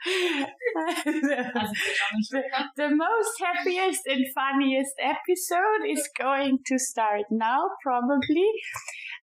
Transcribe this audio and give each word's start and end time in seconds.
the, 1.04 1.44
the 2.76 2.88
most 2.88 3.34
happiest 3.40 4.00
and 4.06 4.24
funniest 4.34 4.94
episode 4.98 5.84
is 5.86 6.08
going 6.18 6.58
to 6.66 6.78
start 6.78 7.24
now, 7.30 7.60
probably. 7.82 8.48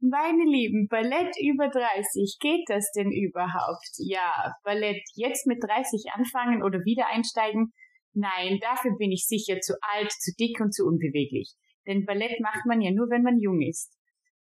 Meine 0.00 0.44
Lieben, 0.44 0.88
Ballett 0.88 1.36
über 1.40 1.68
30, 1.68 2.38
geht 2.40 2.64
das 2.68 2.90
denn 2.96 3.12
überhaupt? 3.12 3.94
Ja, 3.98 4.52
Ballett 4.64 5.02
jetzt 5.14 5.46
mit 5.46 5.62
30 5.62 6.12
anfangen 6.12 6.62
oder 6.64 6.80
wieder 6.84 7.06
einsteigen? 7.08 7.72
Nein, 8.12 8.58
dafür 8.60 8.96
bin 8.98 9.12
ich 9.12 9.26
sicher 9.26 9.60
zu 9.60 9.74
alt, 9.80 10.10
zu 10.10 10.32
dick 10.38 10.60
und 10.60 10.74
zu 10.74 10.84
unbeweglich. 10.84 11.54
Denn 11.86 12.04
Ballett 12.04 12.40
macht 12.40 12.66
man 12.66 12.80
ja 12.80 12.90
nur, 12.90 13.10
wenn 13.10 13.22
man 13.22 13.38
jung 13.38 13.60
ist. 13.62 13.93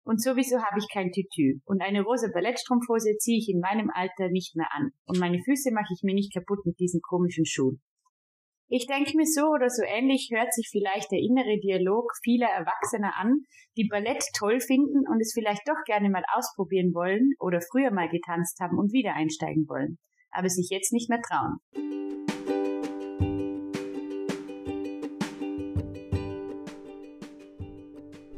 Und 0.09 0.22
sowieso 0.22 0.56
habe 0.56 0.79
ich 0.79 0.88
kein 0.90 1.12
Tütü. 1.12 1.61
Und 1.66 1.82
eine 1.82 2.00
rosa 2.00 2.29
Ballettstrumpfhose 2.32 3.18
ziehe 3.18 3.36
ich 3.36 3.50
in 3.52 3.61
meinem 3.61 3.91
Alter 3.93 4.30
nicht 4.30 4.56
mehr 4.56 4.68
an. 4.73 4.88
Und 5.04 5.18
meine 5.18 5.38
Füße 5.45 5.70
mache 5.70 5.92
ich 5.92 6.00
mir 6.02 6.14
nicht 6.14 6.32
kaputt 6.32 6.64
mit 6.64 6.80
diesen 6.80 7.02
komischen 7.02 7.45
Schuhen. 7.45 7.82
Ich 8.69 8.86
denke 8.86 9.19
mir 9.19 9.27
so 9.27 9.48
oder 9.48 9.69
so 9.69 9.83
ähnlich 9.84 10.30
hört 10.33 10.55
sich 10.55 10.70
vielleicht 10.73 11.12
der 11.12 11.19
innere 11.19 11.60
Dialog 11.60 12.10
vieler 12.23 12.48
Erwachsener 12.48 13.19
an, 13.19 13.42
die 13.77 13.86
Ballett 13.86 14.24
toll 14.38 14.60
finden 14.60 15.05
und 15.06 15.20
es 15.20 15.34
vielleicht 15.34 15.69
doch 15.69 15.84
gerne 15.84 16.09
mal 16.09 16.25
ausprobieren 16.33 16.95
wollen 16.95 17.34
oder 17.38 17.61
früher 17.61 17.91
mal 17.91 18.09
getanzt 18.09 18.61
haben 18.61 18.78
und 18.78 18.95
wieder 18.95 19.12
einsteigen 19.12 19.69
wollen, 19.69 19.98
aber 20.30 20.48
sich 20.48 20.69
jetzt 20.70 20.95
nicht 20.95 21.11
mehr 21.11 21.20
trauen. 21.20 21.59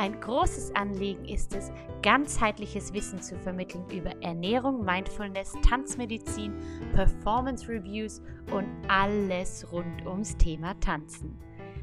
Ein 0.00 0.18
großes 0.18 0.74
Anliegen 0.76 1.26
ist 1.26 1.54
es, 1.54 1.70
ganzheitliches 2.00 2.94
Wissen 2.94 3.20
zu 3.20 3.38
vermitteln 3.38 3.84
über 3.90 4.12
Ernährung, 4.22 4.82
Mindfulness, 4.82 5.52
Tanzmedizin, 5.60 6.54
Performance 6.94 7.68
Reviews 7.68 8.22
und 8.50 8.66
alles 8.88 9.70
rund 9.70 10.06
ums 10.06 10.38
Thema 10.38 10.72
Tanzen. 10.80 11.38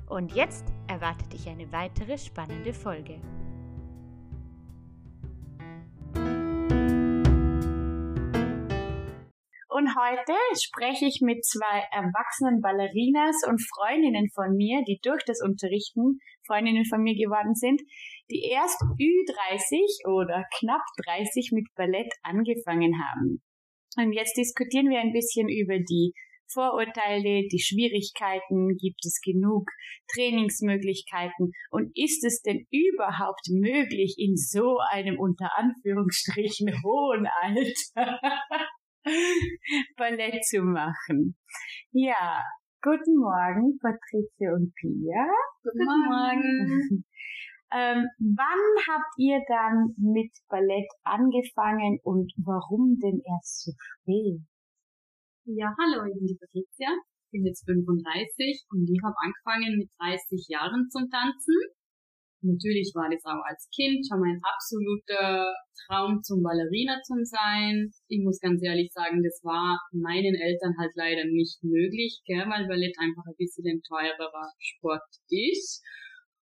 Und 0.10 0.34
jetzt 0.34 0.66
erwartet 0.88 1.32
dich 1.32 1.48
eine 1.48 1.72
weitere 1.72 2.18
spannende 2.18 2.74
Folge. 2.74 3.22
Und 9.70 9.96
heute 9.96 10.34
spreche 10.60 11.06
ich 11.06 11.20
mit 11.22 11.46
zwei 11.46 11.86
erwachsenen 11.92 12.62
Ballerinas 12.62 13.44
und 13.48 13.62
Freundinnen 13.62 14.28
von 14.34 14.56
mir, 14.56 14.82
die 14.88 15.00
durch 15.04 15.24
das 15.24 15.40
Unterrichten 15.40 16.18
Freundinnen 16.48 16.86
von 16.86 17.02
mir 17.02 17.16
geworden 17.16 17.54
sind, 17.54 17.82
die 18.32 18.50
erst 18.52 18.82
Ü30 18.82 20.08
oder 20.08 20.44
knapp 20.60 20.84
30 21.06 21.52
mit 21.54 21.68
Ballett 21.76 22.12
angefangen 22.24 22.94
haben. 22.98 23.44
Und 23.98 24.14
jetzt 24.14 24.38
diskutieren 24.38 24.90
wir 24.90 25.00
ein 25.00 25.14
bisschen 25.14 25.50
über 25.50 25.80
die 25.80 26.14
Vorurteile, 26.52 27.48
die 27.52 27.60
Schwierigkeiten, 27.60 28.78
gibt 28.78 29.06
es 29.06 29.20
genug 29.22 29.70
Trainingsmöglichkeiten 30.14 31.52
und 31.72 31.92
ist 31.96 32.24
es 32.24 32.42
denn 32.42 32.66
überhaupt 32.72 33.48
möglich, 33.50 34.16
in 34.18 34.38
so 34.38 34.78
einem 34.92 35.20
unter 35.20 35.58
Anführungsstrichen 35.58 36.68
hohen 36.84 37.28
Alter 37.42 38.20
Ballett 39.98 40.44
zu 40.46 40.62
machen. 40.62 41.36
Ja, 41.92 42.44
guten 42.82 43.18
Morgen, 43.18 43.78
Patricia 43.80 44.54
und 44.54 44.74
Pia. 44.76 45.28
Guten, 45.64 45.80
guten 45.80 46.10
Morgen. 46.10 47.06
Ähm, 47.70 48.08
wann 48.18 48.64
habt 48.88 49.12
ihr 49.18 49.44
dann 49.46 49.94
mit 49.98 50.32
Ballett 50.48 50.88
angefangen 51.04 52.00
und 52.02 52.32
warum 52.38 52.98
denn 52.98 53.20
erst 53.28 53.66
so 53.66 53.72
spät? 53.76 54.40
Ja, 55.44 55.76
hallo, 55.76 56.06
ich 56.08 56.16
bin 56.16 56.28
die 56.28 56.40
Patricia, 56.40 56.88
ich 56.96 57.32
bin 57.32 57.46
jetzt 57.46 57.66
35 57.66 58.64
und 58.72 58.88
ich 58.90 59.04
habe 59.04 59.16
angefangen 59.20 59.80
mit 59.80 59.92
30 60.00 60.48
Jahren 60.48 60.88
zum 60.90 61.10
Tanzen. 61.10 61.56
Natürlich 62.42 62.94
war 62.94 63.10
das 63.10 63.26
auch 63.26 63.42
als 63.50 63.68
Kind 63.74 64.06
schon 64.06 64.22
mein 64.22 64.40
absoluter 64.46 65.50
Traum 65.86 66.22
zum 66.22 66.44
Ballerina 66.44 67.02
zu 67.02 67.18
sein. 67.26 67.90
Ich 68.08 68.22
muss 68.22 68.40
ganz 68.40 68.62
ehrlich 68.62 68.92
sagen, 68.94 69.24
das 69.24 69.42
war 69.44 69.80
meinen 69.92 70.36
Eltern 70.36 70.78
halt 70.78 70.94
leider 70.96 71.26
nicht 71.26 71.58
möglich, 71.64 72.22
gell, 72.26 72.46
weil 72.46 72.68
Ballett 72.68 72.94
einfach 73.00 73.26
ein 73.26 73.38
bisschen 73.38 73.66
ein 73.66 73.82
teurerer 73.82 74.54
Sport 74.60 75.10
ist. 75.30 75.82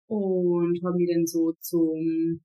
Und 0.07 0.81
habe 0.85 0.97
mich 0.97 1.09
dann 1.13 1.25
so 1.25 1.53
zum 1.61 2.41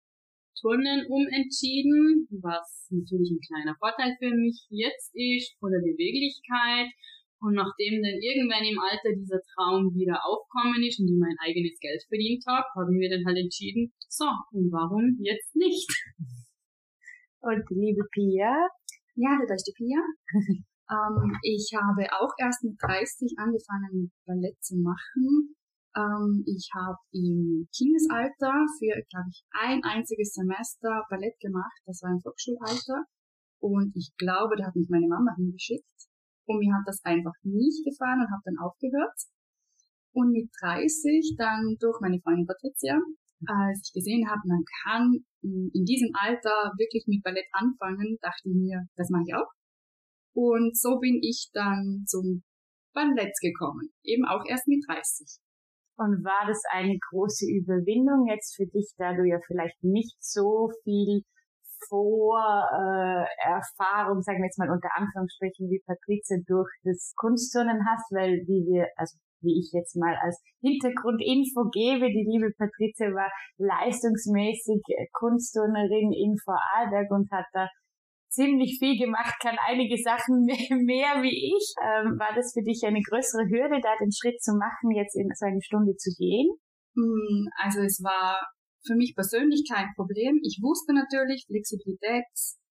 Turnen 0.60 1.06
umentschieden, 1.08 2.28
was 2.44 2.88
natürlich 2.90 3.32
ein 3.32 3.40
kleiner 3.40 3.76
Vorteil 3.80 4.16
für 4.18 4.34
mich 4.36 4.66
jetzt 4.68 5.12
ist, 5.14 5.56
von 5.58 5.72
der 5.72 5.80
Beweglichkeit 5.80 6.92
und 7.40 7.54
nachdem 7.54 8.02
dann 8.02 8.20
irgendwann 8.20 8.64
im 8.64 8.78
Alter 8.78 9.16
dieser 9.16 9.40
Traum 9.54 9.94
wieder 9.96 10.20
aufkommen 10.24 10.84
ist 10.84 11.00
und 11.00 11.08
ich 11.08 11.16
mein 11.16 11.36
eigenes 11.40 11.80
Geld 11.80 12.04
verdient 12.08 12.44
habe, 12.46 12.68
haben 12.76 13.00
wir 13.00 13.08
dann 13.08 13.24
halt 13.24 13.38
entschieden, 13.38 13.92
so, 14.08 14.28
und 14.52 14.70
warum 14.70 15.16
jetzt 15.20 15.56
nicht? 15.56 15.88
Und 17.42 17.64
liebe 17.70 18.04
Pia? 18.12 18.52
Ja, 19.14 19.32
da 19.48 19.54
ist 19.54 19.64
die 19.64 19.72
Pia. 19.72 19.96
ähm, 20.92 21.32
ich 21.40 21.72
habe 21.72 22.04
auch 22.12 22.28
erst 22.36 22.62
mit 22.64 22.76
30 22.76 23.32
angefangen, 23.38 24.12
Ballett 24.26 24.62
zu 24.62 24.76
machen. 24.76 25.56
Ähm, 25.96 26.44
ich 26.44 26.68
habe 26.74 26.98
im 27.12 27.66
Kindesalter 27.74 28.52
für, 28.78 28.92
glaube 29.08 29.30
ich, 29.32 29.42
ein 29.52 29.80
einziges 29.84 30.34
Semester 30.34 31.02
Ballett 31.08 31.40
gemacht. 31.40 31.80
Das 31.86 32.02
war 32.02 32.10
im 32.10 32.20
Volksschulalter. 32.20 33.08
Und 33.58 33.96
ich 33.96 34.12
glaube, 34.18 34.56
da 34.56 34.66
hat 34.66 34.76
mich 34.76 34.88
meine 34.90 35.08
Mama 35.08 35.34
hingeschickt. 35.36 36.09
Und 36.50 36.58
mir 36.58 36.74
hat 36.74 36.82
das 36.84 36.98
einfach 37.04 37.34
nicht 37.44 37.84
gefallen 37.86 38.26
und 38.26 38.30
habe 38.34 38.42
dann 38.44 38.58
aufgehört. 38.58 39.14
Und 40.10 40.32
mit 40.34 40.50
30 40.60 41.38
dann 41.38 41.76
durch 41.78 42.00
meine 42.02 42.18
Freundin 42.18 42.46
Patricia, 42.46 42.98
als 43.46 43.86
ich 43.86 43.94
gesehen 43.94 44.26
habe, 44.28 44.42
man 44.50 44.64
kann 44.82 45.22
in 45.42 45.84
diesem 45.86 46.10
Alter 46.18 46.74
wirklich 46.74 47.06
mit 47.06 47.22
Ballett 47.22 47.46
anfangen, 47.52 48.18
dachte 48.20 48.50
ich 48.50 48.56
mir, 48.58 48.82
das 48.96 49.08
mache 49.10 49.22
ich 49.28 49.34
auch. 49.34 49.46
Und 50.34 50.76
so 50.76 50.98
bin 50.98 51.20
ich 51.22 51.50
dann 51.54 52.02
zum 52.06 52.42
Ballett 52.92 53.38
gekommen, 53.40 53.94
eben 54.02 54.26
auch 54.26 54.42
erst 54.44 54.66
mit 54.66 54.82
30. 54.88 55.38
Und 55.96 56.24
war 56.24 56.48
das 56.48 56.62
eine 56.72 56.98
große 57.10 57.46
Überwindung 57.46 58.26
jetzt 58.26 58.56
für 58.56 58.66
dich, 58.66 58.90
da 58.98 59.14
du 59.14 59.22
ja 59.22 59.38
vielleicht 59.46 59.84
nicht 59.84 60.18
so 60.18 60.70
viel 60.82 61.22
Vorerfahrung, 61.88 63.28
äh, 64.18 64.22
sagen 64.22 64.38
wir 64.38 64.46
jetzt 64.46 64.58
mal 64.58 64.70
unter 64.70 64.90
Anführungsstrichen, 64.94 65.70
wie 65.70 65.82
Patrizia 65.86 66.38
durch 66.46 66.70
das 66.84 67.12
Kunstturnen 67.16 67.86
hast, 67.86 68.10
weil 68.12 68.44
wie 68.46 68.66
wir, 68.68 68.88
also 68.96 69.16
wie 69.42 69.58
ich 69.58 69.72
jetzt 69.72 69.96
mal 69.96 70.14
als 70.20 70.40
Hintergrundinfo 70.60 71.70
gebe, 71.72 72.12
die 72.12 72.28
liebe 72.28 72.52
Patrizia 72.56 73.08
war 73.14 73.32
leistungsmäßig 73.56 74.82
Kunstturnerin 75.12 76.12
in 76.12 76.36
Vorarlberg 76.44 77.10
und 77.10 77.30
hat 77.32 77.46
da 77.52 77.68
ziemlich 78.30 78.78
viel 78.78 78.96
gemacht, 78.96 79.34
kann 79.40 79.56
einige 79.66 79.96
Sachen 79.96 80.44
mehr, 80.46 80.76
mehr 80.78 81.22
wie 81.22 81.56
ich. 81.56 81.74
Ähm, 81.82 82.18
war 82.18 82.34
das 82.34 82.52
für 82.54 82.62
dich 82.62 82.82
eine 82.86 83.02
größere 83.02 83.48
Hürde, 83.48 83.80
da 83.82 83.96
den 84.00 84.12
Schritt 84.12 84.40
zu 84.40 84.52
machen, 84.56 84.94
jetzt 84.94 85.16
in 85.16 85.28
so 85.34 85.46
eine 85.46 85.62
Stunde 85.62 85.96
zu 85.96 86.10
gehen? 86.16 86.48
Hm, 86.94 87.48
also 87.56 87.80
es 87.80 88.00
war 88.02 88.40
für 88.86 88.94
mich 88.94 89.14
persönlich 89.14 89.64
kein 89.68 89.92
Problem. 89.94 90.40
Ich 90.42 90.60
wusste 90.62 90.94
natürlich, 90.94 91.44
Flexibilität 91.46 92.24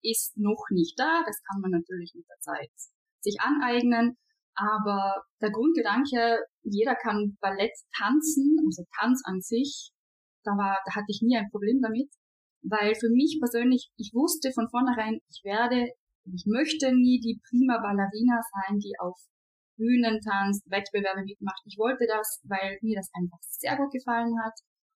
ist 0.03 0.37
noch 0.37 0.65
nicht 0.71 0.99
da. 0.99 1.23
Das 1.27 1.43
kann 1.43 1.61
man 1.61 1.71
natürlich 1.71 2.13
mit 2.15 2.27
der 2.29 2.39
Zeit 2.41 2.71
sich 3.21 3.37
aneignen. 3.41 4.17
Aber 4.55 5.25
der 5.43 5.51
Grundgedanke, 5.51 6.39
jeder 6.63 6.95
kann 6.95 7.37
Ballett 7.41 7.75
tanzen, 7.99 8.57
also 8.65 8.85
Tanz 8.99 9.21
an 9.27 9.41
sich, 9.43 9.91
da 10.45 10.53
war, 10.53 10.79
da 10.87 10.95
hatte 10.95 11.11
ich 11.11 11.21
nie 11.23 11.37
ein 11.37 11.51
Problem 11.51 11.81
damit. 11.83 12.09
Weil 12.63 12.95
für 12.95 13.11
mich 13.11 13.39
persönlich, 13.39 13.91
ich 13.97 14.13
wusste 14.15 14.51
von 14.53 14.69
vornherein, 14.71 15.21
ich 15.29 15.43
werde, 15.45 15.93
ich 16.25 16.45
möchte 16.47 16.91
nie 16.95 17.21
die 17.21 17.39
prima 17.51 17.79
Ballerina 17.79 18.41
sein, 18.43 18.79
die 18.79 18.95
auf 18.99 19.19
Bühnen 19.77 20.21
tanzt, 20.25 20.65
Wettbewerbe 20.71 21.23
mitmacht. 21.23 21.61
Ich 21.67 21.77
wollte 21.77 22.07
das, 22.09 22.41
weil 22.49 22.79
mir 22.81 22.97
das 22.97 23.11
einfach 23.13 23.39
sehr 23.43 23.77
gut 23.77 23.93
gefallen 23.93 24.35
hat 24.43 24.55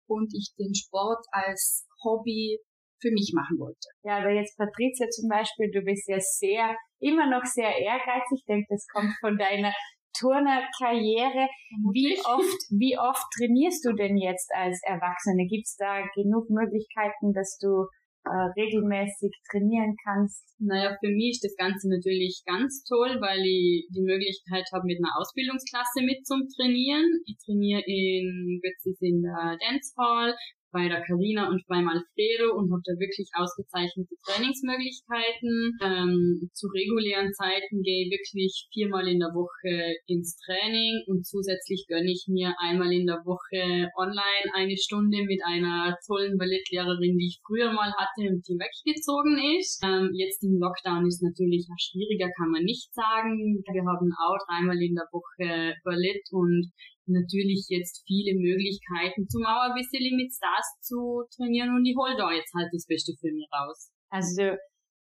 und 0.07 0.33
ich 0.33 0.53
den 0.57 0.73
Sport 0.73 1.25
als 1.31 1.87
Hobby 2.03 2.59
für 2.99 3.11
mich 3.11 3.31
machen 3.35 3.59
wollte. 3.59 3.87
Ja, 4.03 4.17
aber 4.17 4.31
jetzt 4.31 4.57
Patricia 4.57 5.07
zum 5.09 5.29
Beispiel, 5.29 5.69
du 5.71 5.81
bist 5.81 6.07
ja 6.07 6.17
sehr, 6.19 6.75
immer 6.99 7.29
noch 7.29 7.45
sehr 7.45 7.77
ehrgeizig. 7.77 8.41
Ich 8.41 8.45
denke, 8.45 8.65
das 8.69 8.87
kommt 8.91 9.13
von 9.21 9.37
deiner 9.37 9.73
Turnerkarriere. 10.17 11.47
Wie 11.93 12.17
oft, 12.25 12.59
wie 12.73 12.97
oft 12.97 13.25
trainierst 13.37 13.85
du 13.85 13.93
denn 13.93 14.17
jetzt 14.17 14.49
als 14.53 14.81
Erwachsene? 14.83 15.45
Gibt 15.45 15.67
es 15.67 15.75
da 15.77 16.01
genug 16.15 16.49
Möglichkeiten, 16.49 17.33
dass 17.33 17.57
du 17.61 17.85
äh, 18.27 18.51
regelmäßig 18.59 19.31
trainieren 19.49 19.95
kannst? 20.03 20.55
Naja, 20.59 20.95
für 20.99 21.09
mich 21.09 21.39
ist 21.39 21.43
das 21.43 21.55
Ganze 21.55 21.89
natürlich 21.89 22.43
ganz 22.45 22.83
toll, 22.83 23.17
weil 23.19 23.39
ich 23.41 23.87
die 23.95 24.03
Möglichkeit 24.03 24.67
habe, 24.73 24.85
mit 24.85 24.99
einer 24.99 25.15
Ausbildungsklasse 25.17 26.03
mit 26.03 26.27
zum 26.27 26.43
Trainieren. 26.55 27.07
Ich 27.25 27.37
trainiere 27.43 27.83
in 27.85 28.59
Götzis 28.61 28.99
in 29.01 29.21
der 29.21 29.57
Dance 29.63 29.93
Hall, 29.97 30.35
bei 30.77 30.85
der 30.87 31.01
Carina 31.01 31.49
und 31.49 31.65
beim 31.65 31.89
Alfredo 31.89 32.53
und 32.53 32.69
habe 32.69 32.85
da 32.85 32.93
wirklich 33.01 33.25
ausgezeichnete 33.33 34.13
Trainingsmöglichkeiten. 34.29 35.73
Ähm, 35.81 36.53
zu 36.53 36.69
regulären 36.69 37.33
Zeiten 37.33 37.81
gehe 37.81 38.05
ich 38.05 38.13
wirklich 38.13 38.69
viermal 38.69 39.09
in 39.09 39.17
der 39.17 39.33
Woche 39.33 39.97
ins 40.05 40.37
Training 40.45 41.01
und 41.09 41.25
zusätzlich 41.25 41.89
gönne 41.89 42.13
ich 42.13 42.29
mir 42.29 42.53
einmal 42.61 42.93
in 42.93 43.09
der 43.09 43.25
Woche 43.25 43.89
online 43.97 44.47
eine 44.53 44.77
Stunde 44.77 45.25
mit 45.25 45.41
einer 45.41 45.97
tollen 46.05 46.37
Ballettlehrerin, 46.37 47.17
die 47.17 47.33
ich 47.33 47.41
früher 47.41 47.73
mal 47.73 47.89
hatte 47.97 48.29
und 48.29 48.45
die 48.45 48.61
weggezogen 48.61 49.41
ist. 49.57 49.81
Ähm, 49.81 50.13
jetzt 50.13 50.45
im 50.45 50.61
Lockdown 50.61 51.09
ist 51.09 51.25
natürlich 51.25 51.65
schwieriger, 51.81 52.29
kann 52.37 52.53
man 52.53 52.61
nicht 52.61 52.93
sagen. 52.93 53.65
Wir 53.65 53.81
haben 53.81 54.13
auch 54.13 54.37
dreimal 54.45 54.77
in 54.77 54.93
der 54.93 55.09
Woche 55.09 55.73
Ballett 55.81 56.21
und 56.29 56.69
natürlich 57.07 57.65
jetzt 57.69 58.03
viele 58.05 58.37
Möglichkeiten, 58.39 59.27
zum 59.27 59.43
auch 59.45 59.69
ein 59.69 59.75
bisschen 59.75 60.15
mit 60.15 60.33
Stars 60.33 60.67
zu 60.81 61.23
trainieren 61.35 61.75
und 61.75 61.85
ich 61.85 61.95
hole 61.95 62.15
da 62.17 62.31
jetzt 62.31 62.53
halt 62.53 62.69
das 62.71 62.85
Beste 62.85 63.13
für 63.19 63.31
mich 63.31 63.47
raus. 63.51 63.91
Also 64.09 64.55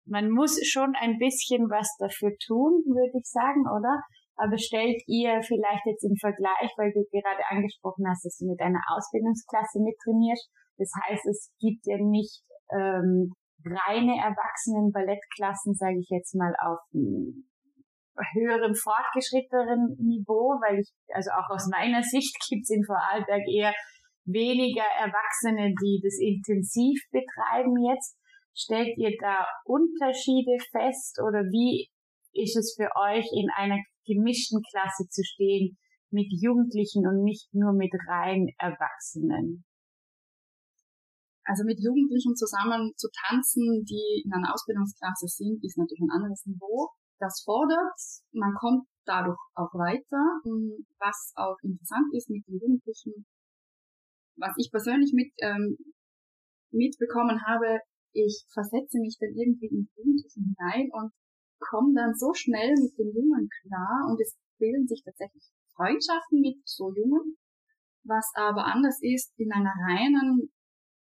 man 0.07 0.31
muss 0.31 0.59
schon 0.67 0.95
ein 0.95 1.19
bisschen 1.19 1.69
was 1.69 1.89
dafür 1.99 2.31
tun, 2.47 2.85
würde 2.87 3.19
ich 3.19 3.27
sagen, 3.27 3.67
oder? 3.67 4.01
Aber 4.37 4.59
stellt 4.59 5.03
ihr 5.09 5.41
vielleicht 5.43 5.87
jetzt 5.87 6.05
im 6.05 6.17
Vergleich, 6.21 6.71
weil 6.77 6.93
du 6.93 7.03
gerade 7.11 7.43
angesprochen 7.49 8.05
hast, 8.07 8.25
dass 8.25 8.37
du 8.39 8.47
mit 8.47 8.61
einer 8.61 8.83
Ausbildungsklasse 8.95 9.81
mittrainierst, 9.81 10.49
das 10.79 10.93
heißt, 11.09 11.27
es 11.27 11.53
gibt 11.59 11.87
ja 11.87 11.97
nicht 11.97 12.45
ähm, 12.71 13.33
reine 13.65 14.15
Erwachsenen-Ballettklassen, 14.21 15.75
sage 15.75 15.99
ich 15.99 16.09
jetzt 16.11 16.35
mal, 16.35 16.55
auf 16.61 16.79
höherem, 18.35 18.75
fortgeschrittenen 18.75 19.97
Niveau, 19.99 20.59
weil 20.63 20.81
ich, 20.81 20.91
also 21.13 21.31
auch 21.31 21.49
aus 21.51 21.69
meiner 21.69 22.03
Sicht 22.03 22.37
gibt 22.49 22.65
es 22.65 22.71
in 22.71 22.85
Vorarlberg 22.85 23.47
eher 23.49 23.75
weniger 24.25 24.87
Erwachsene, 24.99 25.75
die 25.83 26.01
das 26.03 26.19
intensiv 26.19 26.99
betreiben 27.11 27.77
jetzt. 27.85 28.19
Stellt 28.55 28.97
ihr 28.97 29.13
da 29.21 29.47
Unterschiede 29.65 30.57
fest 30.73 31.21
oder 31.21 31.45
wie 31.53 31.89
ist 32.33 32.57
es 32.57 32.75
für 32.77 32.89
euch 32.97 33.27
in 33.33 33.49
einer 33.55 33.77
gemischten 34.07 34.63
Klasse 34.71 35.09
zu 35.09 35.23
stehen 35.23 35.77
mit 36.11 36.27
Jugendlichen 36.31 37.07
und 37.07 37.23
nicht 37.23 37.53
nur 37.53 37.73
mit 37.73 37.93
rein 38.09 38.49
Erwachsenen? 38.59 39.65
Also 41.45 41.63
mit 41.65 41.79
Jugendlichen 41.79 42.35
zusammen 42.35 42.93
zu 42.97 43.09
tanzen, 43.29 43.85
die 43.85 44.25
in 44.25 44.33
einer 44.33 44.53
Ausbildungsklasse 44.53 45.29
sind, 45.29 45.63
ist 45.63 45.79
natürlich 45.79 46.03
ein 46.03 46.17
anderes 46.17 46.45
Niveau 46.47 46.91
das 47.19 47.43
fordert, 47.45 47.99
man 48.33 48.55
kommt 48.55 48.87
dadurch 49.07 49.39
auch 49.55 49.73
weiter. 49.75 50.23
Was 50.99 51.33
auch 51.37 51.57
interessant 51.63 52.13
ist 52.13 52.29
mit 52.29 52.47
den 52.47 52.59
Jugendlichen, 52.61 53.27
was 54.37 54.55
ich 54.59 54.71
persönlich 54.71 55.13
mit, 55.15 55.33
ähm, 55.41 55.79
mitbekommen 56.71 57.41
habe, 57.47 57.81
ich 58.13 58.45
versetze 58.53 58.99
mich 58.99 59.17
dann 59.21 59.37
irgendwie 59.37 59.67
in 59.67 59.85
die 59.85 59.93
Jugendlichen 59.97 60.57
hinein 60.57 60.89
und 60.93 61.13
komme 61.61 61.95
dann 61.95 62.15
so 62.15 62.33
schnell 62.35 62.75
mit 62.77 62.97
den 62.99 63.13
Jungen 63.13 63.49
klar 63.63 64.09
und 64.09 64.21
es 64.21 64.37
bilden 64.59 64.87
sich 64.87 65.03
tatsächlich 65.05 65.45
Freundschaften 65.75 66.41
mit 66.41 66.61
so 66.65 66.93
Jungen. 66.95 67.37
Was 68.05 68.31
aber 68.35 68.65
anders 68.65 68.99
ist 69.03 69.33
in 69.37 69.53
einer 69.53 69.75
reinen 69.89 70.49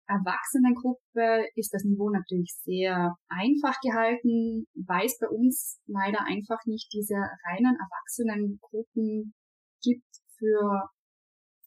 Erwachsenengruppe 0.09 1.45
ist 1.55 1.73
das 1.75 1.85
Niveau 1.85 2.09
natürlich 2.09 2.57
sehr 2.65 3.15
einfach 3.29 3.77
gehalten, 3.83 4.65
weil 4.75 5.05
es 5.05 5.19
bei 5.21 5.29
uns 5.29 5.81
leider 5.87 6.25
einfach 6.25 6.65
nicht 6.65 6.89
diese 6.93 7.17
reinen 7.45 7.77
Erwachsenengruppen 7.77 9.35
gibt 9.83 10.09
für, 10.39 10.89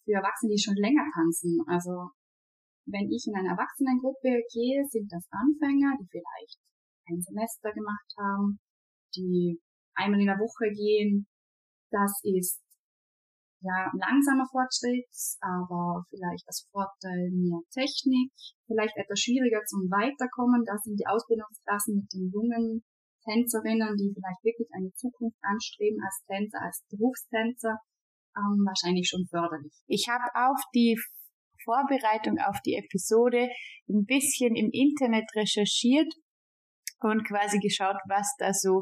für 0.03 0.13
Erwachsene, 0.17 0.53
die 0.53 0.61
schon 0.61 0.75
länger 0.75 1.05
tanzen. 1.13 1.61
Also 1.67 2.09
wenn 2.89 3.11
ich 3.11 3.29
in 3.29 3.37
eine 3.37 3.49
Erwachsenengruppe 3.49 4.41
gehe, 4.51 4.83
sind 4.89 5.11
das 5.11 5.27
Anfänger, 5.29 5.93
die 6.01 6.09
vielleicht 6.09 6.57
ein 7.09 7.21
Semester 7.21 7.71
gemacht 7.71 8.09
haben, 8.17 8.59
die 9.15 9.61
einmal 9.93 10.19
in 10.19 10.27
der 10.27 10.39
Woche 10.39 10.73
gehen. 10.73 11.27
Das 11.91 12.19
ist 12.23 12.59
ja, 13.61 13.91
langsamer 13.93 14.45
Fortschritt, 14.49 15.09
aber 15.39 16.03
vielleicht 16.09 16.45
als 16.47 16.67
Vorteil 16.71 17.29
mehr 17.29 17.61
Technik, 17.69 18.33
vielleicht 18.65 18.97
etwas 18.97 19.19
schwieriger 19.21 19.61
zum 19.65 19.85
Weiterkommen. 19.89 20.65
Da 20.65 20.77
sind 20.81 20.97
die 20.97 21.05
Ausbildungsklassen 21.05 22.01
mit 22.01 22.09
den 22.13 22.31
jungen 22.33 22.83
Tänzerinnen, 23.23 23.93
die 23.97 24.09
vielleicht 24.13 24.41
wirklich 24.43 24.69
eine 24.73 24.91
Zukunft 24.93 25.37
anstreben 25.41 26.01
als 26.01 26.25
Tänzer, 26.25 26.61
als 26.61 26.81
Berufstänzer, 26.89 27.77
ähm, 28.33 28.65
wahrscheinlich 28.65 29.07
schon 29.07 29.29
förderlich. 29.29 29.73
Ich 29.85 30.09
habe 30.09 30.25
auf 30.33 30.57
die 30.73 30.97
Vorbereitung 31.63 32.39
auf 32.41 32.57
die 32.65 32.75
Episode 32.75 33.45
ein 33.89 34.05
bisschen 34.05 34.55
im 34.55 34.69
Internet 34.73 35.29
recherchiert 35.35 36.09
und 37.01 37.27
quasi 37.27 37.59
geschaut, 37.59 37.97
was 38.09 38.33
da 38.39 38.53
so 38.53 38.81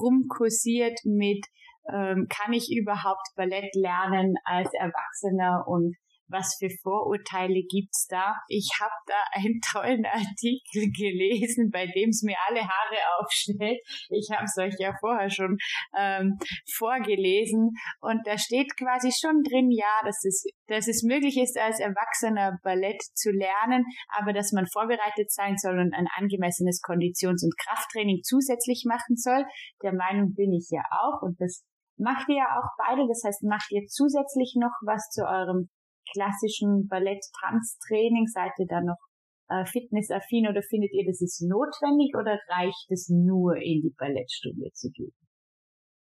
rumkursiert 0.00 0.98
mit 1.04 1.44
ähm, 1.92 2.26
kann 2.28 2.52
ich 2.52 2.70
überhaupt 2.70 3.28
Ballett 3.36 3.74
lernen 3.74 4.36
als 4.44 4.72
Erwachsener 4.74 5.64
und 5.66 5.96
was 6.28 6.56
für 6.58 6.70
Vorurteile 6.82 7.62
gibt's 7.68 8.06
da? 8.08 8.34
Ich 8.48 8.68
habe 8.80 8.94
da 9.06 9.20
einen 9.32 9.60
tollen 9.60 10.04
Artikel 10.12 10.90
gelesen, 10.90 11.70
bei 11.70 11.86
dem 11.86 12.10
es 12.10 12.22
mir 12.22 12.36
alle 12.48 12.60
Haare 12.60 12.98
aufstellt. 13.20 13.80
Ich 14.10 14.30
habe 14.32 14.44
es 14.44 14.56
euch 14.58 14.74
ja 14.78 14.94
vorher 15.00 15.30
schon 15.30 15.56
ähm, 15.96 16.38
vorgelesen 16.72 17.70
und 18.00 18.26
da 18.26 18.38
steht 18.38 18.76
quasi 18.76 19.12
schon 19.12 19.42
drin, 19.42 19.70
ja, 19.70 20.00
dass 20.04 20.24
es, 20.24 20.44
dass 20.66 20.88
es 20.88 21.02
möglich 21.02 21.36
ist, 21.36 21.58
als 21.58 21.80
Erwachsener 21.80 22.58
Ballett 22.62 23.02
zu 23.14 23.30
lernen, 23.30 23.84
aber 24.18 24.32
dass 24.32 24.52
man 24.52 24.66
vorbereitet 24.66 25.30
sein 25.30 25.56
soll 25.56 25.78
und 25.78 25.94
ein 25.94 26.08
angemessenes 26.16 26.80
Konditions- 26.80 27.44
und 27.44 27.54
Krafttraining 27.58 28.20
zusätzlich 28.22 28.84
machen 28.86 29.16
soll. 29.16 29.44
Der 29.82 29.92
Meinung 29.92 30.34
bin 30.34 30.52
ich 30.52 30.68
ja 30.70 30.82
auch 30.90 31.22
und 31.22 31.40
das 31.40 31.64
macht 31.96 32.28
ihr 32.28 32.36
ja 32.36 32.48
auch 32.58 32.70
beide. 32.78 33.06
Das 33.08 33.22
heißt, 33.24 33.42
macht 33.44 33.70
ihr 33.70 33.86
zusätzlich 33.86 34.54
noch 34.58 34.74
was 34.82 35.08
zu 35.10 35.22
eurem 35.22 35.68
klassischen 36.12 36.88
Ballett-Tanztraining? 36.88 38.26
Seid 38.26 38.52
ihr 38.58 38.66
da 38.66 38.80
noch 38.80 39.00
äh, 39.48 39.64
fitnessaffin 39.66 40.48
oder 40.48 40.62
findet 40.62 40.92
ihr, 40.92 41.04
das 41.06 41.20
ist 41.20 41.42
notwendig 41.42 42.12
oder 42.18 42.38
reicht 42.48 42.90
es 42.90 43.08
nur 43.08 43.56
in 43.56 43.82
die 43.82 43.94
Ballettstunde 43.96 44.70
zu 44.72 44.90
gehen? 44.90 45.14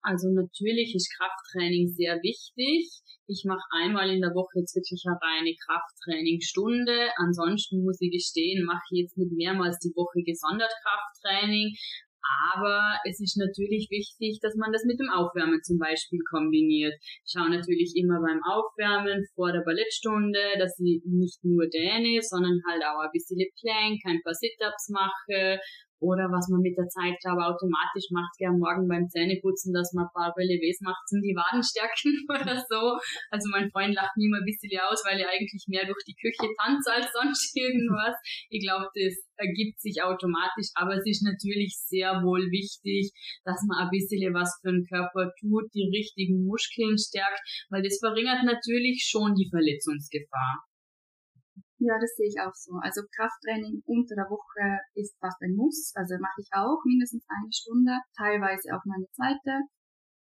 Also 0.03 0.29
natürlich 0.33 0.95
ist 0.95 1.13
Krafttraining 1.15 1.87
sehr 1.93 2.17
wichtig. 2.25 2.89
Ich 3.27 3.45
mache 3.45 3.61
einmal 3.77 4.09
in 4.09 4.21
der 4.21 4.33
Woche 4.33 4.59
jetzt 4.59 4.75
wirklich 4.75 5.03
eine 5.05 5.17
reine 5.21 5.53
Krafttrainingstunde. 5.53 7.13
Ansonsten 7.17 7.85
muss 7.85 8.01
ich 8.01 8.11
gestehen, 8.11 8.65
mache 8.65 8.81
ich 8.91 9.05
jetzt 9.05 9.17
nicht 9.17 9.31
mehrmals 9.31 9.77
die 9.77 9.93
Woche 9.93 10.25
gesondert 10.25 10.73
Krafttraining, 10.81 11.77
aber 12.51 12.79
es 13.07 13.19
ist 13.19 13.37
natürlich 13.37 13.89
wichtig, 13.89 14.39
dass 14.41 14.55
man 14.55 14.71
das 14.71 14.83
mit 14.85 14.99
dem 14.99 15.09
Aufwärmen 15.09 15.61
zum 15.63 15.77
Beispiel 15.77 16.19
kombiniert. 16.29 16.93
Ich 17.25 17.31
schaue 17.31 17.49
natürlich 17.49 17.93
immer 17.95 18.21
beim 18.21 18.41
Aufwärmen 18.43 19.25
vor 19.35 19.51
der 19.51 19.61
Ballettstunde, 19.61 20.39
dass 20.59 20.77
ich 20.79 21.01
nicht 21.05 21.43
nur 21.43 21.67
däne, 21.67 22.21
sondern 22.21 22.61
halt 22.67 22.83
auch 22.83 23.01
ein 23.01 23.11
bisschen 23.13 23.39
Plank, 23.59 23.99
ein 24.05 24.21
paar 24.23 24.33
Sit-Ups 24.33 24.89
mache 24.89 25.59
oder 26.01 26.33
was 26.33 26.49
man 26.49 26.65
mit 26.65 26.73
der 26.75 26.89
Zeit, 26.89 27.13
glaube 27.21 27.45
automatisch 27.45 28.09
macht, 28.09 28.33
ja 28.41 28.49
morgen 28.49 28.89
beim 28.89 29.07
Zähneputzen, 29.07 29.71
dass 29.71 29.93
man 29.93 30.09
ein 30.09 30.13
paar 30.17 30.33
Relevés 30.33 30.81
macht, 30.81 31.05
um 31.13 31.21
die 31.21 31.37
Waden 31.37 31.61
stärken 31.61 32.25
oder 32.33 32.57
so. 32.65 32.97
Also 33.29 33.49
mein 33.53 33.69
Freund 33.69 33.93
lacht 33.93 34.17
mir 34.17 34.25
immer 34.25 34.41
ein 34.41 34.49
bisschen 34.49 34.73
aus, 34.81 35.05
weil 35.05 35.21
er 35.21 35.29
eigentlich 35.29 35.65
mehr 35.69 35.85
durch 35.85 36.01
die 36.09 36.17
Küche 36.17 36.49
tanzt 36.57 36.89
als 36.89 37.07
sonst 37.13 37.53
irgendwas. 37.55 38.17
Ich 38.49 38.65
glaube, 38.65 38.89
das 38.97 39.13
ergibt 39.37 39.79
sich 39.79 40.01
automatisch, 40.01 40.73
aber 40.73 40.97
es 40.97 41.05
ist 41.05 41.21
natürlich 41.21 41.77
sehr 41.85 42.21
wohl 42.25 42.49
wichtig, 42.49 43.13
dass 43.45 43.61
man 43.69 43.85
ein 43.85 43.93
bisschen 43.93 44.33
was 44.33 44.57
für 44.61 44.73
den 44.73 44.85
Körper 44.85 45.29
tut, 45.39 45.69
die 45.73 45.89
richtigen 45.89 46.45
Muskeln 46.45 46.97
stärkt, 46.97 47.41
weil 47.69 47.81
das 47.81 47.97
verringert 48.01 48.43
natürlich 48.43 49.05
schon 49.05 49.33
die 49.37 49.49
Verletzungsgefahr. 49.49 50.70
Ja, 51.81 51.97
das 51.97 52.13
sehe 52.13 52.29
ich 52.29 52.37
auch 52.37 52.53
so. 52.53 52.77
Also 52.77 53.01
Krafttraining 53.09 53.81
unter 53.89 54.13
der 54.13 54.29
Woche 54.29 54.85
ist 54.93 55.17
fast 55.17 55.41
ein 55.41 55.57
Muss. 55.57 55.89
Also 55.97 56.13
mache 56.21 56.37
ich 56.37 56.49
auch 56.53 56.77
mindestens 56.85 57.25
eine 57.25 57.49
Stunde, 57.49 57.97
teilweise 58.13 58.77
auch 58.77 58.85
meine 58.85 59.09
zweite, 59.17 59.65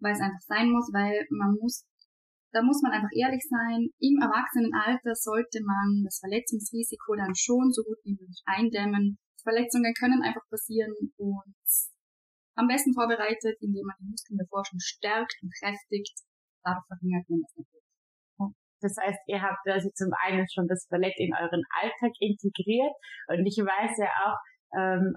weil 0.02 0.18
es 0.18 0.20
einfach 0.20 0.42
sein 0.50 0.74
muss, 0.74 0.90
weil 0.90 1.22
man 1.30 1.54
muss, 1.62 1.86
da 2.50 2.58
muss 2.58 2.82
man 2.82 2.90
einfach 2.90 3.14
ehrlich 3.14 3.46
sein. 3.46 3.86
Im 4.02 4.18
Erwachsenenalter 4.18 5.14
sollte 5.14 5.62
man 5.62 6.02
das 6.02 6.18
Verletzungsrisiko 6.18 7.14
dann 7.14 7.38
schon 7.38 7.70
so 7.70 7.86
gut 7.86 8.02
wie 8.02 8.18
möglich 8.18 8.42
eindämmen. 8.50 9.22
Verletzungen 9.46 9.94
können 9.94 10.26
einfach 10.26 10.42
passieren 10.50 10.90
und 11.14 11.54
am 12.56 12.66
besten 12.66 12.94
vorbereitet, 12.94 13.62
indem 13.62 13.86
man 13.86 13.96
die 14.00 14.10
Muskeln 14.10 14.38
davor 14.38 14.64
schon 14.66 14.80
stärkt 14.80 15.38
und 15.42 15.54
kräftigt, 15.54 16.18
dadurch 16.64 16.86
verringert 16.90 17.30
man 17.30 17.42
das 17.42 17.54
natürlich. 17.54 17.83
Das 18.80 18.96
heißt, 19.00 19.20
ihr 19.26 19.42
habt 19.42 19.66
also 19.66 19.88
zum 19.94 20.10
einen 20.24 20.46
schon 20.52 20.66
das 20.68 20.86
Ballett 20.90 21.14
in 21.16 21.34
euren 21.34 21.62
Alltag 21.80 22.12
integriert 22.20 22.92
und 23.28 23.46
ich 23.46 23.56
weiß 23.58 23.98
ja 23.98 24.10
auch, 24.26 24.36
ähm, 24.76 25.14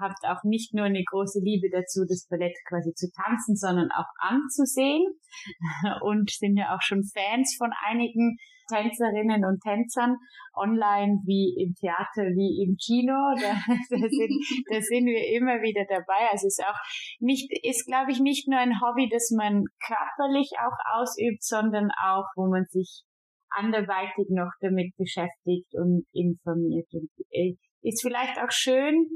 habt 0.00 0.22
auch 0.24 0.44
nicht 0.44 0.72
nur 0.72 0.84
eine 0.84 1.02
große 1.02 1.40
Liebe 1.42 1.68
dazu, 1.70 2.04
das 2.08 2.26
Ballett 2.30 2.56
quasi 2.68 2.94
zu 2.94 3.10
tanzen, 3.10 3.56
sondern 3.56 3.90
auch 3.90 4.06
anzusehen 4.18 5.04
und 6.02 6.30
sind 6.30 6.56
ja 6.56 6.74
auch 6.74 6.82
schon 6.82 7.02
Fans 7.02 7.56
von 7.58 7.70
einigen 7.88 8.38
Tänzerinnen 8.70 9.44
und 9.44 9.60
Tänzern 9.60 10.16
online 10.54 11.18
wie 11.26 11.58
im 11.58 11.74
Theater, 11.74 12.30
wie 12.38 12.62
im 12.62 12.76
Kino. 12.78 13.18
Da, 13.40 13.56
da, 13.90 14.08
sind, 14.08 14.32
da 14.70 14.80
sind 14.80 15.06
wir 15.06 15.36
immer 15.36 15.62
wieder 15.62 15.84
dabei. 15.88 16.30
Also 16.30 16.46
ist 16.46 16.62
auch 16.62 16.78
nicht, 17.18 17.50
ist 17.64 17.86
glaube 17.86 18.12
ich 18.12 18.20
nicht 18.20 18.48
nur 18.48 18.58
ein 18.58 18.80
Hobby, 18.80 19.08
das 19.10 19.30
man 19.36 19.64
körperlich 19.84 20.50
auch 20.60 21.00
ausübt, 21.00 21.42
sondern 21.42 21.90
auch, 22.02 22.26
wo 22.36 22.46
man 22.48 22.66
sich 22.68 23.02
anderweitig 23.50 24.28
noch 24.30 24.52
damit 24.60 24.94
beschäftigt 24.96 25.74
und 25.74 26.06
informiert 26.12 26.86
und 26.92 27.10
äh, 27.30 27.56
ist 27.82 28.02
vielleicht 28.02 28.38
auch 28.38 28.50
schön 28.50 29.08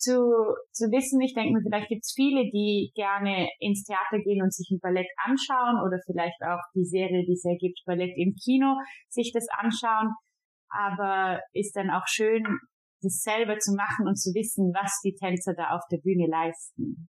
zu, 0.00 0.16
zu 0.72 0.88
wissen. 0.88 1.20
Ich 1.20 1.34
denke 1.34 1.52
mir, 1.52 1.62
vielleicht 1.62 1.88
gibt 1.88 2.02
es 2.02 2.12
viele, 2.16 2.48
die 2.50 2.90
gerne 2.96 3.48
ins 3.60 3.84
Theater 3.84 4.18
gehen 4.24 4.42
und 4.42 4.52
sich 4.52 4.68
ein 4.72 4.80
Ballett 4.80 5.08
anschauen 5.24 5.78
oder 5.84 6.00
vielleicht 6.04 6.40
auch 6.42 6.64
die 6.74 6.84
Serie, 6.84 7.24
die 7.24 7.36
es 7.36 7.44
ja 7.44 7.54
gibt, 7.60 7.78
Ballett 7.84 8.16
im 8.16 8.34
Kino, 8.34 8.80
sich 9.08 9.30
das 9.32 9.46
anschauen. 9.52 10.12
Aber 10.72 11.40
ist 11.52 11.76
dann 11.76 11.90
auch 11.90 12.06
schön, 12.06 12.42
das 13.02 13.22
selber 13.22 13.58
zu 13.58 13.72
machen 13.74 14.06
und 14.08 14.16
zu 14.16 14.32
wissen, 14.32 14.72
was 14.72 15.00
die 15.04 15.14
Tänzer 15.14 15.54
da 15.54 15.76
auf 15.76 15.82
der 15.90 15.98
Bühne 15.98 16.26
leisten. 16.28 17.08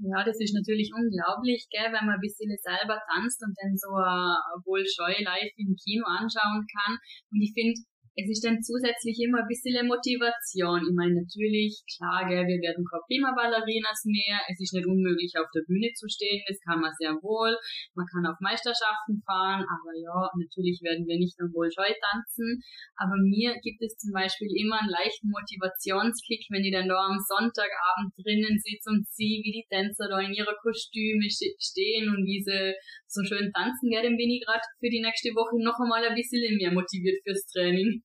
Ja, 0.00 0.24
das 0.24 0.40
ist 0.40 0.54
natürlich 0.56 0.90
unglaublich, 0.90 1.68
gell, 1.70 1.92
wenn 1.92 2.08
man 2.08 2.16
ein 2.16 2.24
bisschen 2.24 2.50
selber 2.58 2.98
tanzt 3.12 3.38
und 3.44 3.54
dann 3.60 3.76
so 3.76 3.92
ein 3.94 4.34
Bolschoi 4.64 5.14
live 5.22 5.52
im 5.60 5.76
Kino 5.76 6.02
anschauen 6.08 6.64
kann. 6.66 6.98
Und 7.30 7.38
ich 7.38 7.52
finde, 7.54 7.76
es 8.14 8.28
ist 8.28 8.44
dann 8.44 8.60
zusätzlich 8.60 9.16
immer 9.24 9.40
ein 9.40 9.48
bisschen 9.48 9.88
Motivation. 9.88 10.84
Ich 10.84 10.92
meine, 10.92 11.24
natürlich, 11.24 11.80
klar, 11.96 12.28
gell, 12.28 12.44
wir 12.44 12.60
werden 12.60 12.84
keine 12.84 13.08
Prima-Ballerinas 13.08 14.04
mehr. 14.04 14.36
Es 14.52 14.60
ist 14.60 14.76
nicht 14.76 14.84
unmöglich, 14.84 15.32
auf 15.40 15.48
der 15.56 15.64
Bühne 15.64 15.88
zu 15.96 16.04
stehen. 16.12 16.44
Das 16.44 16.60
kann 16.60 16.84
man 16.84 16.92
sehr 17.00 17.16
wohl. 17.24 17.56
Man 17.96 18.04
kann 18.04 18.28
auf 18.28 18.36
Meisterschaften 18.44 19.24
fahren. 19.24 19.64
Aber 19.64 19.92
ja, 19.96 20.28
natürlich 20.36 20.84
werden 20.84 21.08
wir 21.08 21.16
nicht 21.16 21.40
am 21.40 21.48
Bolschoi 21.56 21.88
tanzen. 21.88 22.60
Aber 23.00 23.16
mir 23.16 23.56
gibt 23.64 23.80
es 23.80 23.96
zum 23.96 24.12
Beispiel 24.12 24.52
immer 24.60 24.76
einen 24.76 24.92
leichten 24.92 25.32
Motivationskick, 25.32 26.52
wenn 26.52 26.68
ich 26.68 26.76
dann 26.76 26.92
da 26.92 27.08
am 27.08 27.16
Sonntagabend 27.16 28.12
drinnen 28.20 28.60
sitze 28.60 28.92
und 28.92 29.08
sehe, 29.08 29.40
wie 29.40 29.64
die 29.64 29.68
Tänzer 29.72 30.12
da 30.12 30.20
in 30.20 30.36
ihrer 30.36 30.56
Kostüme 30.60 31.32
stehen 31.32 32.12
und 32.12 32.28
wie 32.28 32.44
sie 32.44 32.76
so 33.08 33.24
schön 33.24 33.48
tanzen. 33.56 33.88
Gell, 33.88 34.04
dann 34.04 34.20
bin 34.20 34.28
ich 34.28 34.44
gerade 34.44 34.64
für 34.76 34.92
die 34.92 35.00
nächste 35.00 35.32
Woche 35.32 35.56
noch 35.64 35.80
einmal 35.80 36.04
ein 36.04 36.14
bisschen 36.14 36.44
mehr 36.60 36.72
motiviert 36.72 37.16
fürs 37.24 37.48
Training. 37.48 38.01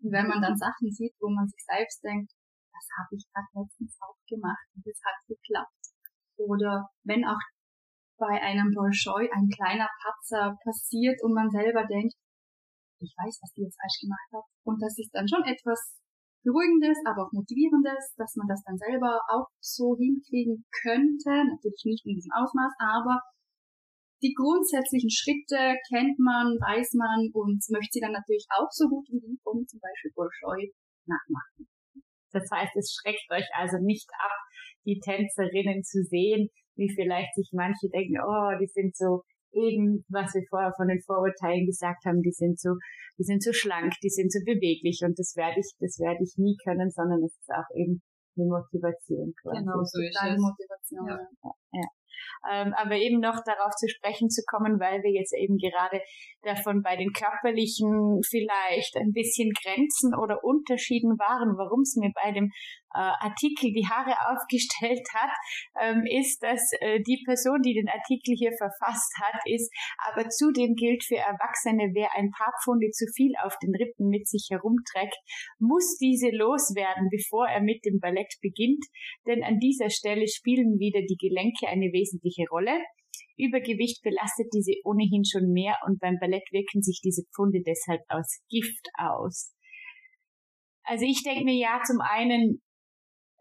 Und 0.00 0.12
wenn 0.12 0.28
man 0.28 0.42
dann 0.42 0.56
Sachen 0.56 0.90
sieht, 0.90 1.14
wo 1.20 1.30
man 1.30 1.46
sich 1.46 1.62
selbst 1.64 2.02
denkt, 2.02 2.32
das 2.72 2.86
habe 2.98 3.14
ich 3.14 3.24
gerade 3.30 3.52
letztens 3.54 3.96
auch 4.00 4.18
gemacht 4.26 4.66
und 4.74 4.86
es 4.86 5.00
hat 5.04 5.18
geklappt. 5.28 5.82
Oder 6.36 6.88
wenn 7.04 7.24
auch 7.24 7.40
bei 8.18 8.40
einem 8.40 8.70
Bolschoi 8.74 9.30
ein 9.30 9.48
kleiner 9.48 9.88
Patzer 10.02 10.56
passiert 10.64 11.22
und 11.22 11.34
man 11.34 11.50
selber 11.50 11.84
denkt, 11.86 12.14
ich 13.02 13.14
weiß, 13.18 13.38
was 13.42 13.52
die 13.54 13.62
jetzt 13.66 13.78
falsch 13.80 13.98
gemacht 14.00 14.30
hat. 14.30 14.46
Und 14.62 14.78
das 14.80 14.94
ist 14.98 15.10
dann 15.10 15.26
schon 15.26 15.42
etwas 15.42 15.98
Beruhigendes, 16.42 16.98
aber 17.06 17.26
auch 17.26 17.32
Motivierendes, 17.32 18.14
dass 18.16 18.34
man 18.34 18.46
das 18.46 18.62
dann 18.62 18.78
selber 18.78 19.20
auch 19.30 19.46
so 19.60 19.94
hinkriegen 19.98 20.64
könnte. 20.82 21.30
Natürlich 21.30 21.82
nicht 21.84 22.06
in 22.06 22.14
diesem 22.14 22.34
Ausmaß, 22.34 22.72
aber 22.78 23.22
die 24.22 24.34
grundsätzlichen 24.38 25.10
Schritte 25.10 25.74
kennt 25.90 26.18
man, 26.18 26.54
weiß 26.62 26.94
man 26.94 27.28
und 27.34 27.58
möchte 27.74 27.98
sie 27.98 28.00
dann 28.00 28.14
natürlich 28.14 28.46
auch 28.54 28.70
so 28.70 28.88
gut 28.88 29.06
wie 29.10 29.18
die 29.18 29.38
vom 29.42 29.66
zum 29.66 29.80
Beispiel 29.82 30.12
Bolschoi 30.14 30.70
nachmachen. 31.06 31.66
Das 32.30 32.46
heißt, 32.48 32.72
es 32.76 32.94
schreckt 32.94 33.26
euch 33.30 33.48
also 33.52 33.76
nicht 33.82 34.08
ab, 34.16 34.38
die 34.86 35.00
Tänzerinnen 35.02 35.82
zu 35.82 36.02
sehen, 36.06 36.48
wie 36.76 36.88
vielleicht 36.88 37.34
sich 37.34 37.50
manche 37.52 37.90
denken, 37.90 38.16
oh, 38.22 38.56
die 38.58 38.70
sind 38.70 38.96
so 38.96 39.22
eben, 39.52 40.04
was 40.08 40.32
wir 40.32 40.46
vorher 40.48 40.72
von 40.76 40.88
den 40.88 41.02
Vorurteilen 41.04 41.66
gesagt 41.66 42.04
haben, 42.06 42.22
die 42.22 42.32
sind 42.32 42.58
so, 42.58 42.78
die 43.18 43.24
sind 43.24 43.42
so 43.42 43.52
schlank, 43.52 43.92
die 44.02 44.08
sind 44.08 44.32
so 44.32 44.40
beweglich 44.46 45.02
und 45.04 45.18
das 45.18 45.36
werde 45.36 45.60
ich, 45.60 45.68
das 45.78 45.98
werde 46.00 46.24
ich 46.24 46.38
nie 46.38 46.56
können, 46.64 46.90
sondern 46.90 47.22
es 47.22 47.36
ist 47.36 47.50
auch 47.52 47.68
eben 47.76 48.00
eine 48.36 48.48
Motivation. 48.48 49.34
Quasi. 49.42 49.60
Genau, 49.60 49.84
so 49.84 50.00
ist 50.00 50.16
es. 50.16 50.40
Motivation. 50.40 51.06
Ja. 51.06 51.18
ja. 51.76 51.88
Ähm, 52.50 52.74
aber 52.76 52.96
eben 52.96 53.20
noch 53.20 53.42
darauf 53.44 53.74
zu 53.76 53.88
sprechen 53.88 54.28
zu 54.30 54.42
kommen, 54.46 54.80
weil 54.80 55.02
wir 55.02 55.12
jetzt 55.12 55.34
eben 55.34 55.56
gerade 55.58 56.00
davon 56.42 56.82
bei 56.82 56.96
den 56.96 57.12
körperlichen 57.12 58.20
vielleicht 58.28 58.96
ein 58.96 59.12
bisschen 59.12 59.50
Grenzen 59.62 60.14
oder 60.14 60.42
Unterschieden 60.42 61.18
waren, 61.18 61.56
warum 61.56 61.82
es 61.82 61.96
mir 61.96 62.10
bei 62.14 62.32
dem 62.32 62.50
Artikel 63.00 63.72
die 63.72 63.86
Haare 63.88 64.14
aufgestellt 64.30 65.06
hat, 65.14 65.30
ähm, 65.80 66.04
ist, 66.06 66.42
dass 66.42 66.72
äh, 66.80 67.00
die 67.00 67.22
Person, 67.24 67.62
die 67.62 67.74
den 67.74 67.88
Artikel 67.88 68.34
hier 68.36 68.52
verfasst 68.56 69.12
hat, 69.20 69.40
ist, 69.46 69.72
aber 70.10 70.28
zudem 70.28 70.74
gilt 70.74 71.04
für 71.04 71.16
Erwachsene, 71.16 71.90
wer 71.94 72.12
ein 72.16 72.30
paar 72.30 72.52
Pfunde 72.62 72.90
zu 72.90 73.06
viel 73.14 73.32
auf 73.42 73.56
den 73.62 73.74
Rippen 73.74 74.08
mit 74.08 74.28
sich 74.28 74.48
herumträgt, 74.50 75.16
muss 75.58 75.96
diese 75.98 76.30
loswerden, 76.30 77.08
bevor 77.10 77.48
er 77.48 77.62
mit 77.62 77.84
dem 77.84 78.00
Ballett 78.00 78.34
beginnt, 78.40 78.84
denn 79.26 79.42
an 79.42 79.58
dieser 79.58 79.90
Stelle 79.90 80.28
spielen 80.28 80.78
wieder 80.78 81.00
die 81.00 81.16
Gelenke 81.18 81.68
eine 81.68 81.92
wesentliche 81.92 82.44
Rolle. 82.50 82.78
Übergewicht 83.36 84.02
belastet 84.02 84.48
diese 84.52 84.72
ohnehin 84.84 85.24
schon 85.24 85.52
mehr 85.52 85.76
und 85.86 86.00
beim 86.00 86.18
Ballett 86.20 86.44
wirken 86.52 86.82
sich 86.82 87.00
diese 87.02 87.24
Pfunde 87.34 87.62
deshalb 87.64 88.02
aus 88.08 88.40
Gift 88.48 88.88
aus. 88.98 89.54
Also 90.84 91.04
ich 91.06 91.22
denke 91.22 91.44
mir 91.44 91.54
ja 91.54 91.80
zum 91.84 92.00
einen, 92.00 92.60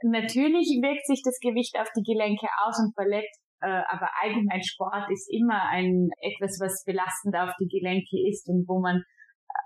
natürlich 0.03 0.79
wirkt 0.81 1.05
sich 1.05 1.21
das 1.23 1.39
Gewicht 1.39 1.77
auf 1.79 1.89
die 1.95 2.03
Gelenke 2.03 2.47
aus 2.65 2.79
und 2.79 2.95
Ballett, 2.95 3.29
äh, 3.61 3.83
aber 3.89 4.09
allgemein 4.21 4.63
Sport 4.63 5.09
ist 5.11 5.29
immer 5.31 5.69
ein 5.69 6.09
etwas, 6.21 6.59
was 6.59 6.83
belastend 6.85 7.35
auf 7.35 7.53
die 7.59 7.67
Gelenke 7.69 8.17
ist 8.29 8.47
und 8.49 8.65
wo 8.67 8.79
man 8.81 9.03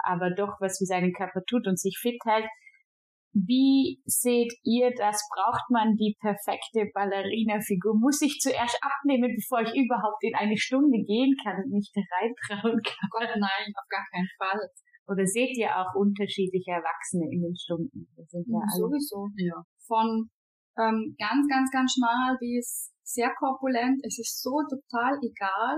aber 0.03 0.31
doch 0.31 0.59
was 0.59 0.77
für 0.77 0.85
seinen 0.85 1.13
Körper 1.13 1.41
tut 1.47 1.67
und 1.67 1.79
sich 1.79 1.97
fit 1.99 2.19
hält. 2.25 2.47
Wie 3.33 3.99
seht 4.05 4.53
ihr 4.63 4.91
das? 4.95 5.19
Braucht 5.27 5.69
man 5.69 5.95
die 5.97 6.15
perfekte 6.21 6.87
Ballerina-Figur? 6.93 7.93
Muss 7.99 8.21
ich 8.21 8.39
zuerst 8.39 8.79
abnehmen, 8.79 9.35
bevor 9.35 9.59
ich 9.59 9.75
überhaupt 9.75 10.23
in 10.23 10.35
eine 10.35 10.55
Stunde 10.55 11.03
gehen 11.03 11.35
kann 11.43 11.59
und 11.59 11.71
mich 11.71 11.91
da 11.93 11.99
reintrauen 12.15 12.79
kann? 12.81 13.09
Gott, 13.11 13.35
nein, 13.35 13.73
auf 13.75 13.87
gar 13.89 14.05
keinen 14.11 14.29
Fall. 14.39 14.69
Oder 15.07 15.25
seht 15.25 15.55
ihr 15.57 15.69
auch 15.75 15.93
unterschiedliche 15.95 16.71
Erwachsene 16.71 17.29
in 17.31 17.41
den 17.41 17.55
Stunden? 17.55 18.07
Das 18.17 18.29
sind 18.29 18.45
ja, 18.47 18.57
ja 18.57 18.69
sowieso. 18.73 19.29
Ja. 19.37 19.63
Von 19.85 20.29
ähm, 20.77 21.15
ganz, 21.17 21.47
ganz, 21.47 21.69
ganz 21.71 21.93
schmal 21.93 22.37
bis 22.39 22.91
sehr 23.03 23.31
korpulent. 23.37 24.01
Es 24.03 24.17
ist 24.17 24.41
so 24.41 24.61
total 24.67 25.17
egal. 25.21 25.77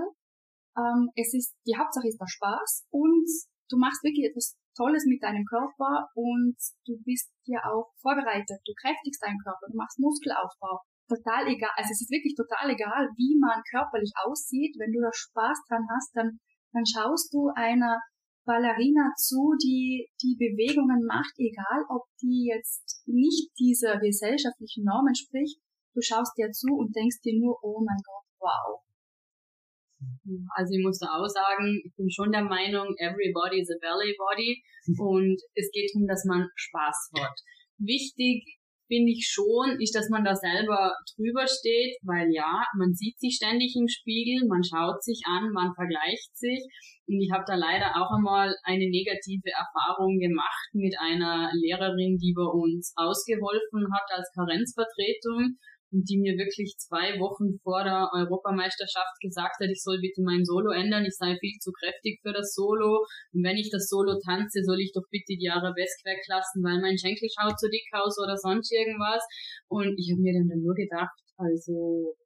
Ähm, 0.76 1.10
es 1.14 1.34
ist, 1.34 1.54
die 1.66 1.76
Hauptsache 1.76 2.08
ist 2.08 2.20
der 2.20 2.26
Spaß 2.28 2.86
und 2.90 3.28
du 3.68 3.76
machst 3.76 4.02
wirklich 4.02 4.30
etwas 4.30 4.56
Tolles 4.76 5.04
mit 5.06 5.22
deinem 5.22 5.44
Körper 5.44 6.08
und 6.14 6.56
du 6.86 6.96
bist 7.04 7.30
ja 7.44 7.60
auch 7.66 7.90
vorbereitet. 8.00 8.62
Du 8.64 8.72
kräftigst 8.80 9.22
deinen 9.22 9.42
Körper, 9.42 9.66
du 9.68 9.76
machst 9.76 9.98
Muskelaufbau. 9.98 10.80
Total 11.08 11.48
egal, 11.48 11.72
also 11.76 11.90
es 11.90 12.00
ist 12.02 12.12
wirklich 12.12 12.36
total 12.36 12.70
egal, 12.70 13.08
wie 13.16 13.36
man 13.40 13.62
körperlich 13.70 14.12
aussieht. 14.24 14.76
Wenn 14.78 14.92
du 14.92 15.00
da 15.00 15.10
Spaß 15.12 15.58
dran 15.68 15.84
hast, 15.90 16.12
dann, 16.14 16.38
dann 16.72 16.84
schaust 16.86 17.32
du 17.32 17.50
einer 17.56 17.98
Ballerina 18.48 19.12
zu, 19.20 19.52
die 19.60 20.08
die 20.24 20.36
Bewegungen 20.40 21.04
macht, 21.04 21.36
egal 21.36 21.84
ob 21.92 22.08
die 22.22 22.48
jetzt 22.48 23.04
nicht 23.04 23.52
dieser 23.60 24.00
gesellschaftlichen 24.00 24.84
Norm 24.84 25.06
entspricht. 25.06 25.60
Du 25.92 26.00
schaust 26.00 26.32
dir 26.38 26.50
zu 26.50 26.72
und 26.72 26.96
denkst 26.96 27.20
dir 27.20 27.36
nur, 27.38 27.58
oh 27.62 27.84
mein 27.84 28.00
Gott, 28.00 28.24
wow, 28.40 28.80
also 30.54 30.74
ich 30.74 30.84
muss 30.84 30.98
da 30.98 31.06
auch 31.18 31.26
sagen, 31.26 31.80
ich 31.84 31.94
bin 31.96 32.10
schon 32.10 32.30
der 32.30 32.44
Meinung, 32.44 32.94
everybody 32.98 33.60
is 33.60 33.70
a 33.70 33.78
belly 33.80 34.14
body 34.16 34.62
und 34.98 35.40
es 35.54 35.70
geht 35.72 35.90
darum, 35.92 36.06
dass 36.06 36.24
man 36.24 36.48
Spaß 36.54 37.10
hat. 37.18 37.34
Wichtig 37.78 38.57
finde 38.88 39.12
ich 39.12 39.28
schon, 39.28 39.78
ist, 39.78 39.94
dass 39.94 40.08
man 40.08 40.24
da 40.24 40.34
selber 40.34 40.96
drüber 41.14 41.46
steht, 41.46 42.00
weil 42.02 42.32
ja, 42.32 42.64
man 42.76 42.92
sieht 42.94 43.20
sich 43.20 43.36
ständig 43.36 43.76
im 43.76 43.86
Spiegel, 43.86 44.48
man 44.48 44.64
schaut 44.64 45.04
sich 45.04 45.20
an, 45.28 45.52
man 45.52 45.72
vergleicht 45.76 46.34
sich. 46.34 46.64
Und 47.06 47.20
ich 47.20 47.30
habe 47.32 47.44
da 47.46 47.54
leider 47.54 47.94
auch 47.96 48.10
einmal 48.16 48.52
eine 48.64 48.88
negative 48.88 49.52
Erfahrung 49.52 50.18
gemacht 50.18 50.68
mit 50.72 50.96
einer 50.98 51.52
Lehrerin, 51.54 52.18
die 52.18 52.34
bei 52.34 52.48
uns 52.48 52.92
ausgeholfen 52.96 53.86
hat 53.92 54.08
als 54.10 54.28
Karenzvertretung 54.34 55.56
die 55.90 56.18
mir 56.18 56.36
wirklich 56.36 56.76
zwei 56.76 57.18
Wochen 57.18 57.58
vor 57.62 57.84
der 57.84 58.10
Europameisterschaft 58.12 59.16
gesagt 59.20 59.56
hat, 59.60 59.70
ich 59.70 59.82
soll 59.82 59.98
bitte 60.00 60.22
mein 60.22 60.44
Solo 60.44 60.70
ändern, 60.70 61.04
ich 61.04 61.16
sei 61.16 61.36
viel 61.40 61.56
zu 61.60 61.72
kräftig 61.72 62.20
für 62.20 62.32
das 62.32 62.54
Solo. 62.54 63.06
Und 63.32 63.42
wenn 63.42 63.56
ich 63.56 63.70
das 63.70 63.88
Solo 63.88 64.20
tanze, 64.20 64.62
soll 64.64 64.80
ich 64.80 64.92
doch 64.92 65.08
bitte 65.10 65.36
die 65.40 65.48
Arabesk 65.48 66.04
weglassen, 66.04 66.62
weil 66.62 66.80
mein 66.80 66.98
Schenkel 66.98 67.28
schaut 67.32 67.58
zu 67.58 67.68
dick 67.68 67.88
aus 67.92 68.16
oder 68.20 68.36
sonst 68.36 68.72
irgendwas. 68.72 69.24
Und 69.68 69.96
ich 69.96 70.12
habe 70.12 70.20
mir 70.20 70.36
dann 70.36 70.60
nur 70.60 70.74
gedacht, 70.74 71.16
also 71.36 72.16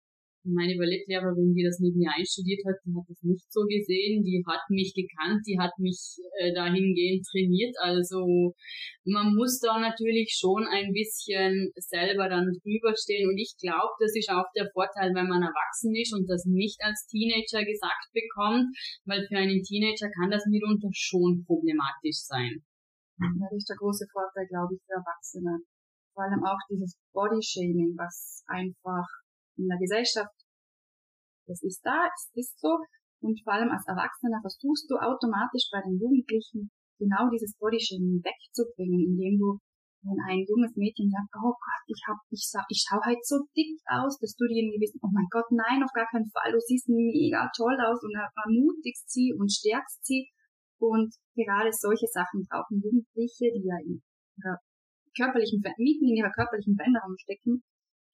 meine 0.45 0.75
Ballettlehrerin, 0.75 1.55
die 1.55 1.63
das 1.63 1.79
neben 1.79 1.99
mir 1.99 2.11
einstudiert 2.11 2.61
hat, 2.67 2.77
die 2.85 2.95
hat 2.95 3.07
das 3.07 3.23
nicht 3.23 3.47
so 3.53 3.63
gesehen. 3.63 4.23
Die 4.23 4.43
hat 4.47 4.67
mich 4.69 4.93
gekannt, 4.95 5.47
die 5.47 5.59
hat 5.59 5.73
mich 5.79 6.19
äh, 6.39 6.53
dahingehend 6.53 7.23
trainiert. 7.31 7.75
Also 7.79 8.55
man 9.05 9.35
muss 9.35 9.61
da 9.61 9.79
natürlich 9.79 10.35
schon 10.35 10.67
ein 10.67 10.93
bisschen 10.93 11.71
selber 11.77 12.29
dann 12.29 12.51
drüber 12.63 12.95
stehen. 12.99 13.31
Und 13.31 13.39
ich 13.39 13.55
glaube, 13.61 13.95
das 14.01 14.15
ist 14.15 14.31
auch 14.31 14.51
der 14.55 14.71
Vorteil, 14.75 15.15
wenn 15.15 15.31
man 15.31 15.43
erwachsen 15.43 15.95
ist 15.95 16.15
und 16.15 16.27
das 16.27 16.45
nicht 16.45 16.83
als 16.83 17.07
Teenager 17.07 17.65
gesagt 17.65 18.11
bekommt, 18.13 18.67
weil 19.07 19.27
für 19.27 19.39
einen 19.39 19.63
Teenager 19.63 20.11
kann 20.11 20.31
das 20.31 20.45
mitunter 20.51 20.91
schon 20.93 21.45
problematisch 21.47 22.27
sein. 22.27 22.63
Das 23.19 23.53
ist 23.55 23.69
der 23.69 23.77
große 23.77 24.07
Vorteil, 24.11 24.47
glaube 24.49 24.75
ich, 24.75 24.83
für 24.83 24.99
Erwachsene. 24.99 25.63
Vor 26.15 26.25
allem 26.25 26.43
auch 26.45 26.59
dieses 26.69 26.99
Bodyshaming, 27.15 27.95
was 27.97 28.43
einfach 28.47 29.07
in 29.57 29.69
der 29.69 29.79
Gesellschaft, 29.79 30.35
das 31.47 31.63
ist 31.63 31.81
da, 31.85 32.09
es 32.09 32.31
ist 32.35 32.59
so. 32.61 32.79
Und 33.21 33.39
vor 33.45 33.55
allem 33.55 33.71
als 33.71 33.87
Erwachsener 33.87 34.41
versuchst 34.43 34.91
du 34.91 34.99
automatisch 34.99 35.71
bei 35.71 35.81
den 35.83 35.99
Jugendlichen 35.99 36.71
genau 36.99 37.31
dieses 37.31 37.55
Bodyshaming 37.59 38.23
wegzubringen, 38.23 39.15
indem 39.15 39.39
du, 39.39 39.59
wenn 40.03 40.19
ein 40.27 40.43
junges 40.43 40.75
Mädchen 40.75 41.11
sagt, 41.11 41.31
oh 41.39 41.55
Gott, 41.55 41.85
ich 41.87 42.03
hab, 42.07 42.19
ich, 42.31 42.43
ich 42.43 42.81
schau 42.83 42.99
halt 43.03 43.23
so 43.23 43.47
dick 43.55 43.79
aus, 43.87 44.19
dass 44.19 44.35
du 44.35 44.47
dir 44.47 44.63
irgendwie 44.63 44.83
wissen, 44.83 44.99
oh 45.03 45.11
mein 45.15 45.31
Gott, 45.31 45.47
nein, 45.51 45.83
auf 45.83 45.95
gar 45.95 46.07
keinen 46.11 46.31
Fall, 46.31 46.51
du 46.51 46.59
siehst 46.59 46.91
mega 46.91 47.47
toll 47.55 47.79
aus 47.79 48.03
und 48.03 48.15
ermutigst 48.15 49.11
sie 49.11 49.35
und 49.35 49.51
stärkst 49.51 50.03
sie. 50.03 50.27
Und 50.83 51.15
gerade 51.39 51.71
solche 51.71 52.11
Sachen 52.11 52.43
brauchen 52.51 52.83
Jugendliche, 52.83 53.55
die 53.55 53.63
ja 53.63 53.79
in 53.87 54.03
ihrer 54.43 54.59
körperlichen, 55.15 55.63
mitten 55.63 56.11
in 56.11 56.19
ihrer 56.19 56.35
körperlichen 56.35 56.75
Veränderung 56.75 57.15
stecken, 57.23 57.63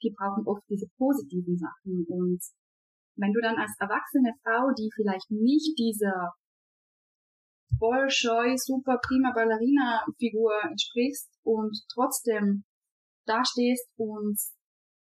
die 0.02 0.14
brauchen 0.16 0.46
oft 0.46 0.62
diese 0.68 0.86
positiven 0.96 1.56
Sachen. 1.56 2.06
Und 2.08 2.40
wenn 3.16 3.32
du 3.32 3.40
dann 3.40 3.56
als 3.56 3.74
erwachsene 3.78 4.32
Frau, 4.42 4.70
die 4.78 4.90
vielleicht 4.94 5.30
nicht 5.30 5.78
dieser 5.78 6.34
Bolscheu, 7.78 8.56
super 8.56 8.98
prima 9.02 9.32
Ballerina-Figur 9.34 10.52
entsprichst 10.64 11.30
und 11.44 11.76
trotzdem 11.92 12.64
dastehst 13.26 13.86
und 13.96 14.38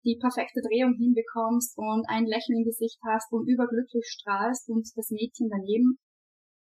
die 0.05 0.17
perfekte 0.19 0.61
Drehung 0.61 0.95
hinbekommst 0.95 1.77
und 1.77 2.05
ein 2.07 2.25
Lächeln 2.25 2.59
im 2.59 2.65
Gesicht 2.65 2.99
hast 3.05 3.31
und 3.31 3.47
überglücklich 3.47 4.05
strahlst 4.07 4.69
und 4.69 4.89
das 4.95 5.09
Mädchen 5.11 5.49
daneben 5.49 5.97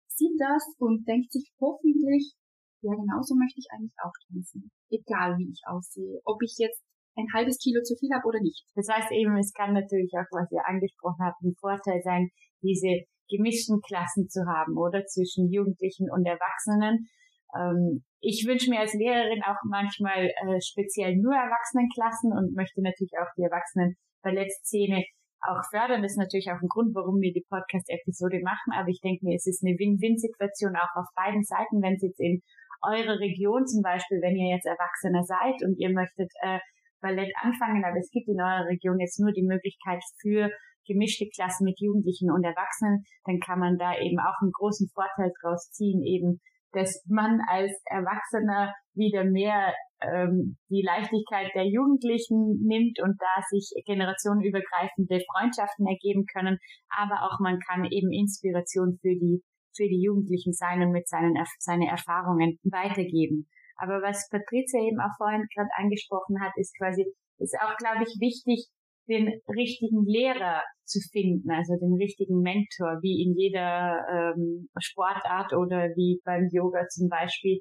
sieht 0.08 0.38
das 0.38 0.62
und 0.78 1.06
denkt 1.08 1.32
sich 1.32 1.50
hoffentlich, 1.60 2.34
ja, 2.82 2.92
genauso 2.94 3.34
möchte 3.34 3.58
ich 3.58 3.68
eigentlich 3.72 3.96
auch 4.02 4.14
tanzen. 4.28 4.70
Egal 4.90 5.38
wie 5.38 5.50
ich 5.50 5.62
aussehe. 5.66 6.20
Ob 6.24 6.42
ich 6.42 6.54
jetzt 6.58 6.82
ein 7.16 7.28
halbes 7.35 7.59
Kilo 7.59 7.83
zu 7.83 7.95
viel 7.97 8.11
habe 8.14 8.26
oder 8.26 8.40
nicht. 8.40 8.64
Das 8.75 8.88
heißt 8.88 9.12
eben, 9.12 9.37
es 9.37 9.52
kann 9.52 9.75
natürlich 9.75 10.12
auch, 10.14 10.28
was 10.31 10.50
ihr 10.50 10.64
angesprochen 10.64 11.25
habt, 11.25 11.42
ein 11.42 11.54
Vorteil 11.61 12.00
sein, 12.02 12.31
diese 12.62 13.04
gemischten 13.28 13.81
Klassen 13.81 14.28
zu 14.28 14.45
haben, 14.47 14.76
oder 14.76 15.04
zwischen 15.07 15.50
Jugendlichen 15.50 16.11
und 16.11 16.25
Erwachsenen. 16.26 17.09
Ähm, 17.57 18.04
ich 18.21 18.45
wünsche 18.47 18.71
mir 18.71 18.81
als 18.81 18.95
Lehrerin 18.95 19.42
auch 19.42 19.61
manchmal 19.69 20.28
äh, 20.28 20.61
speziell 20.61 21.16
nur 21.16 21.35
Erwachsenenklassen 21.35 22.33
und 22.33 22.54
möchte 22.54 22.83
natürlich 22.83 23.12
auch 23.21 23.28
die 23.37 23.45
Erwachsenen 23.45 23.97
Ballettszene 24.23 25.04
auch 25.42 25.61
fördern. 25.71 26.02
Das 26.02 26.12
ist 26.12 26.23
natürlich 26.23 26.49
auch 26.50 26.62
ein 26.62 26.71
Grund, 26.71 26.95
warum 26.95 27.21
wir 27.21 27.33
die 27.33 27.45
Podcast-Episode 27.49 28.40
machen. 28.47 28.71
Aber 28.73 28.88
ich 28.88 29.00
denke 29.02 29.26
mir, 29.26 29.35
es 29.35 29.47
ist 29.47 29.64
eine 29.64 29.75
Win-Win-Situation 29.75 30.76
auch 30.76 30.95
auf 30.95 31.09
beiden 31.16 31.42
Seiten, 31.42 31.83
wenn 31.83 31.99
es 31.99 32.02
jetzt 32.02 32.21
in 32.21 32.42
eure 32.83 33.19
Region 33.19 33.66
zum 33.66 33.83
Beispiel, 33.83 34.23
wenn 34.23 34.37
ihr 34.37 34.54
jetzt 34.54 34.66
Erwachsener 34.66 35.23
seid 35.23 35.59
und 35.66 35.78
ihr 35.78 35.90
möchtet 35.90 36.31
äh, 36.42 36.59
Ballett 37.02 37.32
anfangen, 37.42 37.85
aber 37.85 37.99
es 37.99 38.11
gibt 38.11 38.28
in 38.28 38.40
eurer 38.40 38.66
Region 38.66 38.99
jetzt 38.99 39.21
nur 39.21 39.32
die 39.32 39.44
Möglichkeit 39.44 40.00
für 40.23 40.49
gemischte 40.87 41.28
Klassen 41.35 41.64
mit 41.64 41.78
Jugendlichen 41.80 42.30
und 42.30 42.44
Erwachsenen, 42.44 43.04
dann 43.25 43.38
kann 43.40 43.59
man 43.59 43.76
da 43.78 43.99
eben 43.99 44.18
auch 44.18 44.40
einen 44.40 44.52
großen 44.52 44.88
Vorteil 44.94 45.30
draus 45.42 45.71
ziehen, 45.71 46.02
eben, 46.02 46.40
dass 46.73 47.04
man 47.06 47.40
als 47.49 47.71
Erwachsener 47.85 48.75
wieder 48.94 49.25
mehr 49.25 49.75
ähm, 50.00 50.56
die 50.71 50.82
Leichtigkeit 50.82 51.50
der 51.54 51.66
Jugendlichen 51.68 52.64
nimmt 52.64 52.99
und 53.00 53.16
da 53.21 53.42
sich 53.50 53.71
generationenübergreifende 53.85 55.21
Freundschaften 55.30 55.86
ergeben 55.86 56.25
können, 56.26 56.58
aber 56.88 57.23
auch 57.25 57.41
man 57.41 57.58
kann 57.60 57.84
eben 57.84 58.10
Inspiration 58.10 58.99
für 59.00 59.15
die 59.15 59.43
für 59.75 59.88
die 59.88 60.02
Jugendlichen 60.02 60.52
sein 60.52 60.82
und 60.82 60.93
mit 60.93 61.08
seinen 61.08 61.34
seine 61.58 61.88
Erfahrungen 61.88 62.58
weitergeben. 62.65 63.49
Aber 63.82 63.99
was 63.99 64.30
Patricia 64.30 64.78
eben 64.78 65.02
auch 65.02 65.10
vorhin 65.18 65.42
gerade 65.50 65.75
angesprochen 65.75 66.38
hat, 66.38 66.54
ist 66.54 66.71
quasi, 66.78 67.02
ist 67.42 67.58
auch, 67.58 67.75
glaube 67.76 68.06
ich, 68.06 68.14
wichtig, 68.23 68.71
den 69.10 69.26
richtigen 69.50 70.06
Lehrer 70.06 70.62
zu 70.86 71.00
finden, 71.10 71.50
also 71.50 71.75
den 71.75 71.99
richtigen 71.99 72.38
Mentor, 72.38 73.02
wie 73.02 73.26
in 73.26 73.34
jeder 73.34 73.99
ähm, 74.06 74.71
Sportart 74.78 75.52
oder 75.52 75.90
wie 75.99 76.23
beim 76.23 76.47
Yoga 76.52 76.86
zum 76.95 77.08
Beispiel. 77.08 77.58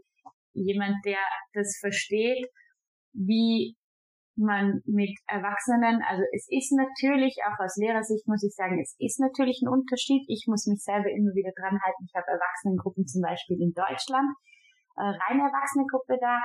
Jemand, 0.54 1.02
der 1.06 1.18
das 1.54 1.80
versteht, 1.82 2.46
wie 3.14 3.74
man 4.38 4.82
mit 4.86 5.18
Erwachsenen, 5.26 6.06
also 6.06 6.22
es 6.38 6.46
ist 6.54 6.72
natürlich, 6.78 7.42
auch 7.50 7.58
aus 7.58 7.82
Lehrersicht 7.82 8.28
muss 8.28 8.46
ich 8.46 8.54
sagen, 8.54 8.78
es 8.80 8.94
ist 9.00 9.20
natürlich 9.20 9.58
ein 9.66 9.74
Unterschied. 9.74 10.22
Ich 10.30 10.46
muss 10.46 10.70
mich 10.70 10.86
selber 10.86 11.10
immer 11.10 11.34
wieder 11.34 11.52
dran 11.58 11.82
halten. 11.82 12.06
Ich 12.06 12.14
habe 12.14 12.30
Erwachsenengruppen 12.30 13.08
zum 13.10 13.26
Beispiel 13.26 13.58
in 13.58 13.74
Deutschland 13.74 14.30
äh, 14.98 15.04
rein 15.04 15.40
erwachsene 15.40 15.86
Gruppe 15.90 16.18
da. 16.20 16.40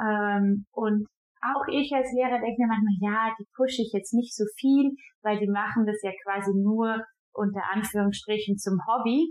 Ähm, 0.00 0.66
und 0.72 1.06
auch 1.44 1.64
ich 1.68 1.92
als 1.92 2.10
Lehrer 2.12 2.40
denke 2.40 2.56
mir 2.58 2.68
manchmal, 2.68 2.98
ja, 3.00 3.34
die 3.38 3.46
pushe 3.54 3.82
ich 3.82 3.92
jetzt 3.92 4.14
nicht 4.14 4.34
so 4.34 4.44
viel, 4.56 4.90
weil 5.22 5.38
die 5.38 5.50
machen 5.50 5.84
das 5.86 6.00
ja 6.02 6.12
quasi 6.24 6.52
nur 6.54 7.04
unter 7.32 7.62
Anführungsstrichen 7.72 8.56
zum 8.56 8.80
Hobby. 8.86 9.28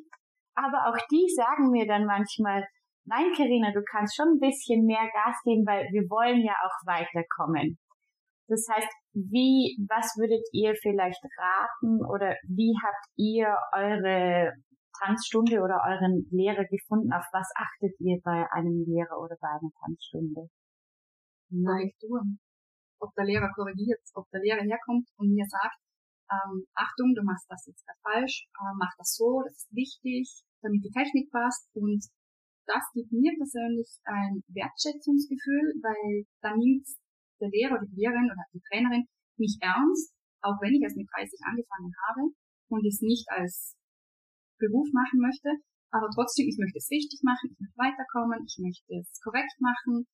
Aber 0.55 0.89
auch 0.89 0.97
die 1.09 1.25
sagen 1.35 1.71
mir 1.71 1.87
dann 1.87 2.05
manchmal, 2.05 2.63
nein, 3.05 3.31
Karina, 3.35 3.71
du 3.73 3.81
kannst 3.89 4.15
schon 4.15 4.37
ein 4.37 4.39
bisschen 4.39 4.85
mehr 4.85 5.09
Gas 5.11 5.41
geben, 5.43 5.65
weil 5.65 5.87
wir 5.91 6.05
wollen 6.09 6.41
ja 6.41 6.53
auch 6.53 6.77
weiterkommen. 6.85 7.79
Das 8.47 8.67
heißt, 8.69 8.89
wie, 9.13 9.77
was 9.89 10.13
würdet 10.17 10.45
ihr 10.51 10.75
vielleicht 10.75 11.23
raten 11.37 12.05
oder 12.05 12.35
wie 12.47 12.75
habt 12.83 13.07
ihr 13.15 13.55
eure 13.73 14.53
Tanzstunde 14.99 15.61
oder 15.61 15.81
euren 15.85 16.27
Lehrer 16.31 16.65
gefunden? 16.65 17.11
Auf 17.13 17.25
was 17.31 17.49
achtet 17.55 17.99
ihr 17.99 18.19
bei 18.23 18.45
einem 18.51 18.83
Lehrer 18.85 19.19
oder 19.19 19.37
bei 19.39 19.49
einer 19.49 19.71
Tanzstunde? 19.83 20.49
Korrekturen. 21.49 22.39
Ob 22.99 23.13
der 23.15 23.25
Lehrer 23.25 23.51
korrigiert, 23.53 24.01
ob 24.15 24.29
der 24.31 24.41
Lehrer 24.41 24.63
herkommt 24.63 25.09
und 25.17 25.33
mir 25.33 25.45
sagt, 25.45 25.77
ähm, 26.31 26.65
Achtung, 26.73 27.13
du 27.13 27.21
machst 27.23 27.45
das 27.49 27.65
jetzt 27.67 27.85
falsch, 28.01 28.47
äh, 28.57 28.73
mach 28.79 28.93
das 28.97 29.13
so, 29.15 29.43
das 29.45 29.67
ist 29.67 29.75
wichtig, 29.75 30.43
damit 30.61 30.83
die 30.83 30.89
Technik 30.89 31.29
passt 31.29 31.69
und 31.75 32.01
das 32.65 32.83
gibt 32.93 33.11
mir 33.11 33.33
persönlich 33.35 33.99
ein 34.05 34.41
Wertschätzungsgefühl, 34.47 35.75
weil 35.83 36.23
da 36.41 36.55
nimmt 36.55 36.87
der 37.41 37.49
Lehrer 37.49 37.75
oder 37.75 37.87
die 37.91 37.99
Lehrerin 37.99 38.31
oder 38.31 38.45
die 38.53 38.63
Trainerin 38.71 39.05
mich 39.37 39.59
ernst, 39.59 40.15
auch 40.41 40.55
wenn 40.61 40.73
ich 40.73 40.81
erst 40.81 40.95
mit 40.95 41.07
30 41.11 41.39
angefangen 41.43 41.91
habe 42.07 42.31
und 42.69 42.85
es 42.87 43.01
nicht 43.01 43.27
als 43.29 43.75
Beruf 44.63 44.87
machen 44.95 45.19
möchte, 45.19 45.51
aber 45.91 46.07
trotzdem, 46.15 46.47
ich 46.47 46.57
möchte 46.57 46.79
es 46.79 46.89
richtig 46.89 47.19
machen, 47.23 47.51
ich 47.51 47.59
möchte 47.59 47.77
weiterkommen, 47.77 48.39
ich 48.47 48.57
möchte 48.63 49.03
es 49.03 49.19
korrekt 49.19 49.59
machen, 49.59 50.07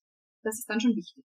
das 0.44 0.58
ist 0.60 0.70
dann 0.70 0.82
schon 0.82 0.96
wichtig. 0.96 1.24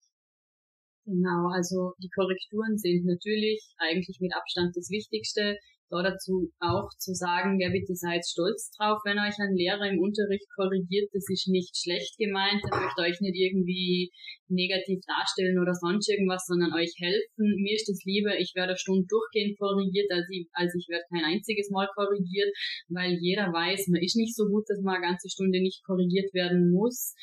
Genau, 1.06 1.50
also 1.50 1.94
die 2.02 2.10
Korrekturen 2.14 2.78
sind 2.78 3.06
natürlich 3.06 3.62
eigentlich 3.78 4.20
mit 4.22 4.34
Abstand 4.36 4.76
das 4.76 4.90
Wichtigste 4.90 5.58
da 5.92 6.02
dazu 6.02 6.50
auch 6.60 6.90
zu 6.98 7.14
sagen, 7.14 7.60
ja 7.60 7.70
bitte 7.70 7.94
seid 7.94 8.24
stolz 8.26 8.72
drauf, 8.78 9.04
wenn 9.04 9.20
euch 9.20 9.36
ein 9.38 9.56
Lehrer 9.56 9.92
im 9.92 10.00
Unterricht 10.00 10.48
korrigiert, 10.56 11.12
das 11.12 11.28
ist 11.28 11.48
nicht 11.52 11.76
schlecht 11.76 12.18
gemeint, 12.18 12.64
er 12.64 12.80
möchte 12.80 13.02
euch 13.04 13.20
nicht 13.20 13.36
irgendwie 13.36 14.10
negativ 14.48 15.00
darstellen 15.08 15.60
oder 15.60 15.74
sonst 15.74 16.08
irgendwas, 16.10 16.46
sondern 16.48 16.74
euch 16.74 16.92
helfen. 17.00 17.56
Mir 17.60 17.76
ist 17.76 17.90
es 17.90 18.04
lieber, 18.06 18.40
ich 18.40 18.52
werde 18.56 18.76
eine 18.76 18.80
Stunde 18.80 19.08
durchgehend 19.08 19.58
korrigiert, 19.58 20.12
als 20.12 20.28
ich, 20.32 20.48
als 20.54 20.76
ich 20.76 20.88
werde 20.88 21.06
kein 21.12 21.24
einziges 21.24 21.70
Mal 21.72 21.88
korrigiert, 21.96 22.52
weil 22.90 23.18
jeder 23.20 23.52
weiß, 23.52 23.88
man 23.88 24.02
ist 24.02 24.16
nicht 24.16 24.36
so 24.36 24.48
gut, 24.48 24.64
dass 24.68 24.82
man 24.82 24.96
eine 24.96 25.08
ganze 25.08 25.30
Stunde 25.30 25.62
nicht 25.62 25.84
korrigiert 25.84 26.34
werden 26.34 26.72
muss. 26.72 27.16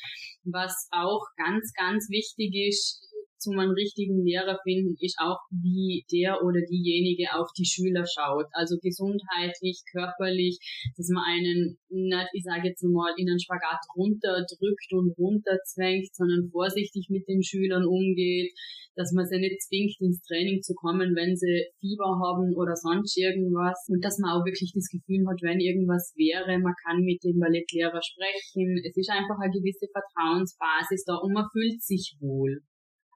Was 0.45 0.89
auch 0.91 1.25
ganz, 1.37 1.73
ganz 1.73 2.09
wichtig 2.09 2.53
ist, 2.69 3.08
zum 3.39 3.57
einen 3.57 3.71
richtigen 3.71 4.23
Lehrer 4.23 4.59
finden, 4.63 4.95
ist 4.99 5.17
auch, 5.19 5.39
wie 5.49 6.05
der 6.11 6.43
oder 6.43 6.61
diejenige 6.61 7.33
auf 7.35 7.49
die 7.57 7.65
Schüler 7.65 8.05
schaut. 8.05 8.47
Also 8.51 8.77
gesundheitlich, 8.81 9.83
körperlich, 9.91 10.59
dass 10.97 11.09
man 11.09 11.23
einen 11.23 11.77
nicht, 11.89 12.29
ich 12.33 12.43
sage 12.43 12.69
jetzt 12.69 12.83
mal, 12.83 13.13
in 13.17 13.29
einen 13.29 13.39
Spagat 13.39 13.81
runterdrückt 13.95 14.91
und 14.91 15.17
runterzwängt, 15.17 16.13
sondern 16.13 16.49
vorsichtig 16.51 17.07
mit 17.09 17.27
den 17.27 17.43
Schülern 17.43 17.85
umgeht, 17.85 18.53
dass 18.95 19.13
man 19.13 19.25
sie 19.25 19.39
nicht 19.39 19.61
zwingt, 19.63 19.95
ins 20.01 20.21
Training 20.23 20.61
zu 20.61 20.73
kommen, 20.75 21.15
wenn 21.15 21.35
sie 21.35 21.71
Fieber 21.79 22.19
haben 22.19 22.53
oder 22.55 22.75
sonst 22.75 23.17
irgendwas. 23.17 23.87
Und 23.87 24.03
dass 24.03 24.19
man 24.19 24.31
auch 24.31 24.45
wirklich 24.45 24.73
das 24.75 24.89
Gefühl 24.89 25.25
hat, 25.27 25.41
wenn 25.41 25.59
irgendwas 25.59 26.13
wäre, 26.17 26.59
man 26.59 26.75
kann 26.83 27.01
mit 27.01 27.23
dem 27.23 27.39
Ballettlehrer 27.39 28.01
sprechen. 28.03 28.81
Es 28.83 28.97
ist 28.97 29.09
einfach 29.09 29.39
eine 29.39 29.53
gewisse 29.53 29.87
Vertrauensbasis 29.87 31.05
da 31.05 31.15
und 31.15 31.31
man 31.33 31.47
fühlt 31.53 31.81
sich 31.81 32.17
wohl. 32.19 32.61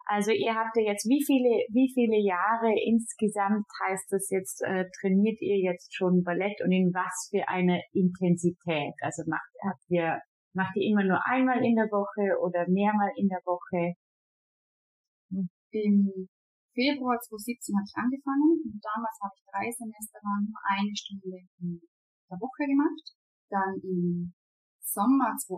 Also 0.06 0.32
ihr 0.32 0.54
habt 0.54 0.76
ja 0.76 0.84
jetzt, 0.92 1.08
wie 1.08 1.24
viele, 1.24 1.64
wie 1.72 1.88
viele 1.94 2.20
Jahre 2.20 2.76
insgesamt 2.76 3.66
heißt 3.88 4.12
das 4.12 4.30
jetzt, 4.30 4.62
äh, 4.62 4.86
trainiert 5.00 5.40
ihr 5.42 5.58
jetzt 5.58 5.96
schon 5.96 6.24
Ballett 6.24 6.60
und 6.62 6.72
in 6.72 6.92
was 6.94 7.30
für 7.32 7.48
eine 7.48 7.82
Intensität? 7.94 8.94
Also 9.00 9.24
macht, 9.28 9.48
habt 9.64 9.84
ihr, 9.88 10.20
macht 10.54 10.76
ihr 10.76 10.92
immer 10.92 11.04
nur 11.04 11.26
einmal 11.26 11.64
in 11.64 11.76
der 11.76 11.88
Woche 11.88 12.36
oder 12.44 12.68
mehrmal 12.68 13.12
in 13.16 13.30
der 13.30 13.40
Woche? 13.46 13.96
Im 15.72 16.28
Februar 16.76 17.18
2017 17.18 17.74
habe 17.74 17.88
ich 17.88 17.96
angefangen 17.96 18.60
und 18.60 18.82
damals 18.84 19.18
habe 19.24 19.34
ich 19.40 19.44
drei 19.48 19.68
Semester 19.72 20.20
lang 20.22 20.52
nur 20.52 20.62
eine 20.68 20.96
Stunde 20.96 21.48
in 21.62 21.80
der 22.30 22.38
Woche 22.44 22.68
gemacht. 22.68 23.16
Dann 23.50 23.80
im 23.82 24.34
Sommer 24.94 25.34
2018 25.34 25.58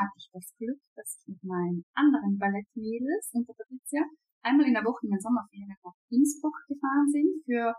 hatte 0.00 0.16
ich 0.16 0.28
das 0.32 0.48
Glück, 0.56 0.80
dass 0.96 1.20
ich 1.20 1.36
mit 1.36 1.44
meinen 1.44 1.84
anderen 1.92 2.40
Ballettmädels 2.40 3.30
und 3.36 3.44
der 3.44 3.54
Patricia 3.54 4.02
einmal 4.42 4.66
in 4.66 4.74
der 4.74 4.84
Woche 4.84 5.04
in 5.04 5.12
den 5.12 5.20
Sommerferien 5.20 5.68
nach 5.68 5.92
Innsbruck 6.08 6.56
gefahren 6.64 7.08
sind 7.12 7.44
für, 7.44 7.76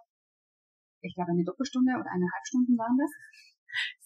ich 1.01 1.13
glaube, 1.15 1.33
eine 1.33 1.43
Doppelstunde 1.43 1.97
oder 1.97 2.05
eineinhalb 2.05 2.45
Stunden 2.45 2.77
waren 2.77 2.97
das. 2.97 3.11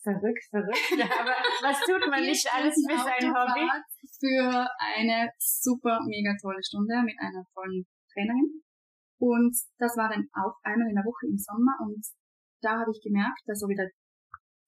Verrückt, 0.04 0.44
verrückt. 0.52 0.92
Aber 1.20 1.36
was 1.64 1.80
tut 1.88 2.04
man 2.08 2.24
nicht 2.24 2.48
alles 2.52 2.76
für 2.76 3.00
sein 3.00 3.28
Hobby? 3.32 3.68
Für 4.20 4.68
eine 4.80 5.32
super, 5.40 6.00
mega 6.08 6.36
tolle 6.40 6.64
Stunde 6.64 7.04
mit 7.04 7.16
einer 7.20 7.44
tollen 7.56 7.88
Trainerin. 8.12 8.64
Und 9.20 9.56
das 9.80 9.96
war 9.96 10.10
dann 10.10 10.28
auch 10.36 10.60
einmal 10.64 10.90
in 10.90 10.96
der 10.96 11.08
Woche 11.08 11.28
im 11.28 11.38
Sommer 11.38 11.80
und 11.80 12.04
da 12.64 12.80
habe 12.80 12.92
ich 12.92 13.02
gemerkt, 13.04 13.40
dass 13.48 13.60
so 13.60 13.68
wieder 13.68 13.88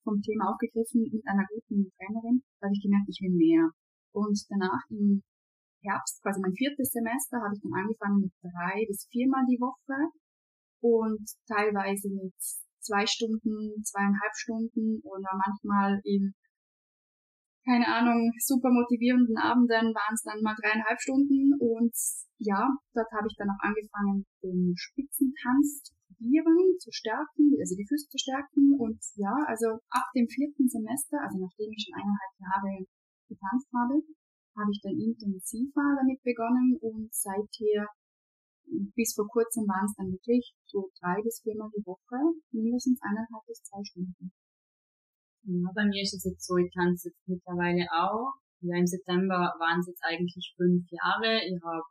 vom 0.06 0.22
Thema 0.22 0.54
aufgegriffen 0.54 1.10
mit 1.12 1.26
einer 1.28 1.44
guten 1.50 1.90
Trainerin, 1.98 2.46
da 2.62 2.70
habe 2.70 2.78
ich 2.78 2.86
gemerkt, 2.86 3.10
ich 3.10 3.20
will 3.20 3.34
mehr. 3.34 3.74
Und 4.14 4.38
danach 4.48 4.86
im 4.94 5.26
Herbst, 5.84 6.22
quasi 6.22 6.40
mein 6.40 6.54
viertes 6.54 6.94
Semester, 6.94 7.42
habe 7.42 7.54
ich 7.58 7.62
dann 7.62 7.74
angefangen 7.74 8.22
mit 8.22 8.34
drei 8.40 8.86
bis 8.88 9.10
viermal 9.12 9.44
die 9.50 9.60
Woche 9.60 10.14
und 10.82 11.26
teilweise 11.50 12.10
mit 12.14 12.38
zwei 12.80 13.06
Stunden, 13.06 13.82
zweieinhalb 13.84 14.34
Stunden 14.38 15.02
oder 15.04 15.30
manchmal 15.34 16.00
in, 16.06 16.34
keine 17.66 17.90
Ahnung, 17.90 18.32
super 18.38 18.70
motivierenden 18.70 19.38
Abenden 19.38 19.94
waren 19.94 20.14
es 20.14 20.22
dann 20.22 20.42
mal 20.42 20.56
dreieinhalb 20.56 21.02
Stunden 21.02 21.58
und 21.60 21.94
ja, 22.38 22.70
dort 22.94 23.12
habe 23.12 23.28
ich 23.28 23.36
dann 23.38 23.50
auch 23.50 23.62
angefangen, 23.62 24.26
den 24.44 24.74
Spitzentanz 24.78 25.95
probieren, 26.08 26.78
zu 26.80 26.92
stärken, 26.92 27.56
also 27.60 27.76
die 27.76 27.88
Füße 27.88 28.08
zu 28.08 28.18
stärken. 28.18 28.78
Und 28.80 29.00
ja, 29.16 29.36
also 29.48 29.82
ab 29.90 30.08
dem 30.16 30.28
vierten 30.28 30.68
Semester, 30.70 31.22
also 31.22 31.38
nachdem 31.40 31.72
ich 31.72 31.86
schon 31.86 31.98
eineinhalb 31.98 32.34
Jahre 32.40 32.86
getanzt 33.28 33.70
habe, 33.74 34.02
habe 34.56 34.72
ich 34.72 34.82
dann 34.82 34.96
intensiver 34.96 35.86
damit 36.00 36.22
begonnen 36.24 36.78
und 36.80 37.14
seither 37.14 37.90
bis 38.96 39.14
vor 39.14 39.28
kurzem 39.28 39.68
waren 39.68 39.86
es 39.86 39.96
dann 39.96 40.12
wirklich 40.12 40.56
so 40.66 40.90
drei 41.00 41.22
bis 41.22 41.42
viermal 41.44 41.70
die 41.76 41.86
Woche, 41.86 42.18
mindestens 42.52 43.00
eineinhalb 43.02 43.46
bis 43.46 43.62
zwei 43.62 43.84
Stunden. 43.84 44.32
Ja, 45.46 45.70
bei 45.76 45.86
mir 45.86 46.02
ist 46.02 46.16
es 46.16 46.26
jetzt 46.26 46.48
so, 46.48 46.58
ich 46.58 46.74
tanze 46.74 47.10
jetzt 47.10 47.28
mittlerweile 47.28 47.86
auch. 47.94 48.34
Ja, 48.62 48.78
im 48.78 48.88
September 48.88 49.54
waren 49.60 49.80
es 49.80 49.88
jetzt 49.88 50.04
eigentlich 50.04 50.56
fünf 50.58 50.90
Jahre. 50.90 51.46
Ich 51.46 51.62
habe 51.62 51.86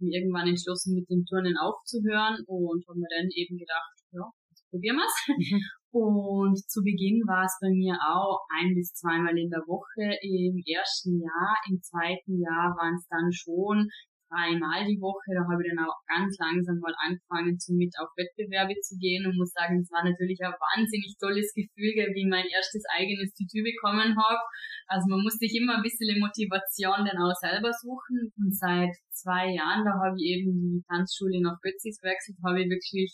mir 0.00 0.18
irgendwann 0.18 0.48
entschlossen, 0.48 0.94
mit 0.94 1.08
dem 1.08 1.24
Turnen 1.24 1.56
aufzuhören 1.56 2.42
und 2.46 2.86
habe 2.88 2.98
mir 2.98 3.10
dann 3.10 3.28
eben 3.34 3.56
gedacht, 3.56 3.94
ja, 4.12 4.24
jetzt 4.50 4.68
probieren 4.70 4.96
wir's. 4.96 5.16
Mhm. 5.28 5.62
Und 5.92 6.56
zu 6.70 6.82
Beginn 6.82 7.26
war 7.26 7.44
es 7.44 7.58
bei 7.60 7.68
mir 7.68 7.98
auch 7.98 8.46
ein 8.54 8.74
bis 8.74 8.94
zweimal 8.94 9.36
in 9.36 9.50
der 9.50 9.66
Woche 9.66 10.14
im 10.22 10.62
ersten 10.62 11.18
Jahr. 11.18 11.58
Im 11.68 11.82
zweiten 11.82 12.38
Jahr 12.38 12.78
waren 12.78 12.94
es 12.94 13.08
dann 13.10 13.32
schon 13.32 13.90
dreimal 14.30 14.86
die 14.86 15.02
Woche. 15.02 15.34
Da 15.34 15.42
habe 15.42 15.58
ich 15.60 15.68
dann 15.68 15.82
auch 15.82 15.98
ganz 16.06 16.38
langsam 16.38 16.78
mal 16.78 16.94
angefangen, 17.02 17.58
zu 17.58 17.74
mit 17.74 17.90
auf 17.98 18.08
Wettbewerbe 18.14 18.78
zu 18.80 18.96
gehen 18.96 19.26
und 19.26 19.36
muss 19.36 19.50
sagen, 19.50 19.82
es 19.82 19.90
war 19.90 20.06
natürlich 20.06 20.38
ein 20.40 20.54
wahnsinnig 20.54 21.18
tolles 21.18 21.50
Gefühl, 21.52 21.98
wie 22.14 22.24
ich 22.24 22.30
mein 22.30 22.46
erstes 22.46 22.86
eigenes 22.94 23.34
Tütü 23.34 23.66
bekommen 23.66 24.14
habe. 24.14 24.42
Also 24.86 25.10
man 25.10 25.26
muss 25.26 25.36
sich 25.36 25.52
immer 25.58 25.76
ein 25.76 25.84
bisschen 25.84 26.14
Motivation 26.22 27.02
dann 27.02 27.18
auch 27.18 27.34
selber 27.34 27.74
suchen. 27.74 28.30
Und 28.38 28.54
seit 28.54 28.94
zwei 29.10 29.50
Jahren, 29.50 29.84
da 29.84 29.98
habe 29.98 30.14
ich 30.16 30.38
eben 30.38 30.54
die 30.54 30.84
Tanzschule 30.86 31.42
nach 31.42 31.58
Götzis 31.60 32.00
gewechselt, 32.00 32.38
habe 32.46 32.62
ich 32.62 32.70
wirklich 32.70 33.10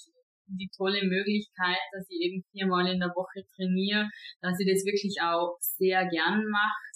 die 0.46 0.70
tolle 0.76 1.02
Möglichkeit, 1.02 1.82
dass 1.90 2.06
ich 2.08 2.20
eben 2.22 2.44
viermal 2.52 2.86
in 2.86 3.00
der 3.00 3.10
Woche 3.18 3.42
trainiere, 3.56 4.06
dass 4.40 4.54
ich 4.60 4.70
das 4.70 4.86
wirklich 4.86 5.18
auch 5.20 5.58
sehr 5.58 6.06
gern 6.06 6.46
mache 6.46 6.95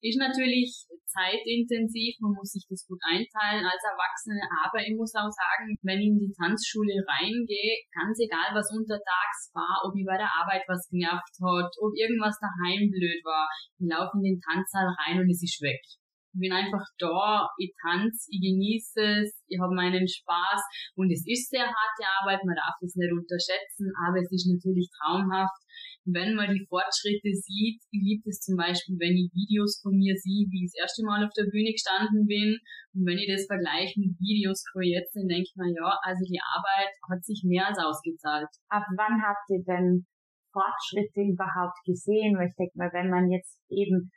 ist 0.00 0.18
natürlich 0.18 0.86
zeitintensiv, 1.08 2.14
man 2.20 2.36
muss 2.38 2.54
sich 2.54 2.62
das 2.68 2.86
gut 2.86 3.00
einteilen 3.02 3.66
als 3.66 3.82
Erwachsene, 3.82 4.44
aber 4.62 4.78
ich 4.78 4.94
muss 4.94 5.10
auch 5.18 5.30
sagen, 5.30 5.74
wenn 5.82 5.98
ich 5.98 6.14
in 6.14 6.22
die 6.22 6.36
Tanzschule 6.36 7.02
reingehe, 7.02 7.82
ganz 7.90 8.14
egal 8.22 8.54
was 8.54 8.70
untertags 8.70 9.50
war, 9.54 9.82
ob 9.82 9.96
ich 9.98 10.06
bei 10.06 10.16
der 10.16 10.30
Arbeit 10.30 10.62
was 10.68 10.86
genervt 10.86 11.34
hat, 11.42 11.70
ob 11.82 11.90
irgendwas 11.98 12.38
daheim 12.38 12.86
blöd 12.92 13.20
war, 13.24 13.50
ich 13.50 13.88
laufe 13.88 14.22
in 14.22 14.36
den 14.36 14.40
Tanzsaal 14.40 14.86
rein 15.02 15.18
und 15.18 15.30
es 15.30 15.42
ist 15.42 15.58
weg. 15.62 15.82
Ich 16.32 16.40
bin 16.40 16.52
einfach 16.52 16.84
da, 16.98 17.48
ich 17.58 17.72
tanze, 17.80 18.28
ich 18.30 18.40
genieße 18.40 19.24
es, 19.24 19.42
ich 19.48 19.58
habe 19.60 19.74
meinen 19.74 20.06
Spaß 20.06 20.60
und 20.96 21.10
es 21.10 21.24
ist 21.26 21.50
sehr 21.50 21.66
harte 21.66 22.04
Arbeit, 22.20 22.44
man 22.44 22.56
darf 22.56 22.76
es 22.82 22.94
nicht 22.96 23.12
unterschätzen, 23.12 23.90
aber 24.06 24.20
es 24.20 24.30
ist 24.30 24.46
natürlich 24.46 24.88
traumhaft, 25.00 25.56
wenn 26.08 26.34
man 26.34 26.54
die 26.54 26.64
Fortschritte 26.68 27.32
sieht, 27.36 27.84
ich 27.92 28.00
liebe 28.00 28.28
es 28.28 28.40
zum 28.40 28.56
Beispiel, 28.56 28.96
wenn 28.96 29.12
ich 29.12 29.28
Videos 29.36 29.80
von 29.82 29.92
mir 29.92 30.16
sehe, 30.16 30.48
wie 30.48 30.64
ich 30.64 30.72
das 30.72 30.88
erste 30.88 31.04
Mal 31.04 31.20
auf 31.24 31.32
der 31.36 31.52
Bühne 31.52 31.72
gestanden 31.72 32.24
bin. 32.24 32.56
Und 32.96 33.04
wenn 33.04 33.20
ich 33.20 33.28
das 33.28 33.44
vergleiche 33.44 34.00
mit 34.00 34.16
Videos 34.16 34.64
von 34.72 34.82
jetzt, 34.82 35.12
dann 35.12 35.28
denke 35.28 35.52
ich 35.52 35.56
mir, 35.56 35.68
ja, 35.68 35.92
also 36.00 36.24
die 36.24 36.40
Arbeit 36.40 36.92
hat 37.12 37.20
sich 37.24 37.44
mehr 37.44 37.68
als 37.68 37.78
ausgezahlt. 37.78 38.48
Ab 38.72 38.88
wann 38.96 39.20
habt 39.20 39.44
ihr 39.52 39.62
denn 39.68 40.08
Fortschritte 40.52 41.28
überhaupt 41.28 41.76
gesehen? 41.84 42.40
Weil 42.40 42.48
ich 42.48 42.56
denke 42.56 42.76
mal, 42.80 42.92
wenn 42.96 43.12
man 43.12 43.28
jetzt 43.28 43.60
eben 43.68 44.08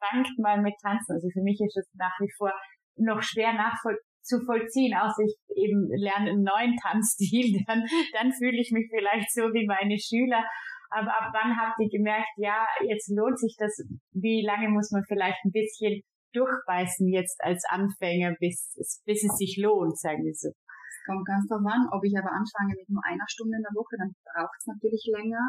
anfängt 0.00 0.38
mal 0.38 0.60
mit 0.62 0.74
Tanzen, 0.82 1.12
also 1.12 1.28
für 1.32 1.42
mich 1.42 1.60
ist 1.60 1.76
es 1.76 1.88
nach 1.94 2.18
wie 2.20 2.30
vor 2.36 2.52
noch 2.96 3.22
schwer 3.22 3.52
nachvollziehbar, 3.52 4.08
zu 4.28 4.44
vollziehen, 4.44 4.92
außer 4.92 5.24
ich 5.24 5.36
eben 5.56 5.88
lerne 5.88 6.30
einen 6.36 6.44
neuen 6.44 6.76
Tanzstil, 6.76 7.64
dann, 7.66 7.82
dann 8.12 8.30
fühle 8.32 8.60
ich 8.60 8.70
mich 8.70 8.86
vielleicht 8.92 9.32
so 9.32 9.48
wie 9.56 9.66
meine 9.66 9.96
Schüler. 9.98 10.44
Aber 10.90 11.12
ab 11.12 11.32
wann 11.32 11.56
habt 11.56 11.80
ihr 11.80 11.88
gemerkt, 11.88 12.32
ja, 12.36 12.64
jetzt 12.86 13.12
lohnt 13.12 13.38
sich 13.38 13.56
das, 13.58 13.72
wie 14.12 14.44
lange 14.44 14.68
muss 14.68 14.90
man 14.90 15.04
vielleicht 15.04 15.40
ein 15.44 15.52
bisschen 15.52 16.00
durchbeißen 16.32 17.08
jetzt 17.08 17.40
als 17.44 17.64
Anfänger, 17.68 18.36
bis, 18.40 18.72
bis 19.04 19.24
es 19.24 19.36
sich 19.36 19.56
lohnt, 19.60 19.98
sagen 19.98 20.24
wir 20.24 20.32
so. 20.32 20.48
Es 20.48 21.00
kommt 21.04 21.26
ganz 21.26 21.48
darauf 21.48 21.64
an, 21.64 21.88
ob 21.92 22.04
ich 22.04 22.16
aber 22.16 22.32
anfange 22.32 22.72
mit 22.76 22.88
nur 22.88 23.04
einer 23.04 23.28
Stunde 23.28 23.56
in 23.56 23.64
der 23.64 23.76
Woche, 23.76 23.96
dann 23.96 24.12
braucht 24.24 24.56
es 24.60 24.66
natürlich 24.68 25.04
länger. 25.12 25.40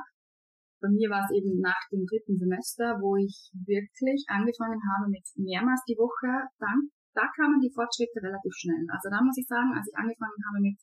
Bei 0.79 0.87
mir 0.87 1.09
war 1.11 1.27
es 1.27 1.31
eben 1.35 1.59
nach 1.59 1.83
dem 1.91 2.07
dritten 2.07 2.39
Semester, 2.39 2.99
wo 3.03 3.19
ich 3.19 3.51
wirklich 3.67 4.23
angefangen 4.31 4.79
habe 4.95 5.11
mit 5.11 5.27
mehrmals 5.35 5.83
die 5.83 5.99
Woche, 5.99 6.47
dann 6.59 6.87
da 7.13 7.27
kamen 7.35 7.59
die 7.59 7.73
Fortschritte 7.73 8.23
relativ 8.23 8.53
schnell. 8.55 8.85
Also 8.87 9.09
da 9.11 9.19
muss 9.19 9.35
ich 9.35 9.47
sagen, 9.47 9.75
als 9.75 9.87
ich 9.91 9.97
angefangen 9.97 10.39
habe 10.47 10.61
mit 10.61 10.79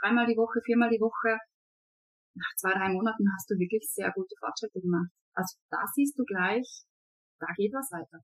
dreimal 0.00 0.26
die 0.26 0.38
Woche, 0.38 0.64
viermal 0.64 0.88
die 0.88 1.02
Woche, 1.02 1.36
nach 2.38 2.54
zwei, 2.56 2.72
drei 2.72 2.88
Monaten 2.88 3.26
hast 3.34 3.50
du 3.50 3.58
wirklich 3.58 3.84
sehr 3.90 4.10
gute 4.12 4.34
Fortschritte 4.38 4.80
gemacht. 4.80 5.10
Also 5.34 5.58
da 5.70 5.82
siehst 5.92 6.18
du 6.18 6.24
gleich, 6.24 6.66
da 7.40 7.46
geht 7.56 7.72
was 7.74 7.90
weiter. 7.90 8.22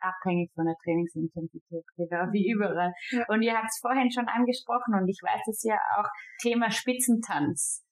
Abhängig 0.00 0.52
von 0.52 0.66
der 0.66 0.76
Trainingsintensität, 0.84 1.84
genau 1.96 2.28
wie 2.32 2.50
überall. 2.50 2.92
Ja. 3.10 3.24
Und 3.28 3.42
ihr 3.42 3.56
habt 3.56 3.70
es 3.70 3.80
vorhin 3.80 4.10
schon 4.10 4.28
angesprochen 4.28 4.94
und 4.96 5.08
ich 5.08 5.20
weiß 5.22 5.44
es 5.48 5.62
ja 5.64 5.78
auch, 5.96 6.08
Thema 6.42 6.70
Spitzentanz. 6.70 7.84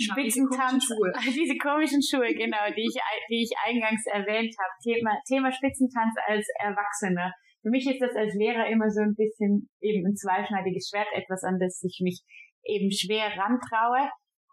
Spitzentanz, 0.00 0.88
ja, 0.88 1.20
diese, 1.20 1.40
diese 1.40 1.56
komischen 1.58 2.00
Schuhe, 2.02 2.32
genau, 2.32 2.64
die 2.76 2.88
ich, 2.88 2.96
die 3.28 3.42
ich 3.44 3.52
eingangs 3.64 4.04
erwähnt 4.06 4.54
habe. 4.56 4.72
Thema, 4.82 5.12
Thema 5.28 5.52
Spitzentanz 5.52 6.14
als 6.26 6.46
Erwachsener 6.58 7.32
für 7.62 7.70
mich 7.70 7.86
ist 7.86 8.00
das 8.00 8.16
als 8.16 8.34
Lehrer 8.34 8.68
immer 8.68 8.88
so 8.90 9.00
ein 9.00 9.14
bisschen 9.14 9.68
eben 9.80 10.06
ein 10.06 10.16
zweischneidiges 10.16 10.88
Schwert, 10.88 11.08
etwas, 11.12 11.44
an 11.44 11.58
das 11.58 11.82
ich 11.84 12.00
mich 12.02 12.22
eben 12.64 12.90
schwer 12.90 13.36
rantraue. 13.36 14.08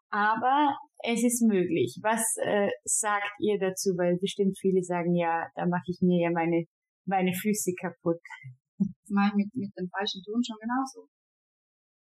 Aber 0.10 0.76
es 1.04 1.24
ist 1.24 1.42
möglich. 1.42 2.00
Was 2.02 2.22
äh, 2.44 2.70
sagt 2.84 3.32
ihr 3.40 3.60
dazu? 3.60 3.96
Weil 3.98 4.18
bestimmt 4.20 4.58
viele 4.60 4.84
sagen, 4.84 5.16
ja, 5.16 5.48
da 5.56 5.66
mache 5.66 5.88
ich 5.88 6.00
mir 6.02 6.22
ja 6.22 6.32
meine, 6.32 6.66
meine 7.06 7.34
Füße 7.34 7.74
kaputt. 7.80 8.20
Das 8.78 9.10
mache 9.10 9.32
ich 9.32 9.46
mit, 9.46 9.56
mit 9.56 9.72
dem 9.78 9.90
falschen 9.90 10.22
Ton 10.24 10.44
schon 10.44 10.58
genauso. 10.60 11.08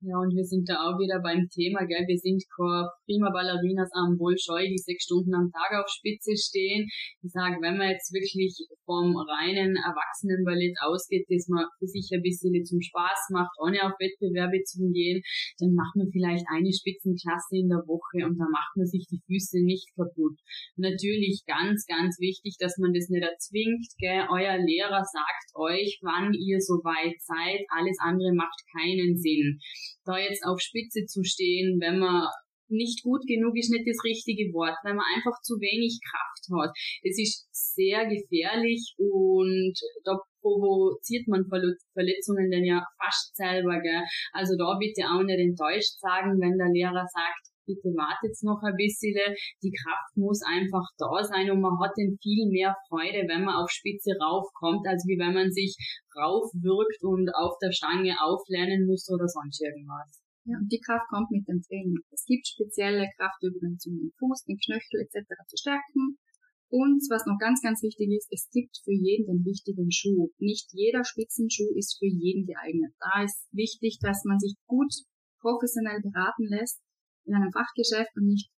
Ja, 0.02 0.18
und 0.18 0.34
wir 0.34 0.42
sind 0.42 0.66
da 0.66 0.82
auch 0.82 0.98
wieder 0.98 1.22
beim 1.22 1.46
Thema, 1.46 1.86
gell? 1.86 2.02
Wir 2.10 2.18
sind 2.18 2.42
keine 2.58 2.90
prima 3.06 3.30
Ballerinas 3.30 3.86
am 3.94 4.18
Bolscheu, 4.18 4.66
die 4.66 4.74
sechs 4.74 5.06
Stunden 5.06 5.30
am 5.30 5.46
Tag 5.54 5.78
auf 5.78 5.86
Spitze 5.86 6.34
stehen. 6.34 6.90
Ich 7.22 7.30
sage, 7.30 7.62
wenn 7.62 7.78
man 7.78 7.94
jetzt 7.94 8.10
wirklich 8.10 8.50
vom 8.82 9.14
reinen 9.14 9.78
Erwachsenenballett 9.78 10.74
ausgeht, 10.82 11.30
das 11.30 11.46
man 11.46 11.70
für 11.78 11.86
sich 11.86 12.10
ein 12.10 12.18
bisschen 12.18 12.50
zum 12.66 12.82
Spaß 12.82 13.30
macht, 13.30 13.54
ohne 13.62 13.78
auf 13.86 13.94
Wettbewerbe 14.02 14.58
zu 14.66 14.90
gehen, 14.90 15.22
dann 15.62 15.70
macht 15.78 15.94
man 15.94 16.10
vielleicht 16.10 16.50
eine 16.50 16.74
Spitzenklasse 16.74 17.62
in 17.62 17.70
der 17.70 17.86
Woche 17.86 18.26
und 18.26 18.34
dann 18.34 18.50
macht 18.50 18.74
man 18.74 18.90
sich 18.90 19.06
die 19.06 19.22
Füße 19.30 19.62
nicht 19.62 19.86
kaputt. 19.94 20.34
Natürlich 20.74 21.46
ganz, 21.46 21.86
ganz 21.86 22.18
wichtig, 22.18 22.58
dass 22.58 22.74
man 22.82 22.90
das 22.90 23.06
nicht 23.06 23.22
erzwingt, 23.22 23.86
gell? 24.02 24.26
Euer 24.34 24.58
Lehrer 24.58 25.06
sagt 25.06 25.46
euch, 25.54 26.02
wann 26.02 26.34
ihr 26.34 26.58
so 26.58 26.82
weit 26.82 27.22
seid. 27.22 27.62
Alles 27.70 28.02
andere 28.02 28.34
macht 28.34 28.58
keinen 28.74 29.14
Sinn 29.14 29.62
da 30.04 30.18
jetzt 30.18 30.44
auf 30.44 30.60
Spitze 30.60 31.04
zu 31.06 31.22
stehen, 31.24 31.80
wenn 31.80 31.98
man 31.98 32.26
nicht 32.72 33.04
gut 33.04 33.20
genug 33.28 33.54
ist 33.56 33.70
nicht 33.70 33.86
das 33.86 34.00
richtige 34.02 34.48
Wort, 34.56 34.74
wenn 34.82 34.96
man 34.96 35.04
einfach 35.14 35.36
zu 35.42 35.60
wenig 35.60 36.00
Kraft 36.00 36.44
hat. 36.56 36.72
Es 37.04 37.20
ist 37.20 37.46
sehr 37.52 38.08
gefährlich 38.08 38.94
und 38.96 39.76
da 40.04 40.18
provoziert 40.40 41.28
man 41.28 41.44
Verletzungen 41.46 42.50
dann 42.50 42.64
ja 42.64 42.82
fast 42.96 43.36
selber, 43.36 43.78
gell. 43.80 44.02
Also 44.32 44.56
da 44.56 44.76
bitte 44.80 45.04
auch 45.04 45.22
nicht 45.22 45.38
enttäuscht 45.38 46.00
sagen, 46.00 46.40
wenn 46.40 46.56
der 46.56 46.72
Lehrer 46.72 47.04
sagt, 47.06 47.51
bitte 47.72 47.96
wartet 47.96 48.36
noch 48.44 48.60
ein 48.60 48.76
bisschen, 48.76 49.16
die 49.64 49.72
Kraft 49.72 50.12
muss 50.16 50.44
einfach 50.44 50.84
da 51.00 51.24
sein 51.24 51.48
und 51.48 51.64
man 51.64 51.80
hat 51.80 51.96
dann 51.96 52.20
viel 52.20 52.48
mehr 52.52 52.76
Freude, 52.88 53.24
wenn 53.24 53.48
man 53.48 53.56
auf 53.56 53.72
Spitze 53.72 54.12
raufkommt, 54.20 54.84
als 54.84 55.08
wie 55.08 55.16
wenn 55.16 55.32
man 55.32 55.48
sich 55.48 55.72
raufwirkt 56.12 57.00
und 57.00 57.32
auf 57.32 57.56
der 57.64 57.72
Stange 57.72 58.12
auflernen 58.20 58.84
muss 58.84 59.08
oder 59.08 59.26
sonst 59.26 59.60
irgendwas. 59.64 60.20
Ja, 60.44 60.58
und 60.58 60.68
die 60.68 60.82
Kraft 60.82 61.06
kommt 61.08 61.30
mit 61.30 61.46
dem 61.46 61.62
Training. 61.62 62.02
Es 62.10 62.26
gibt 62.26 62.46
spezielle 62.46 63.06
Kraftübungen, 63.16 63.78
um 63.86 63.94
den 63.96 64.12
Fuß, 64.18 64.44
den 64.44 64.58
Knöchel 64.58 65.06
etc. 65.06 65.22
zu 65.46 65.56
stärken. 65.56 66.18
Und 66.68 67.04
was 67.12 67.26
noch 67.26 67.38
ganz, 67.38 67.60
ganz 67.62 67.82
wichtig 67.82 68.10
ist, 68.16 68.26
es 68.32 68.48
gibt 68.50 68.80
für 68.82 68.96
jeden 68.96 69.26
den 69.26 69.44
richtigen 69.46 69.92
Schuh. 69.92 70.32
Nicht 70.38 70.72
jeder 70.72 71.04
Spitzenschuh 71.04 71.70
ist 71.76 71.98
für 72.00 72.08
jeden 72.08 72.46
geeignet. 72.46 72.92
Da 72.98 73.22
ist 73.22 73.46
wichtig, 73.52 73.98
dass 74.00 74.24
man 74.24 74.40
sich 74.40 74.56
gut 74.66 74.90
professionell 75.38 76.00
beraten 76.00 76.48
lässt 76.48 76.80
in 77.24 77.34
einem 77.34 77.52
Fachgeschäft 77.52 78.10
und 78.16 78.26
nicht 78.26 78.50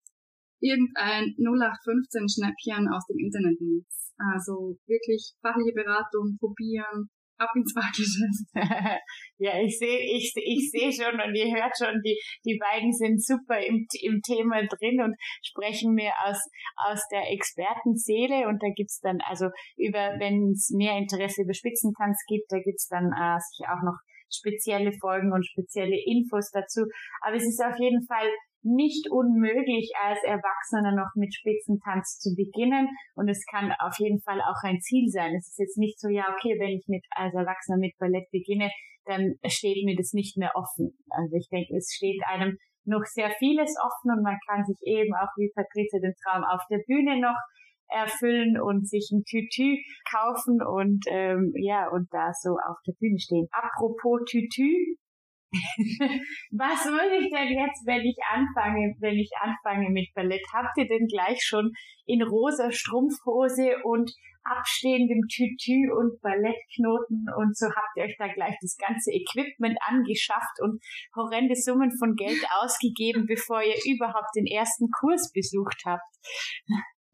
irgendein 0.60 1.34
0815 1.36 2.28
Schnäppchen 2.28 2.88
aus 2.88 3.04
dem 3.06 3.18
Internet 3.18 3.60
nimmt. 3.60 3.86
Also 4.16 4.78
wirklich 4.86 5.34
fachliche 5.42 5.74
Beratung 5.74 6.38
probieren, 6.38 7.10
ab 7.38 7.50
ins 7.54 7.72
Fachgeschäft. 7.74 8.46
ja, 9.38 9.60
ich 9.60 9.78
sehe 9.78 9.98
ich, 9.98 10.32
ich 10.36 10.70
seh 10.70 10.90
schon 10.92 11.20
und 11.20 11.34
ihr 11.34 11.50
hört 11.54 11.74
schon, 11.76 12.00
die, 12.04 12.18
die 12.44 12.58
beiden 12.58 12.92
sind 12.92 13.22
super 13.22 13.58
im, 13.58 13.86
im 14.02 14.20
Thema 14.22 14.62
drin 14.66 15.02
und 15.02 15.14
sprechen 15.42 15.94
mir 15.94 16.12
aus, 16.24 16.38
aus 16.76 17.02
der 17.10 17.30
Expertenseele 17.32 18.46
und 18.48 18.62
da 18.62 18.68
gibt's 18.74 19.00
dann, 19.00 19.18
also 19.26 19.50
über, 19.76 20.14
wenn 20.18 20.52
es 20.52 20.70
mehr 20.70 20.96
Interesse 20.96 21.42
über 21.42 21.54
Spitzentanz 21.54 22.18
gibt, 22.28 22.46
da 22.50 22.58
gibt's 22.60 22.88
dann 22.88 23.10
äh, 23.12 23.38
sich 23.40 23.66
auch 23.66 23.82
noch 23.82 23.98
spezielle 24.30 24.92
Folgen 25.00 25.32
und 25.32 25.46
spezielle 25.46 25.96
Infos 26.06 26.50
dazu. 26.50 26.82
Aber 27.20 27.36
es 27.36 27.44
ist 27.44 27.62
auf 27.62 27.78
jeden 27.78 28.04
Fall 28.06 28.30
nicht 28.64 29.10
unmöglich, 29.10 29.92
als 30.02 30.18
Erwachsener 30.24 30.96
noch 30.96 31.12
mit 31.14 31.34
Spitzentanz 31.34 32.18
zu 32.18 32.34
beginnen. 32.34 32.88
Und 33.14 33.28
es 33.28 33.44
kann 33.46 33.72
auf 33.78 33.94
jeden 33.98 34.20
Fall 34.20 34.40
auch 34.40 34.62
ein 34.64 34.80
Ziel 34.80 35.08
sein. 35.08 35.34
Es 35.36 35.48
ist 35.48 35.58
jetzt 35.58 35.78
nicht 35.78 36.00
so, 36.00 36.08
ja, 36.08 36.24
okay, 36.32 36.58
wenn 36.58 36.76
ich 36.76 36.84
mit, 36.88 37.04
als 37.10 37.34
Erwachsener 37.34 37.78
mit 37.78 37.92
Ballett 37.98 38.30
beginne, 38.32 38.70
dann 39.04 39.34
steht 39.46 39.84
mir 39.84 39.96
das 39.96 40.12
nicht 40.12 40.36
mehr 40.36 40.52
offen. 40.54 40.96
Also 41.10 41.36
ich 41.36 41.48
denke, 41.50 41.76
es 41.76 41.92
steht 41.94 42.22
einem 42.26 42.56
noch 42.86 43.04
sehr 43.04 43.30
vieles 43.38 43.76
offen 43.80 44.16
und 44.16 44.22
man 44.22 44.38
kann 44.48 44.64
sich 44.64 44.76
eben 44.82 45.14
auch 45.14 45.32
wie 45.36 45.52
Patrizia 45.54 46.00
den 46.00 46.14
Traum 46.22 46.44
auf 46.44 46.60
der 46.70 46.80
Bühne 46.86 47.20
noch 47.20 47.38
erfüllen 47.88 48.60
und 48.60 48.88
sich 48.88 49.10
ein 49.12 49.24
Tütü 49.24 49.76
kaufen 50.10 50.60
und 50.62 51.04
ähm, 51.08 51.52
ja 51.56 51.88
und 51.90 52.08
da 52.12 52.32
so 52.32 52.56
auf 52.56 52.76
der 52.86 52.94
Bühne 52.98 53.18
stehen. 53.18 53.46
Apropos 53.52 54.22
Tütü, 54.28 54.96
Was 56.50 56.84
würde 56.86 57.16
ich 57.22 57.30
denn 57.30 57.52
jetzt, 57.54 57.86
wenn 57.86 58.02
ich 58.02 58.18
anfange, 58.30 58.94
wenn 59.00 59.18
ich 59.18 59.30
anfange 59.40 59.90
mit 59.90 60.12
Ballett? 60.14 60.42
Habt 60.52 60.76
ihr 60.76 60.86
denn 60.86 61.06
gleich 61.06 61.42
schon 61.42 61.72
in 62.06 62.22
rosa 62.22 62.70
Strumpfhose 62.70 63.82
und 63.84 64.10
abstehendem 64.44 65.22
Tütü 65.28 65.88
und 65.90 66.20
Ballettknoten 66.20 67.26
und 67.36 67.56
so 67.56 67.66
habt 67.66 67.96
ihr 67.96 68.04
euch 68.04 68.16
da 68.18 68.28
gleich 68.28 68.54
das 68.60 68.76
ganze 68.76 69.10
Equipment 69.10 69.78
angeschafft 69.80 70.60
und 70.60 70.82
horrende 71.16 71.56
Summen 71.56 71.90
von 71.98 72.14
Geld 72.14 72.44
ausgegeben, 72.60 73.24
bevor 73.26 73.62
ihr 73.62 73.76
überhaupt 73.88 74.36
den 74.36 74.46
ersten 74.46 74.90
Kurs 74.90 75.32
besucht 75.32 75.80
habt? 75.86 76.04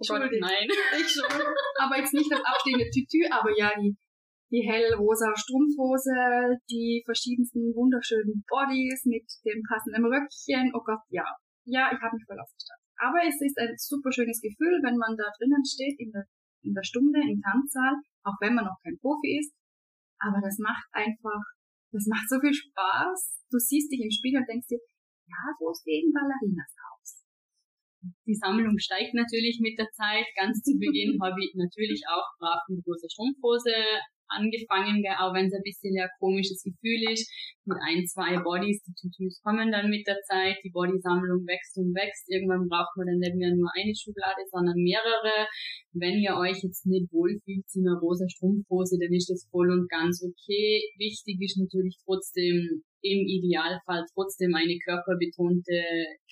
Gott, 0.09 0.31
nein. 0.41 0.67
Ich 0.99 1.09
schon. 1.09 1.29
Aber 1.79 1.99
jetzt 1.99 2.15
nicht 2.15 2.33
das 2.33 2.43
abstehende 2.43 2.89
Tütü, 2.91 3.29
aber 3.31 3.51
ja, 3.57 3.71
die 3.79 3.95
die 4.51 4.67
hellrosa 4.67 5.31
Strumpfhose, 5.39 6.59
die 6.67 7.03
verschiedensten 7.07 7.71
wunderschönen 7.75 8.43
Bodies 8.51 9.07
mit 9.07 9.27
dem 9.47 9.63
passenden 9.63 10.05
Röckchen. 10.11 10.75
Oh 10.75 10.83
Gott, 10.83 11.07
ja. 11.09 11.25
Ja, 11.65 11.87
ich 11.95 12.01
habe 12.03 12.19
mich 12.19 12.27
voll 12.27 12.39
aufgestanden. 12.39 12.83
Aber 12.99 13.23
es 13.23 13.39
ist 13.39 13.57
ein 13.59 13.79
super 13.79 14.11
schönes 14.11 14.43
Gefühl, 14.43 14.83
wenn 14.83 14.99
man 14.99 15.15
da 15.15 15.31
drinnen 15.39 15.63
steht 15.63 15.95
in 16.03 16.11
der, 16.11 16.27
in 16.67 16.75
der 16.75 16.83
Stunde 16.83 17.23
im 17.23 17.39
Tanzsaal, 17.41 17.95
auch 18.27 18.37
wenn 18.43 18.59
man 18.59 18.67
noch 18.67 18.77
kein 18.83 18.99
Profi 18.99 19.39
ist. 19.39 19.55
Aber 20.19 20.43
das 20.43 20.59
macht 20.59 20.85
einfach, 20.93 21.41
das 21.95 22.05
macht 22.11 22.29
so 22.29 22.43
viel 22.43 22.53
Spaß. 22.53 23.47
Du 23.55 23.59
siehst 23.59 23.89
dich 23.89 24.03
im 24.03 24.11
Spiegel 24.11 24.43
und 24.43 24.51
denkst 24.51 24.67
dir, 24.67 24.83
ja, 25.31 25.43
so 25.63 25.71
sehen 25.73 26.11
Ballerinas 26.11 26.75
aus. 26.91 27.23
Die 28.27 28.35
Sammlung 28.35 28.77
steigt 28.83 29.15
natürlich 29.15 29.63
mit 29.63 29.79
der 29.79 29.89
Zeit. 29.95 30.27
Ganz 30.35 30.59
zu 30.61 30.75
Beginn 30.75 31.17
habe 31.23 31.39
ich 31.39 31.55
natürlich 31.55 32.03
auch 32.11 32.27
brav 32.41 32.67
eine 32.67 32.83
große 32.83 33.07
Strumpfhose 33.09 33.79
angefangen, 34.31 35.03
auch 35.19 35.35
wenn 35.35 35.47
es 35.47 35.55
ein 35.55 35.63
bisschen 35.63 35.99
ein 35.99 36.09
komisches 36.19 36.63
Gefühl 36.63 37.13
ist, 37.13 37.29
mit 37.67 37.79
ein, 37.87 38.07
zwei 38.07 38.39
Bodies, 38.43 38.83
die 38.83 38.95
Tutus 38.95 39.41
kommen 39.43 39.71
dann 39.71 39.91
mit 39.91 40.07
der 40.07 40.19
Zeit, 40.27 40.57
die 40.65 40.71
Bodysammlung 40.71 41.47
wächst 41.47 41.77
und 41.79 41.95
wächst, 41.95 42.31
irgendwann 42.31 42.69
braucht 42.69 42.97
man 42.97 43.07
dann 43.07 43.19
nicht 43.19 43.37
mehr 43.37 43.55
nur 43.55 43.71
eine 43.75 43.95
Schublade, 43.95 44.43
sondern 44.51 44.77
mehrere. 44.77 45.47
Wenn 45.93 46.19
ihr 46.19 46.35
euch 46.37 46.63
jetzt 46.63 46.87
nicht 46.87 47.13
wohlfühlt 47.13 47.67
in 47.75 47.87
einer 47.87 47.99
rosa 47.99 48.29
Strumpfhose, 48.29 48.99
dann 48.99 49.13
ist 49.13 49.31
das 49.31 49.47
voll 49.51 49.71
und 49.71 49.89
ganz 49.89 50.23
okay. 50.23 50.83
Wichtig 50.99 51.39
ist 51.41 51.59
natürlich 51.59 51.99
trotzdem 52.05 52.83
im 53.03 53.27
Idealfall 53.27 54.05
trotzdem 54.15 54.55
eine 54.55 54.79
körperbetonte 54.85 55.77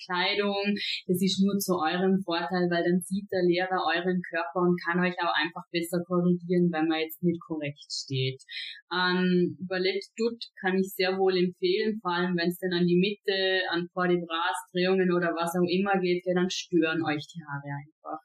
Kleidung. 0.05 0.77
Das 1.07 1.21
ist 1.21 1.41
nur 1.41 1.57
zu 1.57 1.77
eurem 1.77 2.21
Vorteil, 2.21 2.69
weil 2.69 2.83
dann 2.83 3.01
sieht 3.01 3.31
der 3.31 3.43
Lehrer 3.43 3.81
euren 3.95 4.21
Körper 4.21 4.61
und 4.61 4.79
kann 4.81 4.99
euch 4.99 5.15
auch 5.19 5.33
einfach 5.33 5.63
besser 5.71 6.03
korrigieren, 6.05 6.69
wenn 6.71 6.87
man 6.87 7.01
jetzt 7.01 7.21
nicht 7.23 7.41
korrekt 7.41 7.85
steht. 7.89 8.41
An 8.89 9.57
Ballett 9.67 10.05
Dutt 10.17 10.43
kann 10.61 10.77
ich 10.77 10.93
sehr 10.93 11.17
wohl 11.17 11.37
empfehlen, 11.37 11.99
vor 12.01 12.11
allem 12.11 12.35
wenn 12.37 12.49
es 12.49 12.59
dann 12.59 12.73
an 12.73 12.87
die 12.87 12.99
Mitte, 12.99 13.63
an 13.71 13.89
Port 13.93 14.11
de 14.11 14.19
Bras, 14.19 14.57
Drehungen 14.71 15.11
oder 15.11 15.33
was 15.35 15.55
auch 15.55 15.67
immer 15.67 15.99
geht, 15.99 16.25
ja, 16.25 16.33
dann 16.33 16.49
stören 16.49 17.03
euch 17.05 17.25
die 17.27 17.41
Haare 17.43 17.69
einfach. 17.73 18.21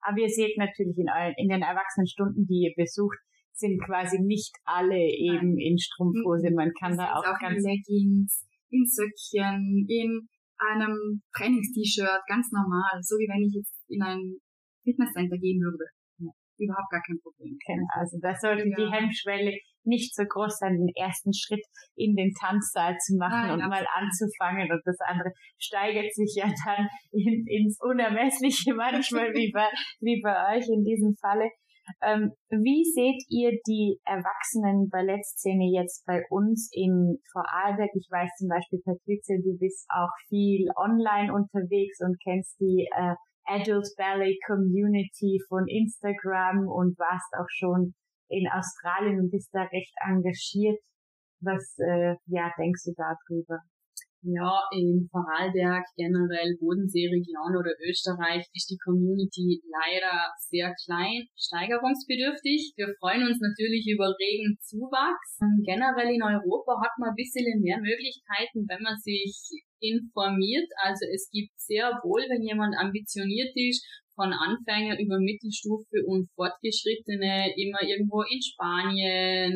Aber 0.00 0.18
ihr 0.18 0.28
seht 0.30 0.56
natürlich 0.56 0.96
in, 0.96 1.10
euren, 1.10 1.34
in 1.36 1.48
den 1.48 1.62
Erwachsenenstunden, 1.62 2.46
die 2.46 2.70
ihr 2.70 2.74
besucht, 2.76 3.18
sind 3.58 3.82
quasi 3.84 4.18
nicht 4.20 4.54
alle 4.64 4.98
eben 4.98 5.54
Nein. 5.54 5.58
in 5.58 5.78
Strumpfhose. 5.78 6.50
Man 6.54 6.72
kann 6.78 6.96
das 6.96 7.06
da 7.06 7.12
auch, 7.14 7.24
auch 7.24 7.38
ganz... 7.40 7.58
In 7.58 7.64
Leggings, 7.64 8.46
in 8.70 8.84
Söckchen, 8.86 9.86
in 9.88 10.28
einem 10.58 11.22
Trainings-T-Shirt, 11.36 12.22
ganz 12.26 12.50
normal. 12.52 12.98
So 13.02 13.16
wie 13.16 13.28
wenn 13.28 13.46
ich 13.46 13.54
jetzt 13.54 13.74
in 13.88 14.02
ein 14.02 14.38
Fitnesscenter 14.82 15.38
gehen 15.38 15.60
würde. 15.60 15.84
Ja, 16.18 16.30
überhaupt 16.58 16.90
gar 16.90 17.02
kein 17.02 17.20
Problem. 17.20 17.58
Genau. 17.66 17.86
Also 17.94 18.18
da 18.20 18.34
sollte 18.34 18.68
ja. 18.68 18.76
die 18.76 18.90
Hemmschwelle 18.90 19.52
nicht 19.84 20.14
so 20.14 20.24
groß 20.24 20.58
sein, 20.58 20.76
den 20.76 20.92
ersten 20.94 21.32
Schritt 21.32 21.64
in 21.96 22.14
den 22.14 22.32
Tanzsaal 22.34 22.96
zu 22.98 23.16
machen 23.16 23.48
Nein, 23.48 23.52
und 23.52 23.68
mal 23.68 23.86
anzufangen. 23.94 24.70
Und 24.70 24.82
das 24.84 24.98
andere 25.00 25.32
steigert 25.58 26.12
sich 26.12 26.34
ja 26.36 26.46
dann 26.64 26.88
in, 27.12 27.46
ins 27.46 27.78
Unermessliche 27.80 28.74
manchmal, 28.76 29.32
wie 29.32 29.50
bei, 29.52 29.68
wie 30.00 30.20
bei 30.22 30.56
euch 30.56 30.68
in 30.68 30.84
diesem 30.84 31.14
Falle. 31.20 31.48
Ähm, 32.02 32.32
wie 32.50 32.84
seht 32.84 33.22
ihr 33.28 33.52
die 33.66 33.98
Erwachsenen-Ballettszene 34.04 35.70
jetzt 35.72 36.04
bei 36.06 36.22
uns 36.30 36.70
in 36.72 37.18
Vorarlberg? 37.32 37.90
Ich 37.94 38.08
weiß 38.10 38.30
zum 38.38 38.48
Beispiel, 38.48 38.80
Patrizia, 38.84 39.36
du 39.42 39.56
bist 39.58 39.86
auch 39.90 40.12
viel 40.28 40.68
online 40.76 41.32
unterwegs 41.32 42.00
und 42.00 42.16
kennst 42.22 42.58
die 42.60 42.88
äh, 42.96 43.14
Adult 43.44 43.88
Ballet 43.96 44.38
Community 44.46 45.40
von 45.48 45.66
Instagram 45.66 46.68
und 46.68 46.98
warst 46.98 47.32
auch 47.38 47.48
schon 47.48 47.94
in 48.28 48.46
Australien 48.52 49.20
und 49.20 49.30
bist 49.30 49.48
da 49.52 49.62
recht 49.62 49.94
engagiert. 50.04 50.78
Was 51.40 51.76
äh, 51.78 52.16
ja 52.26 52.52
denkst 52.58 52.84
du 52.84 52.92
darüber? 52.96 53.60
Ja, 54.22 54.66
in 54.74 55.06
Vorarlberg, 55.12 55.86
generell 55.94 56.58
Bodenseeregion 56.58 57.54
oder 57.54 57.70
Österreich 57.86 58.42
ist 58.52 58.66
die 58.68 58.78
Community 58.82 59.62
leider 59.62 60.34
sehr 60.42 60.74
klein, 60.84 61.22
steigerungsbedürftig. 61.38 62.74
Wir 62.74 62.90
freuen 62.98 63.22
uns 63.22 63.38
natürlich 63.38 63.86
über 63.86 64.10
regen 64.18 64.58
Zuwachs. 64.58 65.38
Generell 65.62 66.10
in 66.10 66.22
Europa 66.22 66.82
hat 66.82 66.98
man 66.98 67.10
ein 67.10 67.14
bisschen 67.14 67.46
mehr 67.62 67.78
Möglichkeiten, 67.78 68.66
wenn 68.66 68.82
man 68.82 68.98
sich 68.98 69.38
informiert. 69.78 70.66
Also 70.82 71.06
es 71.14 71.30
gibt 71.30 71.54
sehr 71.54 71.86
wohl, 72.02 72.26
wenn 72.26 72.42
jemand 72.42 72.74
ambitioniert 72.74 73.54
ist, 73.54 73.86
von 74.18 74.34
Anfänger 74.34 74.98
über 74.98 75.22
Mittelstufe 75.22 76.02
und 76.10 76.26
Fortgeschrittene 76.34 77.54
immer 77.54 77.78
irgendwo 77.86 78.26
in 78.26 78.42
Spanien, 78.42 79.54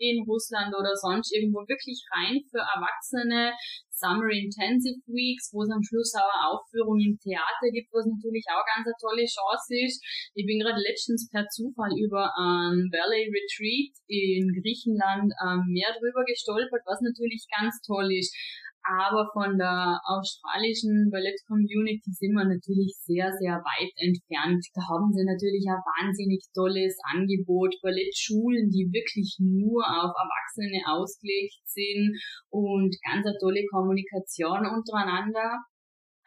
in 0.00 0.24
Russland 0.24 0.72
oder 0.72 0.96
sonst 0.96 1.28
irgendwo 1.36 1.60
wirklich 1.68 2.00
rein 2.16 2.40
für 2.48 2.64
Erwachsene. 2.64 3.52
Summer 3.98 4.30
Intensive 4.30 5.02
Weeks, 5.10 5.50
wo 5.50 5.66
es 5.66 5.74
am 5.74 5.82
Schluss 5.82 6.14
auch 6.14 6.30
eine 6.30 6.54
Aufführung 6.54 7.02
im 7.02 7.18
Theater 7.18 7.66
gibt, 7.74 7.90
was 7.90 8.06
natürlich 8.06 8.46
auch 8.46 8.62
ganz 8.62 8.86
eine 8.86 8.94
tolle 9.02 9.26
Chance 9.26 9.74
ist. 9.74 9.98
Ich 10.38 10.46
bin 10.46 10.62
gerade 10.62 10.78
letztens 10.78 11.26
per 11.26 11.44
Zufall 11.50 11.90
über 11.98 12.30
ein 12.38 12.86
Valley 12.94 13.26
Retreat 13.26 13.92
in 14.06 14.54
Griechenland 14.54 15.34
am 15.42 15.66
Meer 15.66 15.90
drüber 15.98 16.22
gestolpert, 16.24 16.86
was 16.86 17.02
natürlich 17.02 17.42
ganz 17.50 17.82
toll 17.82 18.14
ist 18.14 18.30
aber 18.82 19.28
von 19.32 19.58
der 19.58 20.00
australischen 20.04 21.10
Ballett-Community 21.10 22.10
sind 22.12 22.32
wir 22.32 22.44
natürlich 22.44 22.94
sehr, 23.04 23.32
sehr 23.32 23.60
weit 23.60 23.92
entfernt. 23.96 24.64
Da 24.74 24.82
haben 24.88 25.12
sie 25.12 25.24
natürlich 25.24 25.66
ein 25.68 25.82
wahnsinnig 25.84 26.44
tolles 26.54 26.96
Angebot, 27.04 27.74
Ballettschulen, 27.82 28.70
die 28.70 28.88
wirklich 28.92 29.36
nur 29.40 29.84
auf 29.84 30.12
Erwachsene 30.14 30.80
ausgelegt 30.86 31.60
sind 31.64 32.16
und 32.50 32.94
ganz 33.04 33.26
eine 33.26 33.36
tolle 33.40 33.64
Kommunikation 33.70 34.64
untereinander. 34.64 35.58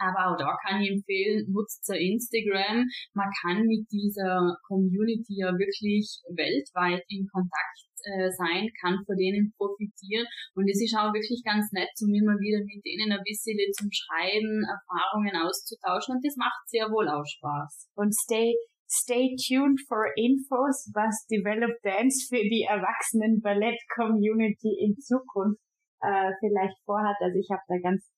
Aber 0.01 0.33
auch 0.33 0.37
da 0.37 0.57
kann 0.65 0.81
ich 0.81 0.89
empfehlen, 0.89 1.45
nutzt 1.51 1.87
ihr 1.89 1.99
Instagram. 1.99 2.85
Man 3.13 3.29
kann 3.41 3.65
mit 3.67 3.85
dieser 3.91 4.57
Community 4.67 5.37
ja 5.37 5.53
wirklich 5.53 6.21
weltweit 6.33 7.03
in 7.07 7.27
Kontakt 7.27 7.90
äh, 8.03 8.29
sein, 8.31 8.69
kann 8.79 8.99
von 9.05 9.15
denen 9.15 9.53
profitieren. 9.57 10.25
Und 10.55 10.69
es 10.69 10.81
ist 10.81 10.95
auch 10.97 11.13
wirklich 11.13 11.41
ganz 11.43 11.71
nett, 11.71 11.91
um 12.01 12.13
immer 12.13 12.37
wieder 12.39 12.59
mit 12.65 12.83
denen 12.85 13.11
ein 13.11 13.23
bisschen 13.23 13.57
zum 13.73 13.89
Schreiben, 13.91 14.63
Erfahrungen 14.65 15.35
auszutauschen. 15.35 16.15
Und 16.17 16.25
das 16.25 16.35
macht 16.37 16.67
sehr 16.67 16.89
wohl 16.89 17.07
auch 17.09 17.25
Spaß. 17.25 17.89
Und 17.95 18.13
stay 18.13 18.55
Stay 18.93 19.37
tuned 19.39 19.79
for 19.87 20.03
infos, 20.17 20.91
was 20.93 21.25
Develop 21.31 21.79
Dance 21.81 22.27
für 22.27 22.43
die 22.43 22.67
Erwachsenen 22.67 23.39
Ballett 23.39 23.79
Community 23.95 24.83
in 24.83 24.99
Zukunft 24.99 25.61
äh, 26.01 26.31
vielleicht 26.41 26.75
vorhat. 26.83 27.15
Also 27.21 27.39
ich 27.39 27.47
habe 27.49 27.61
da 27.69 27.79
ganz 27.79 28.11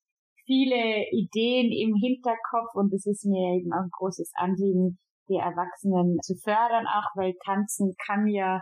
viele 0.46 1.06
Ideen 1.12 1.72
im 1.72 1.94
Hinterkopf 1.96 2.74
und 2.74 2.92
es 2.92 3.06
ist 3.06 3.24
mir 3.26 3.60
eben 3.60 3.72
auch 3.72 3.86
ein 3.86 3.94
großes 3.94 4.32
Anliegen, 4.36 4.98
die 5.30 5.38
Erwachsenen 5.38 6.18
zu 6.22 6.36
fördern, 6.36 6.86
auch 6.88 7.16
weil 7.16 7.34
Tanzen 7.46 7.96
kann 8.06 8.28
ja 8.28 8.60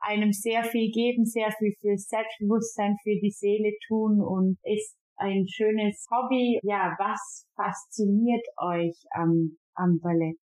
einem 0.00 0.32
sehr 0.32 0.64
viel 0.64 0.90
geben, 0.90 1.24
sehr 1.24 1.50
viel 1.58 1.74
für 1.80 1.96
Selbstbewusstsein, 1.96 2.96
für 3.02 3.18
die 3.20 3.30
Seele 3.30 3.72
tun 3.86 4.20
und 4.20 4.58
ist 4.62 4.96
ein 5.16 5.46
schönes 5.48 6.06
Hobby. 6.10 6.60
Ja, 6.62 6.94
was 6.98 7.46
fasziniert 7.56 8.46
euch 8.56 8.96
am, 9.10 9.58
am 9.74 9.98
Ballett? 10.00 10.38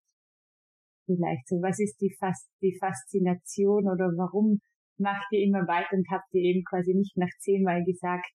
Vielleicht 1.06 1.46
so, 1.48 1.56
was 1.56 1.78
ist 1.78 2.00
die, 2.00 2.14
Fas 2.18 2.48
die 2.62 2.76
Faszination 2.78 3.84
oder 3.86 4.10
warum 4.16 4.60
macht 4.98 5.26
ihr 5.32 5.44
immer 5.44 5.66
weiter 5.68 5.96
und 5.96 6.06
habt 6.10 6.32
ihr 6.32 6.42
eben 6.42 6.64
quasi 6.64 6.94
nicht 6.94 7.16
nach 7.16 7.30
zehnmal 7.40 7.84
gesagt, 7.84 8.26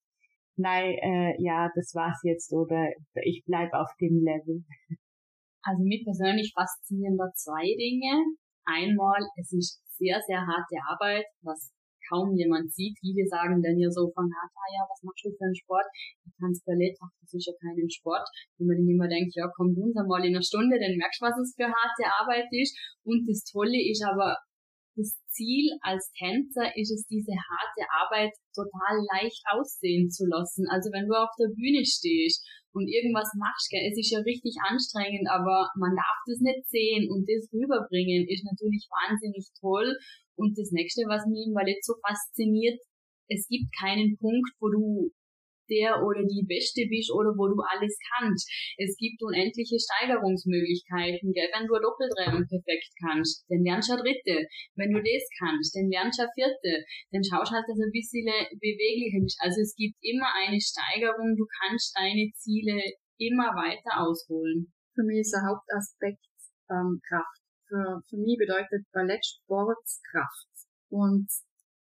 nein, 0.56 0.94
äh, 1.02 1.34
ja, 1.42 1.70
das 1.76 1.94
war's 1.96 2.20
jetzt 2.24 2.54
oder 2.54 2.90
ich 3.24 3.44
bleib 3.46 3.74
auf 3.74 3.90
dem 4.00 4.22
Level? 4.24 4.64
Also 5.64 5.84
mich 5.84 6.04
persönlich 6.04 6.54
faszinieren 6.56 7.18
da 7.18 7.32
zwei 7.34 7.64
Dinge. 7.64 8.24
Einmal, 8.70 9.22
es 9.38 9.52
ist 9.52 9.82
sehr, 9.98 10.22
sehr 10.28 10.46
harte 10.46 10.78
Arbeit, 10.86 11.26
was 11.42 11.74
kaum 12.10 12.34
jemand 12.36 12.74
sieht. 12.74 12.98
Viele 13.00 13.26
sagen 13.28 13.62
dann 13.62 13.78
ja 13.78 13.90
so 13.90 14.10
von, 14.14 14.26
ah 14.26 14.70
ja, 14.74 14.82
was 14.90 15.02
machst 15.04 15.26
du 15.26 15.30
für 15.30 15.46
einen 15.46 15.56
Sport? 15.56 15.86
Du 16.26 16.32
kannst 16.42 16.66
Ballett, 16.66 16.98
ach, 17.02 17.14
das 17.22 17.34
ist 17.34 17.48
ja 17.48 17.54
kein 17.62 17.90
Sport. 17.90 18.26
Und 18.58 18.68
man 18.68 18.78
dann 18.78 18.90
immer 18.90 19.08
denkt, 19.08 19.36
ja, 19.36 19.46
komm, 19.56 19.78
uns 19.78 19.96
einmal 19.96 20.26
in 20.26 20.34
einer 20.34 20.44
Stunde, 20.44 20.80
dann 20.82 20.98
merkst 20.98 21.22
du, 21.22 21.26
was 21.26 21.38
es 21.38 21.54
für 21.56 21.70
harte 21.70 22.06
Arbeit 22.20 22.50
ist. 22.52 22.74
Und 23.06 23.30
das 23.30 23.46
Tolle 23.46 23.78
ist 23.78 24.04
aber, 24.04 24.38
das 24.98 25.16
Ziel 25.30 25.72
als 25.82 26.12
Tänzer 26.18 26.76
ist 26.76 26.92
es, 26.92 27.08
diese 27.08 27.32
harte 27.32 27.84
Arbeit 27.88 28.34
total 28.52 29.00
leicht 29.16 29.40
aussehen 29.54 30.10
zu 30.10 30.26
lassen. 30.26 30.68
Also 30.68 30.92
wenn 30.92 31.08
du 31.08 31.16
auf 31.16 31.32
der 31.40 31.54
Bühne 31.56 31.86
stehst 31.86 32.44
und 32.80 32.88
irgendwas 32.88 33.36
machst, 33.36 33.68
gell, 33.68 33.84
es 33.84 34.00
ist 34.00 34.12
ja 34.12 34.24
richtig 34.24 34.56
anstrengend, 34.64 35.28
aber 35.28 35.68
man 35.76 35.92
darf 35.92 36.20
das 36.24 36.40
nicht 36.40 36.64
sehen 36.72 37.12
und 37.12 37.28
das 37.28 37.52
rüberbringen 37.52 38.24
ist 38.32 38.48
natürlich 38.48 38.88
wahnsinnig 38.88 39.52
toll. 39.60 39.92
Und 40.40 40.56
das 40.56 40.72
nächste, 40.72 41.04
was 41.12 41.28
mich 41.28 41.52
im 41.52 41.54
Ballett 41.54 41.84
so 41.84 42.00
fasziniert, 42.00 42.80
es 43.28 43.46
gibt 43.52 43.68
keinen 43.76 44.16
Punkt, 44.16 44.56
wo 44.64 44.72
du 44.72 45.12
der 45.70 46.02
oder 46.02 46.26
die 46.26 46.46
Beste 46.46 46.90
bist 46.90 47.14
oder 47.14 47.32
wo 47.38 47.48
du 47.48 47.62
alles 47.62 47.96
kannst. 48.18 48.50
Es 48.78 48.98
gibt 48.98 49.22
unendliche 49.22 49.78
Steigerungsmöglichkeiten, 49.78 51.32
gell? 51.32 51.50
Wenn 51.54 51.68
du 51.70 51.78
ein 51.78 51.86
Doppeldrehen 51.86 52.44
perfekt 52.50 52.92
kannst, 53.00 53.46
dann 53.50 53.64
lernst 53.64 53.90
du 53.90 53.96
dritte. 53.96 54.50
Wenn 54.76 54.92
du 54.92 55.00
das 55.00 55.24
kannst, 55.38 55.76
dann 55.76 55.90
lernst 55.90 56.20
du 56.20 56.26
vierte. 56.34 56.84
Dann 57.12 57.24
schaust 57.24 57.52
halt, 57.52 57.66
dass 57.68 57.78
du 57.78 57.86
ein 57.86 57.96
bisschen 57.96 58.26
beweglicher 58.58 59.22
bist. 59.22 59.40
Also 59.40 59.62
es 59.62 59.76
gibt 59.76 59.98
immer 60.02 60.28
eine 60.36 60.60
Steigerung, 60.60 61.38
du 61.38 61.46
kannst 61.62 61.96
deine 61.96 62.32
Ziele 62.36 62.82
immer 63.20 63.54
weiter 63.56 64.02
ausholen. 64.02 64.72
Für 64.96 65.04
mich 65.04 65.22
ist 65.22 65.34
der 65.34 65.46
Hauptaspekt 65.48 66.24
ähm, 66.72 67.00
Kraft. 67.08 67.44
Für, 67.68 68.02
für 68.10 68.18
mich 68.18 68.38
bedeutet 68.40 68.88
Ballettsport 68.92 69.86
Kraft. 70.12 70.50
Und 70.90 71.28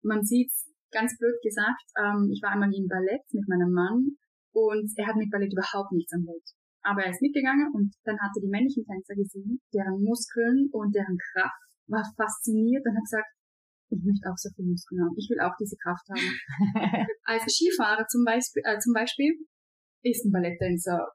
man 0.02 0.24
sieht 0.24 0.50
ganz 0.90 1.16
blöd 1.18 1.38
gesagt, 1.42 1.86
ähm, 1.98 2.28
ich 2.30 2.42
war 2.42 2.52
einmal 2.52 2.72
im 2.74 2.86
Ballett 2.86 3.24
mit 3.32 3.46
meinem 3.48 3.72
Mann 3.72 4.16
und 4.52 4.90
er 4.96 5.06
hat 5.06 5.16
mit 5.16 5.30
Ballett 5.30 5.52
überhaupt 5.52 5.92
nichts 5.92 6.12
am 6.12 6.26
Hut. 6.26 6.44
Aber 6.82 7.04
er 7.04 7.10
ist 7.10 7.22
mitgegangen 7.22 7.68
und 7.74 7.94
dann 8.04 8.18
hat 8.18 8.32
er 8.36 8.42
die 8.42 8.50
männlichen 8.50 8.84
Tänzer 8.84 9.14
gesehen, 9.14 9.60
deren 9.72 10.02
Muskeln 10.02 10.68
und 10.72 10.94
deren 10.94 11.18
Kraft, 11.32 11.70
war 11.90 12.06
fasziniert 12.16 12.86
und 12.86 12.94
hat 12.94 13.04
gesagt, 13.04 13.30
ich 13.90 13.98
möchte 13.98 14.30
auch 14.30 14.38
so 14.38 14.48
viel 14.54 14.64
Muskeln 14.64 15.02
haben. 15.02 15.18
Ich 15.18 15.28
will 15.28 15.40
auch 15.42 15.54
diese 15.58 15.76
Kraft 15.76 16.06
haben. 16.08 16.22
Als 17.24 17.42
Skifahrer 17.50 18.06
zum 18.06 18.24
Beispiel, 18.24 18.62
äh, 18.64 18.78
zum 18.78 18.94
Beispiel 18.94 19.34
ist 20.02 20.24
ein 20.24 20.32
Balletttänzer, 20.32 21.10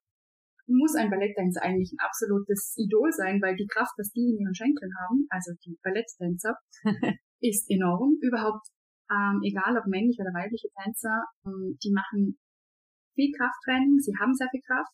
muss 0.68 0.96
ein 0.96 1.10
Balletttänzer 1.10 1.64
eigentlich 1.64 1.94
ein 1.94 2.04
absolutes 2.04 2.76
Idol 2.76 3.12
sein, 3.12 3.42
weil 3.42 3.56
die 3.56 3.68
Kraft, 3.68 3.94
was 3.98 4.12
die 4.12 4.36
in 4.36 4.44
ihren 4.44 4.56
Schenkeln 4.56 4.92
haben, 5.00 5.26
also 5.30 5.52
die 5.64 5.80
Balletttänzer, 5.82 6.60
ist 7.40 7.70
enorm. 7.70 8.18
Überhaupt 8.22 8.68
ähm, 9.12 9.42
egal 9.44 9.78
ob 9.78 9.86
männliche 9.86 10.22
oder 10.22 10.34
weibliche 10.34 10.70
Tänzer, 10.74 11.26
ähm, 11.46 11.78
die 11.84 11.92
machen 11.92 12.38
viel 13.14 13.32
Krafttraining, 13.32 14.00
sie 14.00 14.14
haben 14.20 14.34
sehr 14.34 14.50
viel 14.52 14.62
Kraft, 14.66 14.92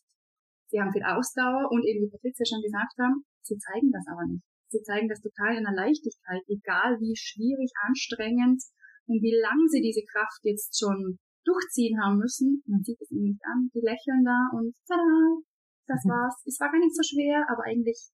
sie 0.69 0.79
haben 0.79 0.91
viel 0.91 1.03
Ausdauer 1.03 1.71
und 1.71 1.83
eben 1.87 2.05
wie 2.05 2.11
Patricia 2.11 2.45
schon 2.45 2.61
gesagt 2.61 2.95
haben, 2.99 3.25
sie 3.41 3.57
zeigen 3.57 3.91
das 3.91 4.05
aber 4.07 4.25
nicht. 4.27 4.45
Sie 4.71 4.81
zeigen 4.83 5.09
das 5.09 5.19
total 5.19 5.57
in 5.59 5.67
einer 5.67 5.75
Leichtigkeit, 5.75 6.43
egal 6.47 6.95
wie 7.03 7.15
schwierig, 7.15 7.71
anstrengend 7.83 8.63
und 9.07 9.19
wie 9.19 9.35
lange 9.35 9.67
sie 9.67 9.83
diese 9.83 10.05
Kraft 10.07 10.39
jetzt 10.43 10.79
schon 10.79 11.19
durchziehen 11.43 11.99
haben 11.99 12.17
müssen. 12.17 12.63
Man 12.67 12.79
sieht 12.83 13.01
es 13.01 13.11
ihnen 13.11 13.35
nicht 13.35 13.43
an, 13.43 13.67
die 13.73 13.83
lächeln 13.83 14.23
da 14.23 14.47
und 14.55 14.71
tada, 14.87 15.43
das 15.87 16.05
mhm. 16.05 16.09
war's. 16.09 16.39
Es 16.47 16.59
war 16.59 16.71
gar 16.71 16.79
nicht 16.79 16.95
so 16.95 17.03
schwer, 17.03 17.43
aber 17.51 17.67
eigentlich, 17.67 18.11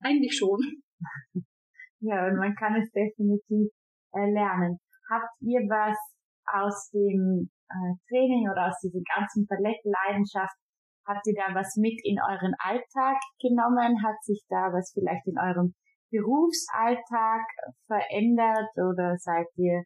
eigentlich 0.00 0.36
schon. 0.36 0.60
Ja, 2.06 2.28
und 2.28 2.36
man 2.36 2.54
kann 2.54 2.76
es 2.76 2.90
definitiv 2.90 3.72
lernen. 4.12 4.78
Habt 5.10 5.34
ihr 5.40 5.60
was 5.68 5.98
aus 6.46 6.90
dem 6.90 7.50
äh, 7.68 7.94
Training 8.08 8.48
oder 8.50 8.68
aus 8.68 8.78
dieser 8.80 9.02
ganzen 9.14 9.46
Ballettleidenschaft, 9.46 10.56
habt 11.06 11.26
ihr 11.26 11.34
da 11.34 11.54
was 11.54 11.76
mit 11.76 12.00
in 12.04 12.18
euren 12.20 12.54
Alltag 12.58 13.20
genommen? 13.40 14.02
Hat 14.02 14.16
sich 14.22 14.44
da 14.48 14.72
was 14.72 14.92
vielleicht 14.92 15.26
in 15.26 15.38
eurem 15.38 15.74
Berufsalltag 16.10 17.44
verändert 17.86 18.70
oder 18.76 19.16
seid 19.18 19.46
ihr 19.56 19.82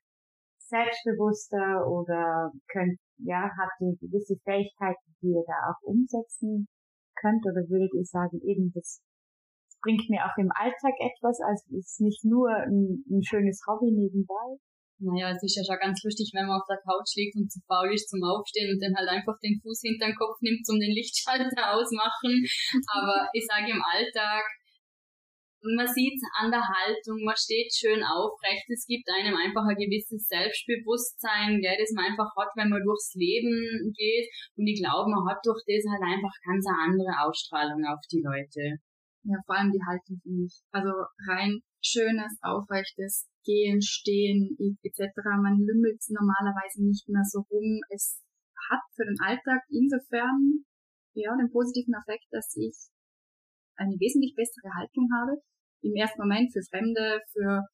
selbstbewusster 0.59 1.89
oder 1.89 2.53
könnt, 2.71 3.01
ja, 3.19 3.49
habt 3.57 3.81
ihr 3.81 3.97
gewisse 3.97 4.37
Fähigkeiten, 4.45 5.17
die 5.23 5.33
ihr 5.33 5.45
da 5.47 5.73
auch 5.73 5.81
umsetzen 5.83 6.69
könnt 7.17 7.45
oder 7.47 7.65
würdet 7.69 7.95
ihr 7.95 8.05
sagen, 8.05 8.39
eben 8.45 8.71
das 8.75 9.01
bringt 9.83 10.11
mir 10.11 10.25
auch 10.27 10.37
im 10.37 10.51
Alltag 10.53 10.95
etwas, 11.01 11.41
also 11.41 11.65
es 11.79 11.87
ist 11.87 12.01
nicht 12.01 12.25
nur 12.25 12.51
ein, 12.51 13.05
ein 13.09 13.23
schönes 13.23 13.63
Hobby 13.67 13.91
nebenbei? 13.91 14.59
Naja, 14.99 15.31
es 15.31 15.43
ist 15.43 15.55
ja 15.55 15.63
schon 15.63 15.79
ganz 15.79 16.03
lustig, 16.03 16.35
wenn 16.35 16.51
man 16.51 16.59
auf 16.59 16.67
der 16.67 16.83
Couch 16.83 17.15
liegt 17.15 17.39
und 17.39 17.47
zu 17.47 17.63
faul 17.71 17.95
ist 17.95 18.11
zum 18.11 18.19
Aufstehen 18.23 18.75
und 18.75 18.83
dann 18.83 18.95
halt 18.99 19.07
einfach 19.07 19.39
den 19.39 19.55
Fuß 19.63 19.81
hinter 19.87 20.11
den 20.11 20.19
Kopf 20.19 20.43
nimmt, 20.43 20.67
um 20.67 20.79
den 20.79 20.91
Lichtschalter 20.91 21.47
ausmachen. 21.75 22.43
Aber 22.91 23.31
ich 23.31 23.47
sage 23.47 23.71
im 23.71 23.79
Alltag, 23.79 24.43
man 25.63 25.87
sieht 25.87 26.19
an 26.39 26.51
der 26.51 26.63
Haltung, 26.63 27.23
man 27.23 27.35
steht 27.37 27.71
schön 27.75 28.03
aufrecht, 28.03 28.67
es 28.71 28.87
gibt 28.87 29.07
einem 29.11 29.35
einfach 29.35 29.67
ein 29.67 29.79
gewisses 29.79 30.27
Selbstbewusstsein, 30.27 31.61
gell, 31.61 31.79
das 31.79 31.91
man 31.95 32.11
einfach 32.11 32.31
hat, 32.39 32.51
wenn 32.55 32.71
man 32.71 32.83
durchs 32.83 33.15
Leben 33.15 33.93
geht. 33.95 34.27
Und 34.57 34.67
ich 34.67 34.83
glaube, 34.83 35.11
man 35.11 35.27
hat 35.27 35.43
durch 35.43 35.63
das 35.67 35.87
halt 35.87 36.03
einfach 36.03 36.35
ganz 36.47 36.67
eine 36.67 36.91
andere 36.91 37.13
Ausstrahlung 37.27 37.83
auf 37.87 38.03
die 38.11 38.23
Leute. 38.23 38.83
Ja, 39.29 39.37
vor 39.45 39.57
allem 39.61 39.73
die 39.73 39.85
Haltung 39.85 40.17
finde 40.25 40.49
ich. 40.49 40.65
Also 40.73 40.89
rein 41.29 41.61
schönes, 41.85 42.33
aufrechtes 42.41 43.29
Gehen, 43.45 43.83
Stehen 43.83 44.57
etc. 44.57 45.13
Man 45.37 45.61
lümmelt 45.61 46.01
normalerweise 46.09 46.81
nicht 46.81 47.07
mehr 47.09 47.25
so 47.29 47.45
rum. 47.53 47.81
Es 47.93 48.25
hat 48.73 48.81
für 48.97 49.05
den 49.05 49.21
Alltag 49.21 49.61
insofern 49.69 50.65
ja 51.13 51.37
den 51.37 51.53
positiven 51.53 51.93
Effekt, 51.93 52.25
dass 52.31 52.57
ich 52.57 52.89
eine 53.77 54.01
wesentlich 54.01 54.35
bessere 54.35 54.73
Haltung 54.73 55.09
habe. 55.13 55.37
Im 55.85 55.95
ersten 55.95 56.25
Moment 56.25 56.49
für 56.49 56.65
Fremde, 56.65 57.21
für, 57.33 57.69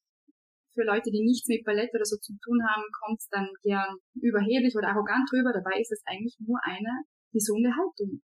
für 0.74 0.82
Leute, 0.82 1.14
die 1.14 1.22
nichts 1.22 1.46
mit 1.46 1.62
Ballett 1.62 1.94
oder 1.94 2.04
so 2.04 2.18
zu 2.18 2.34
tun 2.42 2.58
haben, 2.66 2.82
kommt 2.98 3.22
es 3.22 3.28
dann 3.30 3.46
gern 3.62 3.94
überheblich 4.18 4.74
oder 4.74 4.90
arrogant 4.90 5.30
rüber. 5.30 5.54
Dabei 5.54 5.78
ist 5.78 5.92
es 5.92 6.02
eigentlich 6.04 6.34
nur 6.42 6.58
eine 6.66 7.06
gesunde 7.30 7.70
Haltung. 7.70 8.22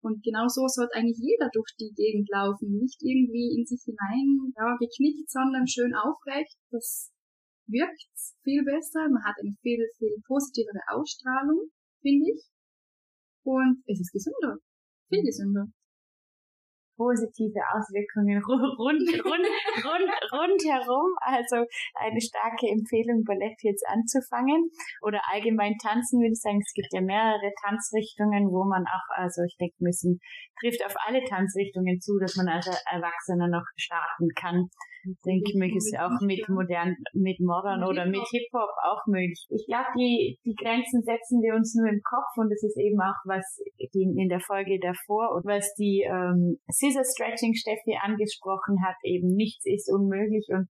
Und 0.00 0.22
genau 0.22 0.48
so 0.48 0.66
sollte 0.66 0.94
eigentlich 0.94 1.18
jeder 1.18 1.48
durch 1.52 1.70
die 1.78 1.92
Gegend 1.94 2.28
laufen. 2.30 2.78
Nicht 2.78 3.00
irgendwie 3.02 3.54
in 3.56 3.64
sich 3.66 3.82
hinein, 3.84 4.52
ja, 4.56 4.76
geknickt, 4.78 5.30
sondern 5.30 5.66
schön 5.66 5.94
aufrecht. 5.94 6.56
Das 6.70 7.12
wirkt 7.66 8.10
viel 8.42 8.64
besser. 8.64 9.08
Man 9.08 9.24
hat 9.24 9.36
eine 9.40 9.54
viel, 9.62 9.84
viel 9.98 10.16
positivere 10.26 10.82
Ausstrahlung, 10.90 11.70
finde 12.00 12.30
ich. 12.32 12.42
Und 13.44 13.82
es 13.86 14.00
ist 14.00 14.12
gesünder. 14.12 14.58
Viel 15.08 15.22
gesünder 15.22 15.66
positive 16.98 17.62
Auswirkungen 17.72 18.42
rund, 18.42 18.74
rund, 18.76 19.06
rund, 19.24 19.46
rund, 19.86 20.10
rundherum. 20.34 21.14
Also 21.22 21.64
eine 21.94 22.20
starke 22.20 22.66
Empfehlung, 22.66 23.22
Ballett 23.24 23.62
jetzt 23.62 23.86
anzufangen 23.86 24.68
oder 25.00 25.22
allgemein 25.30 25.78
tanzen, 25.78 26.20
würde 26.20 26.34
ich 26.34 26.42
sagen. 26.42 26.60
Es 26.60 26.74
gibt 26.74 26.92
ja 26.92 27.00
mehrere 27.00 27.54
Tanzrichtungen, 27.62 28.50
wo 28.50 28.66
man 28.66 28.84
auch, 28.84 29.06
also 29.14 29.42
ich 29.46 29.56
denke, 29.56 29.78
müssen, 29.78 30.18
trifft 30.60 30.84
auf 30.84 30.94
alle 31.06 31.22
Tanzrichtungen 31.24 32.00
zu, 32.00 32.18
dass 32.18 32.34
man 32.34 32.48
als 32.48 32.66
Erwachsener 32.90 33.46
noch 33.46 33.64
starten 33.76 34.28
kann. 34.34 34.68
Ich 35.08 35.20
denke, 35.24 35.56
mir 35.56 35.72
ist 35.72 35.96
auch 35.96 36.20
mit 36.20 36.44
modern, 36.48 36.94
mit 37.14 37.40
modern 37.40 37.82
oder 37.82 38.04
mit 38.04 38.20
Hip-Hop 38.28 38.70
auch 38.84 39.06
möglich. 39.06 39.46
Ich 39.48 39.64
glaube, 39.64 39.88
die, 39.96 40.36
die 40.44 40.54
Grenzen 40.54 41.00
setzen 41.00 41.40
wir 41.40 41.56
uns 41.56 41.74
nur 41.74 41.88
im 41.88 42.02
Kopf 42.04 42.36
und 42.36 42.52
das 42.52 42.62
ist 42.62 42.76
eben 42.76 43.00
auch 43.00 43.16
was 43.24 43.44
die 43.94 44.04
in 44.04 44.28
der 44.28 44.40
Folge 44.40 44.78
davor 44.80 45.32
und 45.32 45.48
was 45.48 45.72
die 45.80 46.04
ähm, 46.04 46.60
Scissor 46.68 47.04
Stretching 47.04 47.54
Steffi 47.54 47.96
angesprochen 47.96 48.84
hat, 48.84 48.96
eben 49.02 49.32
nichts 49.32 49.64
ist 49.64 49.88
unmöglich 49.88 50.46
und 50.52 50.68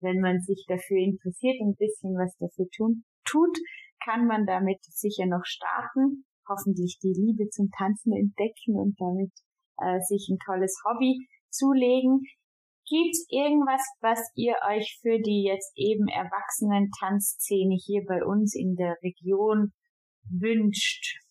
wenn 0.00 0.20
man 0.20 0.40
sich 0.40 0.64
dafür 0.66 0.98
interessiert 0.98 1.60
und 1.60 1.74
ein 1.74 1.82
bisschen 1.82 2.14
was 2.14 2.36
dafür 2.38 2.66
tun, 2.74 3.04
tut, 3.24 3.56
kann 4.04 4.26
man 4.26 4.46
damit 4.46 4.82
sicher 4.84 5.26
noch 5.26 5.44
starten, 5.44 6.24
hoffentlich 6.48 6.98
die 7.02 7.12
Liebe 7.12 7.48
zum 7.50 7.68
Tanzen 7.76 8.12
entdecken 8.12 8.78
und 8.78 8.96
damit 8.98 9.32
äh, 9.78 10.00
sich 10.00 10.28
ein 10.30 10.38
tolles 10.44 10.80
Hobby 10.84 11.28
zulegen. 11.50 12.22
Gibt's 12.90 13.24
irgendwas, 13.30 13.86
was 14.00 14.18
ihr 14.34 14.56
euch 14.66 14.98
für 15.00 15.22
die 15.22 15.46
jetzt 15.46 15.70
eben 15.76 16.08
erwachsenen 16.08 16.90
Tanzszene 16.98 17.78
hier 17.78 18.02
bei 18.04 18.24
uns 18.24 18.56
in 18.56 18.74
der 18.74 18.96
Region 19.04 19.70
wünscht? 20.26 21.22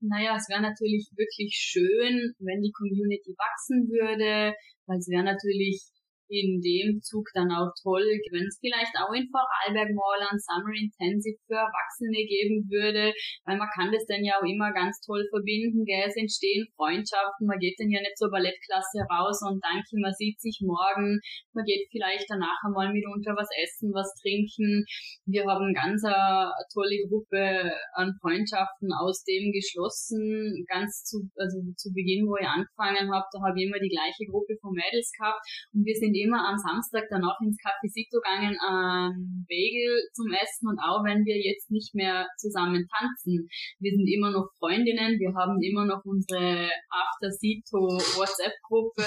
Naja, 0.00 0.34
es 0.34 0.48
wäre 0.48 0.62
natürlich 0.62 1.06
wirklich 1.14 1.54
schön, 1.54 2.34
wenn 2.42 2.60
die 2.60 2.72
Community 2.74 3.38
wachsen 3.38 3.86
würde, 3.86 4.56
weil 4.86 4.98
es 4.98 5.06
wäre 5.06 5.22
natürlich 5.22 5.86
in 6.28 6.60
dem 6.60 7.00
Zug 7.02 7.26
dann 7.34 7.50
auch 7.52 7.70
toll, 7.82 8.04
wenn 8.30 8.46
es 8.46 8.58
vielleicht 8.58 8.94
auch 8.98 9.12
in 9.14 9.28
Vorarlberg 9.30 9.94
mal 9.94 10.20
ein 10.26 10.38
Summer 10.38 10.74
Intensive 10.74 11.38
für 11.46 11.54
Erwachsene 11.54 12.26
geben 12.26 12.66
würde, 12.66 13.14
weil 13.46 13.58
man 13.58 13.70
kann 13.74 13.92
das 13.92 14.04
dann 14.06 14.24
ja 14.24 14.34
auch 14.38 14.46
immer 14.46 14.72
ganz 14.72 14.98
toll 15.06 15.22
verbinden, 15.30 15.84
gell? 15.84 16.04
es 16.06 16.16
entstehen 16.16 16.66
Freundschaften, 16.74 17.46
man 17.46 17.58
geht 17.58 17.78
dann 17.78 17.90
ja 17.90 18.00
nicht 18.00 18.18
zur 18.18 18.30
Ballettklasse 18.30 19.06
raus 19.06 19.38
und 19.46 19.62
danke, 19.62 19.94
man 20.02 20.12
sieht 20.14 20.40
sich 20.40 20.58
morgen, 20.62 21.20
man 21.54 21.64
geht 21.64 21.86
vielleicht 21.90 22.26
danach 22.28 22.58
einmal 22.66 22.90
mitunter 22.92 23.38
was 23.38 23.48
essen, 23.62 23.94
was 23.94 24.10
trinken. 24.18 24.84
Wir 25.26 25.46
haben 25.46 25.72
ganz 25.74 26.02
eine 26.04 26.50
tolle 26.72 26.98
Gruppe 27.06 27.70
an 27.94 28.14
Freundschaften 28.20 28.90
aus 28.92 29.22
dem 29.24 29.52
geschlossen, 29.52 30.64
ganz 30.66 31.04
zu, 31.04 31.22
also 31.36 31.62
zu 31.76 31.92
Beginn, 31.94 32.26
wo 32.26 32.36
ich 32.36 32.46
angefangen 32.46 33.12
habe, 33.12 33.26
da 33.30 33.38
habe 33.46 33.54
ich 33.58 33.66
immer 33.66 33.78
die 33.78 33.92
gleiche 33.92 34.26
Gruppe 34.26 34.58
von 34.60 34.74
Mädels 34.74 35.12
gehabt 35.14 35.40
und 35.72 35.84
wir 35.84 35.94
sind 35.94 36.15
immer 36.16 36.40
am 36.48 36.56
Samstag 36.56 37.04
danach 37.10 37.38
ins 37.40 37.58
Cafecito 37.60 38.18
gegangen, 38.18 38.56
ähm, 38.64 39.44
Bagel 39.48 40.08
zum 40.12 40.32
Essen 40.32 40.68
und 40.68 40.78
auch 40.80 41.04
wenn 41.04 41.24
wir 41.24 41.36
jetzt 41.36 41.70
nicht 41.70 41.94
mehr 41.94 42.26
zusammen 42.38 42.86
tanzen. 42.88 43.48
Wir 43.78 43.92
sind 43.92 44.06
immer 44.08 44.30
noch 44.30 44.48
Freundinnen, 44.58 45.18
wir 45.18 45.32
haben 45.36 45.60
immer 45.62 45.84
noch 45.84 46.02
unsere 46.04 46.70
After 46.90 47.30
Sito 47.30 48.00
WhatsApp-Gruppe, 48.18 49.04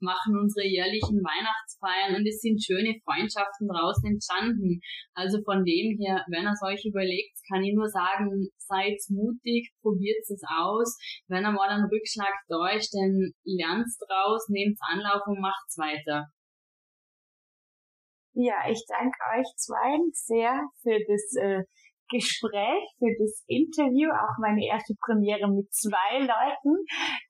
machen 0.00 0.38
unsere 0.38 0.66
jährlichen 0.66 1.20
Weihnachtsfeiern 1.20 2.16
und 2.16 2.26
es 2.26 2.40
sind 2.40 2.62
schöne 2.62 2.94
Freundschaften 3.04 3.68
daraus 3.68 3.98
entstanden. 4.04 4.80
Also 5.14 5.42
von 5.44 5.64
dem 5.64 5.98
her, 5.98 6.24
wenn 6.28 6.46
ihr 6.46 6.54
es 6.54 6.62
euch 6.64 6.84
überlegt, 6.84 7.36
kann 7.50 7.62
ich 7.62 7.74
nur 7.74 7.88
sagen, 7.88 8.48
seid 8.56 8.98
mutig, 9.08 9.70
probiert 9.82 10.22
es 10.22 10.42
aus. 10.48 10.96
Wenn 11.28 11.44
einmal 11.44 11.68
ein 11.68 11.88
Rückschlag 11.90 12.32
da 12.48 12.70
ist, 12.70 12.92
dann 12.94 13.32
lernt 13.44 13.88
draus, 14.06 14.48
nehmt 14.48 14.78
Anlauf 14.88 15.22
und 15.26 15.40
macht's 15.40 15.76
weiter. 15.78 16.26
Ja, 18.34 18.68
ich 18.68 18.82
danke 18.88 19.18
euch 19.38 19.46
zwei 19.56 19.98
sehr 20.12 20.60
für 20.82 20.98
das 21.06 21.34
äh, 21.36 21.62
Gespräch, 22.10 22.84
für 22.98 23.12
das 23.18 23.44
Interview, 23.46 24.10
auch 24.10 24.36
meine 24.40 24.64
erste 24.66 24.94
Premiere 25.04 25.48
mit 25.48 25.72
zwei 25.72 26.20
Leuten, 26.20 26.76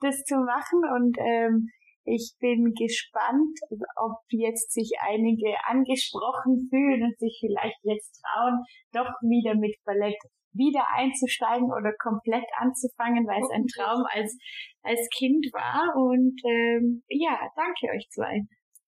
das 0.00 0.22
zu 0.24 0.36
machen 0.36 0.82
und 0.94 1.16
ähm, 1.18 1.68
ich 2.05 2.34
bin 2.40 2.74
gespannt, 2.74 3.59
ob 3.94 4.18
jetzt 4.30 4.72
sich 4.72 4.90
einige 5.00 5.55
angesprochen 5.66 6.66
fühlen 6.68 7.05
und 7.05 7.18
sich 7.18 7.38
vielleicht 7.38 7.78
jetzt 7.84 8.20
trauen, 8.22 8.59
doch 8.92 9.11
wieder 9.22 9.55
mit 9.55 9.76
Ballett 9.84 10.18
wieder 10.53 10.84
einzusteigen 10.92 11.70
oder 11.72 11.92
komplett 11.98 12.44
anzufangen, 12.59 13.26
weil 13.26 13.40
es 13.40 13.50
ein 13.55 13.66
Traum 13.66 14.05
als, 14.11 14.36
als 14.82 15.09
Kind 15.16 15.46
war. 15.53 15.94
Und 15.96 16.38
ähm, 16.44 17.03
ja, 17.09 17.38
danke 17.57 17.94
euch 17.94 18.07
zwei. 18.11 18.40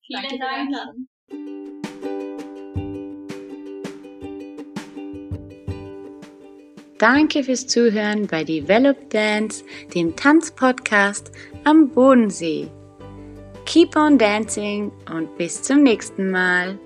Vielen 0.07 0.39
danke 0.39 0.39
Dank. 0.39 1.09
Danke 6.99 7.43
fürs 7.43 7.67
Zuhören 7.67 8.27
bei 8.27 8.45
Develop 8.45 9.11
Dance, 9.11 9.65
dem 9.95 10.15
Tanzpodcast 10.15 11.33
am 11.65 11.91
Bodensee. 11.91 12.69
Keep 13.67 13.97
on 13.97 14.17
dancing 14.17 14.93
und 15.13 15.37
bis 15.37 15.61
zum 15.61 15.83
nächsten 15.83 16.31
Mal. 16.31 16.79